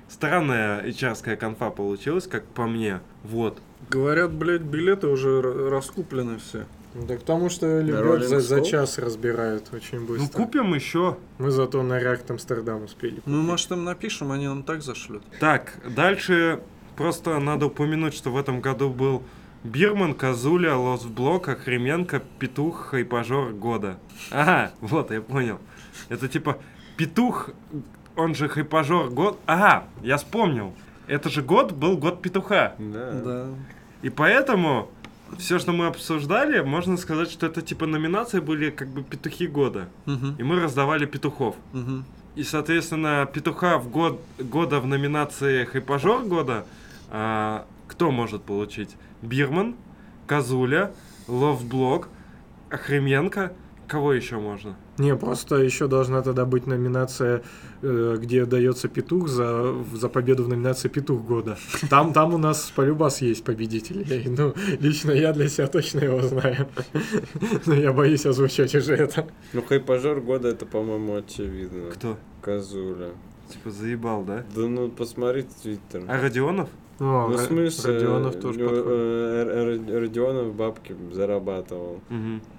[0.08, 3.00] странная ичарская конфа получилась, как по мне.
[3.24, 3.60] Вот.
[3.88, 5.40] Говорят, блядь, билеты уже
[5.70, 6.66] раскуплены все.
[6.94, 10.36] Да потому что любят за, за час разбирают очень Ну, быстро.
[10.36, 11.16] купим еще.
[11.38, 13.20] Мы зато на React Амстердам успели.
[13.26, 15.22] Ну, может, им напишем, они нам так зашлют.
[15.38, 16.60] Так, дальше
[16.96, 19.22] просто надо упомянуть, что в этом году был
[19.62, 23.98] Бирман, Козуля, Лосблок, Охременко, Петух, Хайпажор года.
[24.32, 25.58] Ага, вот, я понял.
[26.08, 26.58] Это типа
[26.96, 27.50] Петух,
[28.16, 29.38] он же Хайпажор год.
[29.46, 30.74] Ага, я вспомнил.
[31.06, 32.74] Это же год был год петуха.
[32.78, 33.12] Да.
[33.12, 33.46] Да.
[34.02, 34.90] И поэтому
[35.38, 39.88] все, что мы обсуждали, можно сказать, что это типа номинации были как бы петухи года.
[40.06, 40.36] Мгм.
[40.38, 41.56] И мы раздавали петухов.
[41.72, 42.04] Мгм.
[42.36, 46.64] И, соответственно, петуха в год года в номинации Хайпажор года
[47.10, 48.96] а, кто может получить?
[49.20, 49.74] Бирман,
[50.26, 50.92] Козуля,
[51.26, 52.08] Ловблок,
[52.70, 53.52] Охременко.
[53.88, 54.76] Кого еще можно?
[55.00, 57.42] Не, просто еще должна тогда быть номинация,
[57.80, 61.56] э, где дается петух за, за победу в номинации Петух года.
[61.88, 64.28] Там, там у нас полюбас есть победители.
[64.28, 66.68] Ну, лично я для себя точно его знаю.
[67.66, 69.26] Но я боюсь озвучать уже это.
[69.54, 71.90] Ну, хайпажор года это, по-моему, очевидно.
[71.92, 72.18] Кто?
[72.42, 73.12] Козуля.
[73.50, 74.44] Типа заебал, да?
[74.54, 76.04] Да ну, посмотри твиттер.
[76.08, 76.68] А Родионов?
[77.00, 78.86] О, Ну, в Ра- смысле, Родионов тоже подходит.
[78.86, 82.00] э, Родионов бабки зарабатывал.
[82.10, 82.12] А,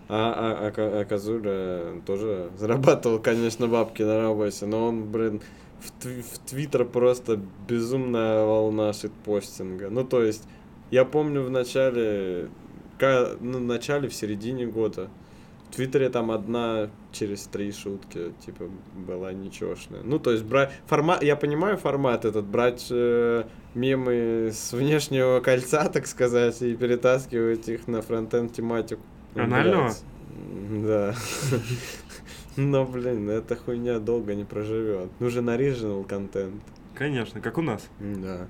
[0.10, 5.42] а, а, а Козуля тоже зарабатывал, конечно, бабки на работе, но он, блин,
[5.80, 9.90] в, тв- в Твиттер просто безумная волна шитпостинга.
[9.92, 10.44] Ну, то есть,
[10.90, 12.50] я помню в начале,
[13.00, 15.10] ну, в начале, в середине года,
[15.72, 20.02] в Твиттере там одна через три шутки, типа, была ничешная.
[20.04, 25.88] Ну, то есть, брать формат, я понимаю формат этот, брать э, мемы с внешнего кольца,
[25.94, 29.02] так сказать, и перетаскивать их на фронтенд тематику.
[29.34, 29.94] Анального?
[30.72, 31.16] Да.
[32.58, 35.10] Но, блин, эта хуйня долго не проживет.
[35.22, 36.62] Нужен оригинал контент.
[36.96, 37.88] Конечно, как у нас.
[38.00, 38.48] Да.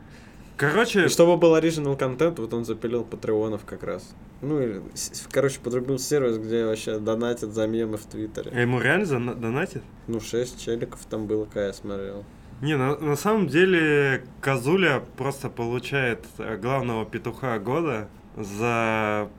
[0.61, 4.13] Короче, И чтобы был оригинал контент, вот он запилил патреонов как раз.
[4.41, 4.79] Ну, и,
[5.31, 8.51] короче, подрубил сервис, где вообще донатят за мемы в Твиттере.
[8.53, 9.81] а ему реально донатит?
[10.07, 12.23] Ну, шесть челиков там было, когда я смотрел.
[12.61, 18.07] Не, на, на самом деле Козуля просто получает э, главного петуха года
[18.37, 19.29] за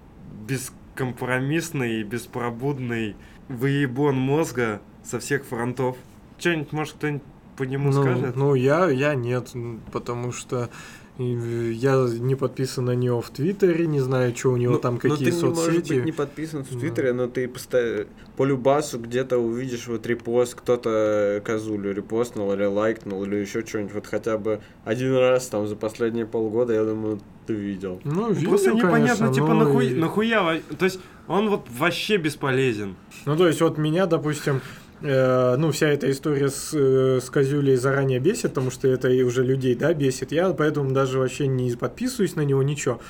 [0.48, 3.14] бескомпромиссный и беспробудный
[3.48, 5.96] выебон мозга со всех фронтов.
[6.38, 7.22] что-нибудь, может, кто-нибудь
[7.56, 8.36] по нему ну, скажет?
[8.36, 9.52] Ну, я, я нет,
[9.92, 10.68] потому что
[11.18, 15.00] я не подписан на него в Твиттере, не знаю, что у него Ну, там, ну,
[15.00, 15.94] какие ты не можешь соцсети.
[15.94, 16.78] быть не подписан в Да.
[16.78, 18.06] Твиттере, но ты постоянно
[18.36, 23.94] по любасу где-то увидишь вот репост, кто-то козулю репостнул или лайкнул или еще что-нибудь.
[23.94, 28.00] Вот хотя бы один раз там за последние полгода, я думаю, ты видел.
[28.04, 30.98] Ну, Ну, видел, Просто непонятно, конечно, типа, но и- нахуя, во- то есть
[31.28, 32.96] он вот вообще бесполезен.
[33.26, 34.60] Ну, то есть, вот меня, допустим,
[35.02, 39.22] э, ну, вся эта история с, э, с Козюлей заранее бесит, потому что это и
[39.22, 40.32] уже людей, да, бесит.
[40.32, 43.00] Я поэтому даже вообще не подписываюсь на него, ничего.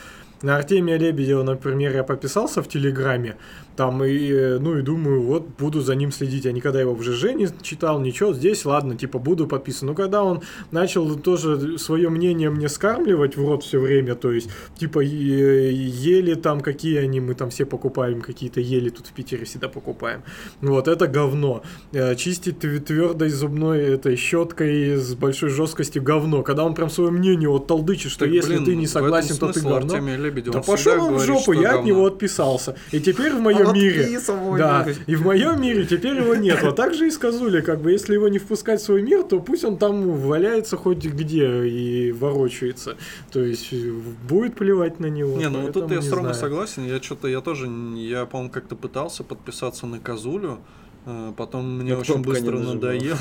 [0.43, 3.37] На Артемия Лебедева, например, я подписался в Телеграме,
[3.77, 6.45] там, и, э, ну, и думаю, вот, буду за ним следить.
[6.45, 9.89] Я никогда его в ЖЖ не читал, ничего, здесь, ладно, типа, буду подписан.
[9.89, 14.51] Но когда он начал тоже свое мнение мне скармливать в рот все время, то есть,
[14.77, 19.69] типа, ели там, какие они, мы там все покупаем, какие-то ели тут в Питере всегда
[19.69, 20.23] покупаем.
[20.61, 21.63] Вот, это говно.
[21.93, 26.43] Э, Чистить твердой зубной этой щеткой с большой жесткостью говно.
[26.43, 29.53] Когда он прям свое мнение вот толдычит, что Так, если блин, ты не согласен, то
[29.53, 30.32] ты говно.
[30.33, 30.53] Лебедева.
[30.55, 31.87] Да Он пошел он в жопу, я от говно.
[31.87, 32.77] него отписался.
[32.91, 34.05] И теперь в моем мире.
[34.05, 36.63] Отписывай, Да, и в моем мире теперь его нет.
[36.63, 39.23] Вот так же и с Козулей, как бы, если его не впускать в свой мир,
[39.23, 42.97] то пусть он там валяется хоть где и ворочается.
[43.31, 43.93] То есть э,
[44.29, 45.39] будет плевать на него.
[45.39, 46.87] Не, ну вот тут я с Ромой согласен.
[46.87, 50.59] Я что-то, я тоже, я, по-моему, как-то пытался подписаться на Козулю.
[51.07, 53.19] Э, Потом мне Но очень быстро надоело.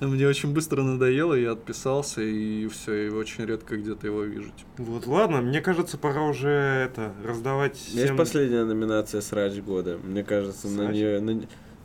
[0.00, 4.50] Мне очень быстро надоело, я отписался, и все, и очень редко где-то его вижу.
[4.50, 4.70] типа.
[4.78, 9.98] Вот, ладно, мне кажется, пора уже это, раздавать Есть последняя номинация «Срач года».
[10.02, 11.20] Мне кажется, на нее...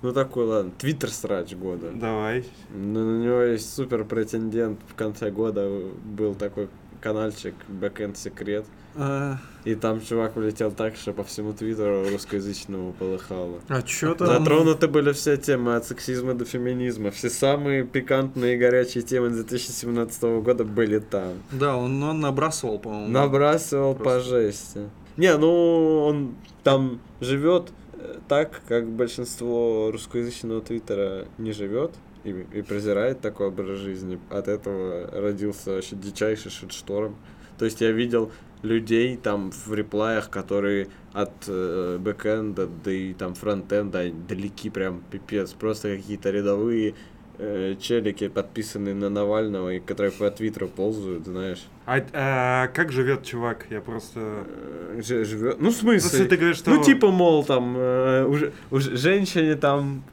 [0.04, 1.92] Ну такой, ладно, Твиттер «Срач года».
[1.94, 2.46] Давай.
[2.70, 4.80] Ну, на него есть супер претендент.
[4.90, 5.68] В конце года
[6.04, 6.68] был такой
[7.04, 8.66] каналчик Backend Секрет.
[8.96, 13.60] А, И там чувак улетел так, что по всему твиттеру русскоязычному полыхало.
[13.68, 14.28] А что там?
[14.28, 17.12] Затронуты были все темы от сексизма до феминизма.
[17.12, 21.34] Все самые пикантные и горячие темы 2017 года были там.
[21.52, 23.10] Да, он, он набрасывал, по-моему.
[23.10, 24.30] Набрасывал по Просто.
[24.30, 24.80] жести.
[25.18, 31.92] Не, ну он там живет э, так, как большинство русскоязычного твиттера не живет
[32.24, 34.20] и, и презирает такой образ жизни.
[34.30, 37.16] От этого родился вообще дичайший шит-шторм.
[37.58, 38.32] То есть я видел
[38.64, 45.52] людей там в реплаях, которые от э, бэкэнда, да и там фронтенда далеки прям пипец.
[45.52, 46.96] Просто какие-то рядовые
[47.38, 51.66] э, челики, подписанные на Навального, и которые по твиттеру ползают, знаешь.
[51.86, 53.66] А, а как живет чувак?
[53.70, 54.20] Я просто...
[54.20, 55.60] Э, ж- живет.
[55.60, 56.10] Ну, в Ну, смысле?
[56.12, 56.72] если ты говоришь, что...
[56.72, 60.04] Ну, типа, мол, там, э, уже, уже женщине там,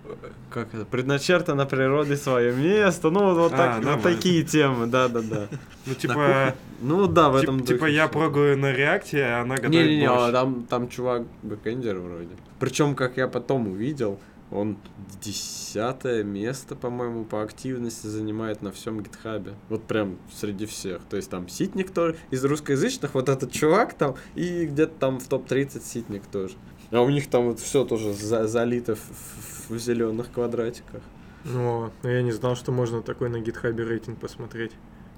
[0.51, 5.47] как это, предначертано природой свое место, ну, вот, вот А, так, вот такие темы, да-да-да.
[5.87, 6.55] Ну, типа...
[6.83, 10.65] Ну, да, в этом Типа я прогаю на React е, а она готовит Не-не-не, там,
[10.69, 12.29] там чувак бэкэндер вроде.
[12.59, 14.19] Причем, как я потом увидел,
[14.51, 14.77] он
[15.23, 19.55] десятое место, по-моему, по активности занимает на всем GitHub е.
[19.69, 21.03] Вот прям среди всех.
[21.09, 25.29] То есть там Ситник тоже из русскоязычных, вот этот чувак там, и где-то там в
[25.29, 26.55] топ-30 Ситник тоже.
[26.91, 31.01] А у них там вот все тоже за- залито в, зеленых квадратиках.
[31.47, 34.73] О, ну я не знал, что можно такой на гитхабе рейтинг посмотреть.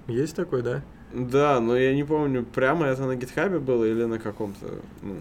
[0.09, 0.83] Есть такой, да?
[1.15, 4.67] Да, но я не помню, прямо это на гитхабе было или на каком-то,
[5.03, 5.17] ну,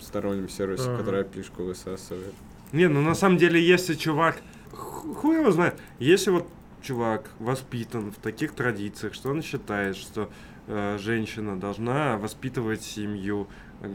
[0.00, 0.98] стороннем сервисе, Ага.
[0.98, 2.34] который пишку высасывает.
[2.74, 4.42] Не, ну на самом деле, если чувак...
[4.72, 5.78] ху- Хуй его знает.
[6.00, 6.46] Если вот
[6.82, 10.28] чувак воспитан в таких традициях, что он считает, что
[10.66, 13.46] э, женщина должна воспитывать семью,
[13.80, 13.90] э,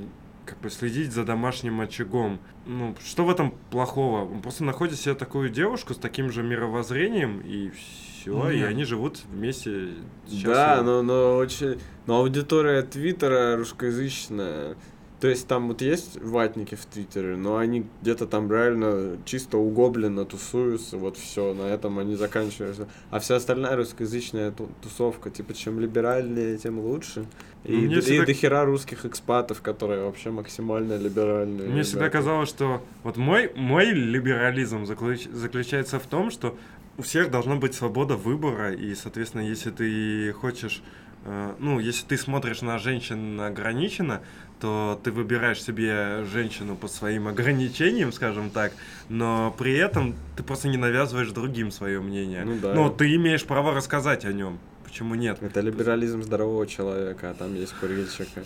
[0.46, 2.40] как бы следить за домашним очагом.
[2.66, 4.24] Ну, что в этом плохого?
[4.32, 8.70] Он просто находит себе такую девушку с таким же мировоззрением, и все, и Нет.
[8.70, 9.90] они живут вместе
[10.26, 10.82] Да, счастливо.
[10.84, 11.80] но, но очень...
[12.08, 14.76] Но аудитория Твиттера русскоязычная.
[15.20, 19.70] То есть там вот есть ватники в Твиттере, но они где-то там реально чисто у
[19.70, 22.88] Гоблина тусуются, вот все, на этом они заканчиваются.
[23.12, 27.26] А вся остальная русскоязычная ту- тусовка, типа, чем либеральнее, тем лучше.
[27.66, 31.68] И, мне д- всегда- и дохера русских экспатов, которые вообще максимально либеральные.
[31.68, 32.18] Мне всегда ребята.
[32.20, 36.56] казалось, что вот мой, мой либерализм заключ- заключается в том, что
[36.98, 40.82] у всех должна быть свобода выбора, и, соответственно, если ты хочешь,
[41.26, 44.22] э, ну, если ты смотришь на женщин ограниченно,
[44.60, 48.74] то ты выбираешь себе женщину по своим ограничениям, скажем так,
[49.08, 52.44] но при этом ты просто не навязываешь другим свое мнение.
[52.46, 52.74] Ну да.
[52.74, 54.60] Но ты имеешь право рассказать о нем.
[54.84, 55.42] Почему нет?
[55.42, 58.44] Это либерализм здорового человека, а там есть курильщика.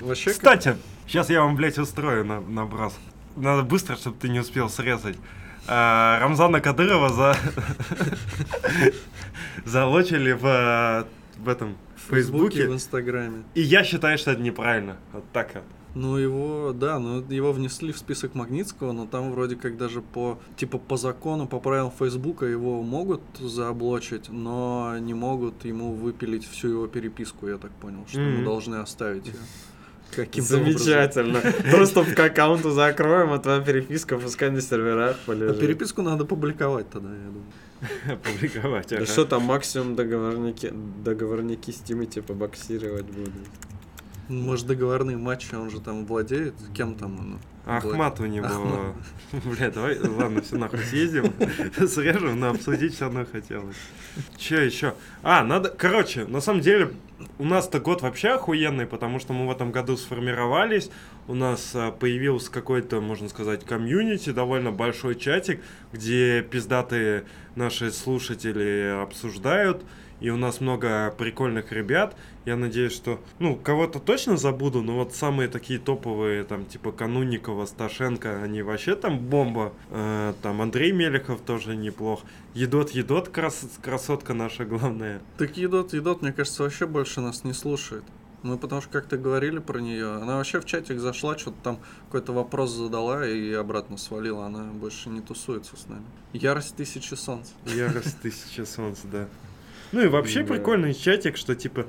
[0.00, 0.76] Вообще, Кстати,
[1.06, 2.94] сейчас я вам, блядь, устрою на, наброс.
[3.36, 5.16] Надо быстро, чтобы ты не успел срезать.
[5.66, 7.36] А, Рамзана Кадырова за...
[9.64, 11.04] залочили в, э,
[11.38, 11.76] в этом
[12.10, 13.44] Фейсбуке, в Инстаграме.
[13.54, 14.96] И я считаю, что это неправильно.
[15.12, 15.64] Вот так вот.
[15.94, 20.38] Ну, его, да, ну, его внесли в список Магнитского, но там вроде как даже по,
[20.56, 26.68] типа, по закону, по правилам Фейсбука его могут заблочить, но не могут ему выпилить всю
[26.68, 28.44] его переписку, я так понял, что мы Мгм.
[28.44, 29.34] должны оставить ее.
[30.18, 30.64] Образом.
[30.64, 31.40] Замечательно.
[31.70, 35.60] Доступ к аккаунту закроем, а твоя переписка пускай на серверах А полежит.
[35.60, 38.18] переписку надо публиковать тогда, я думаю.
[38.24, 38.88] Публиковать.
[38.88, 39.06] Да ага.
[39.06, 40.72] что там максимум договорники,
[41.04, 43.32] договорники с Тимати побоксировать будут.
[44.30, 47.38] Может, договорные матчи, он же там владеет, кем там он?
[47.66, 48.46] Ахмат у него.
[48.46, 48.94] Ахмат.
[49.44, 51.32] Бля, давай, ладно, все нахуй съездим,
[51.88, 53.76] срежем, но обсудить все равно хотелось.
[54.36, 54.94] Че еще?
[55.24, 56.92] А, надо, короче, на самом деле,
[57.38, 60.90] у нас-то год вообще охуенный, потому что мы в этом году сформировались,
[61.26, 65.60] у нас а, появился какой-то, можно сказать, комьюнити, довольно большой чатик,
[65.92, 67.24] где пиздатые
[67.56, 69.82] наши слушатели обсуждают,
[70.20, 72.16] и у нас много прикольных ребят.
[72.44, 77.66] Я надеюсь, что, ну, кого-то точно забуду, но вот самые такие топовые, там, типа Кануникова,
[77.66, 79.72] Сташенко, они вообще там бомба.
[79.90, 82.22] Э, там Андрей Мелехов тоже неплох.
[82.54, 85.20] Едот, едот, крас- красотка наша главная.
[85.38, 88.04] Так Едот, Едот, мне кажется, вообще больше нас не слушает.
[88.42, 90.12] Мы потому что как-то говорили про нее.
[90.14, 94.46] Она вообще в чатик зашла, что-то там какой-то вопрос задала и обратно свалила.
[94.46, 96.04] Она больше не тусуется с нами.
[96.32, 97.48] Ярость тысячи солнц.
[97.66, 99.28] Ярость тысяча солнц, да.
[99.92, 100.54] Ну и вообще Да.
[100.54, 101.86] прикольный чатик, что типа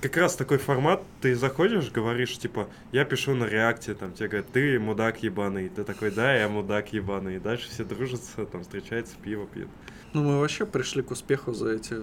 [0.00, 4.52] как раз такой формат, ты заходишь, говоришь, типа, я пишу на реакте, там, тебе говорят,
[4.52, 9.14] ты мудак ебаный, ты такой, да, я мудак ебаный, и дальше все дружатся, там, встречаются,
[9.22, 9.68] пиво пьют.
[10.12, 11.96] Ну, мы вообще пришли к успеху за эти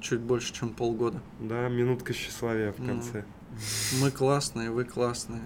[0.00, 1.20] чуть больше, чем полгода.
[1.38, 2.86] Да, минутка тщеславия в Ну.
[2.86, 3.24] конце.
[4.00, 5.42] Мы классные, вы классные.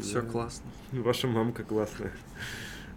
[0.00, 0.28] Все Да.
[0.30, 0.70] классно.
[0.92, 2.12] Ваша мамка классная.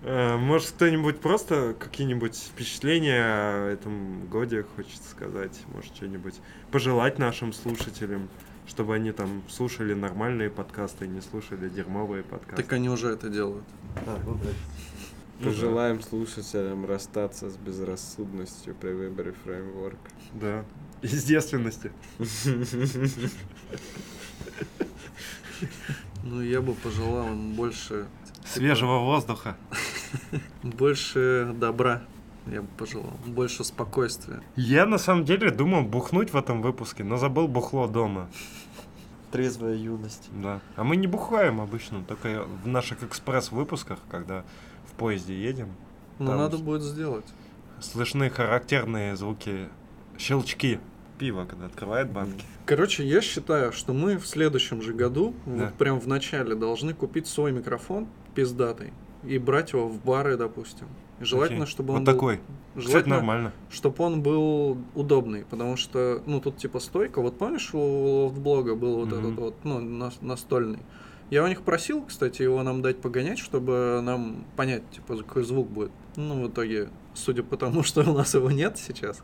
[0.08, 5.60] Э, Может, кто-нибудь просто какие-нибудь впечатления о этом годе хочет сказать?
[5.74, 6.36] Может, что-нибудь
[6.72, 8.30] пожелать нашим слушателям,
[8.66, 12.64] чтобы они там слушали нормальные подкасты, не слушали дерьмовые подкасты?
[12.64, 13.66] Так они уже это делают.
[14.06, 14.32] А, ну.
[14.32, 14.40] Ну
[15.42, 15.50] да.
[15.50, 20.10] Пожелаем слушателям расстаться с безрассудностью при выборе фреймворка.
[20.34, 20.64] Да.
[21.02, 21.92] Из девственности.
[26.24, 28.06] Ну, я бы пожелал им больше,
[28.54, 29.58] Свежего воздуха.
[30.64, 32.02] больше добра.
[32.48, 33.14] Я бы пожелал.
[33.26, 34.42] Больше спокойствия.
[34.56, 38.30] Я на самом деле думал бухнуть в этом выпуске, но забыл бухло дома.
[39.32, 40.30] Трезвая юность.
[40.32, 40.62] Да.
[40.78, 44.46] А мы не бухаем обычно, только в наших экспресс-выпусках, когда
[44.86, 45.74] в поезде едем.
[46.20, 47.26] Но Там надо будет сделать.
[47.82, 49.68] Слышны характерные звуки,
[50.18, 50.80] щелчки
[51.20, 52.46] пива, когда открывает банки.
[52.66, 55.66] Короче, я считаю, что мы в следующем же году, Да.
[55.66, 58.08] вот прям в начале, должны купить свой микрофон
[58.38, 58.94] пиздатый
[59.26, 60.86] и брать его в бары, допустим.
[61.20, 61.72] И желательно, Окей.
[61.72, 62.40] чтобы вот он был, такой.
[62.76, 63.52] Кстати, желательно, нормально.
[63.72, 67.20] чтобы он был удобный, потому что, ну, тут типа стойка.
[67.22, 67.80] Вот помнишь, у
[68.26, 69.20] лофтблога был вот Мгм.
[69.20, 70.80] этот вот, ну, нас- настольный.
[71.32, 75.68] Я у них просил, кстати, его нам дать погонять, чтобы нам понять, типа, какой звук
[75.70, 75.92] будет.
[76.16, 79.22] Ну, в итоге, судя по тому, что у нас его нет сейчас.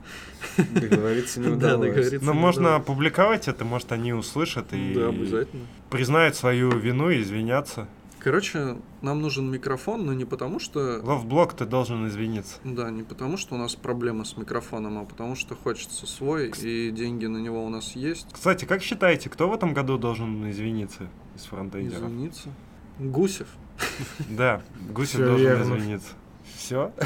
[0.57, 1.87] Договориться не Да, удалось.
[1.93, 2.25] договориться.
[2.25, 2.81] Но не можно удалось.
[2.81, 5.63] опубликовать это, может, они услышат и Да, обязательно.
[5.91, 7.87] признают свою вину и извинятся.
[8.23, 11.01] Короче, нам нужен микрофон, но не потому что...
[11.03, 12.55] Ловблок ты должен извиниться.
[12.63, 16.91] Да, не потому что у нас проблемы с микрофоном, а потому что хочется свой, и
[16.91, 18.27] деньги на него у нас есть.
[18.31, 22.03] Кстати, как считаете, кто в этом году должен извиниться из фронтендеров?
[22.03, 22.49] Извиниться.
[22.97, 23.47] Гусев.
[24.29, 26.13] Да, Гусев должен извиниться.
[26.55, 26.93] Все?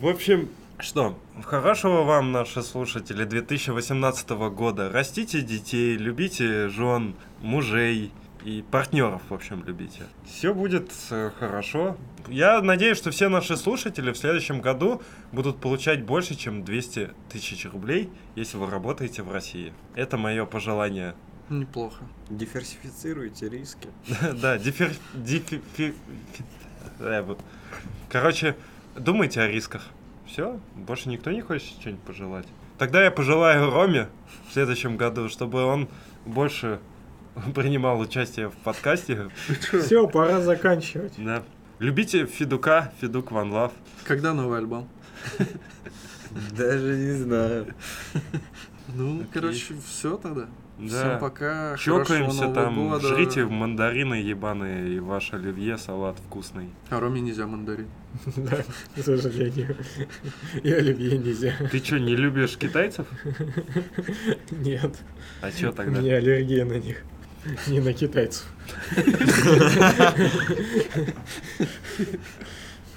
[0.00, 0.48] В общем,
[0.82, 4.90] что, хорошего вам, наши слушатели, 2018 года.
[4.90, 8.12] Растите детей, любите жен, мужей
[8.44, 10.02] и партнеров, в общем, любите.
[10.24, 11.96] Все будет э, хорошо.
[12.28, 15.02] Я надеюсь, что все наши слушатели в следующем году
[15.32, 19.72] будут получать больше, чем 200 тысяч рублей, если вы работаете в России.
[19.94, 21.14] Это мое пожелание
[21.50, 22.04] Неплохо.
[22.28, 23.88] Диверсифицируйте риски.
[24.40, 24.92] Да, дифер...
[27.00, 27.34] э.
[28.08, 28.56] Короче,
[28.94, 29.82] думайте о рисках.
[30.30, 32.46] Все, больше никто не хочет что-нибудь пожелать.
[32.78, 34.08] Тогда я пожелаю Роме
[34.48, 35.88] в следующем году, чтобы он
[36.24, 36.78] больше
[37.54, 39.30] принимал участие в подкасте.
[39.82, 41.14] Все, пора заканчивать.
[41.18, 41.42] Да.
[41.80, 43.72] Любите Федука, Федук Ван Лав.
[44.04, 44.88] Когда новый альбом?
[46.56, 47.74] Даже не знаю.
[48.86, 50.46] Ну, короче, все тогда.
[50.80, 50.88] Да.
[50.88, 51.76] Всем пока.
[51.76, 53.06] Чокаемся там, года.
[53.06, 56.70] жрите мандарины ебаные и ваш оливье, салат вкусный.
[56.88, 57.88] А Роме нельзя мандарин.
[58.36, 58.62] Да,
[58.96, 59.76] к сожалению.
[60.62, 61.52] И оливье нельзя.
[61.70, 63.06] Ты что, не любишь китайцев?
[64.50, 64.96] Нет,
[65.42, 66.00] А что у тогда?
[66.00, 67.02] меня аллергия на них.
[67.66, 68.46] Не на китайцев.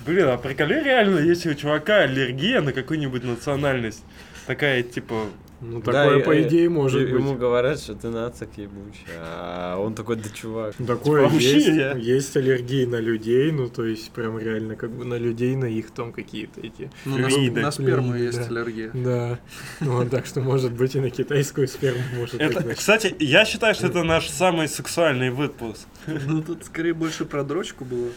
[0.05, 4.03] Блин, а приколи реально, если у чувака аллергия на какую-нибудь национальность,
[4.47, 5.27] такая типа
[5.65, 7.21] Ну, Да, такое, и- по и- идее, может и- быть.
[7.23, 10.75] Ему говорят, что ты нацик ебучий, а он такой, да чувак.
[10.85, 14.91] Такое Типа, вообще есть, я- есть аллергии на людей, ну то есть прям реально как
[14.91, 16.91] бы на людей, на их там какие-то эти.
[17.05, 17.61] Ну, на, Флюиды.
[17.61, 18.45] на сперму есть да.
[18.47, 18.91] аллергия.
[18.93, 19.39] Да,
[19.79, 22.75] ну так что может быть и на китайскую сперму может быть.
[22.77, 25.87] Кстати, я считаю, что это наш самый сексуальный выпуск.
[26.27, 28.09] Ну, тут скорее больше про дрочку было.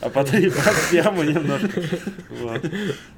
[0.00, 1.82] А потом и про сперму немножко.
[2.30, 2.70] Вот.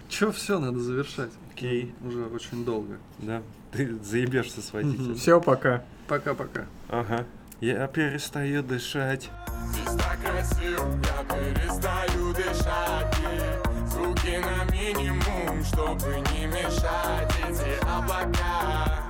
[0.08, 1.30] Че, все, надо завершать.
[1.52, 1.94] Окей.
[2.02, 2.98] Уже очень долго.
[3.18, 3.42] Да.
[3.72, 5.14] Ты заебешься с водителем.
[5.14, 5.84] Все, пока.
[6.08, 6.66] Пока-пока.
[6.88, 7.26] Ага.
[7.60, 9.30] Я перестаю дышать.
[9.72, 19.04] Здесь так красиво, я перестаю дышать и Звуки на минимум, чтобы не мешать эти облака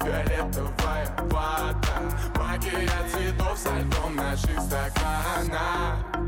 [0.00, 2.00] Фиолетовая вода
[2.36, 6.27] Магия цветов со льдом наших стаканах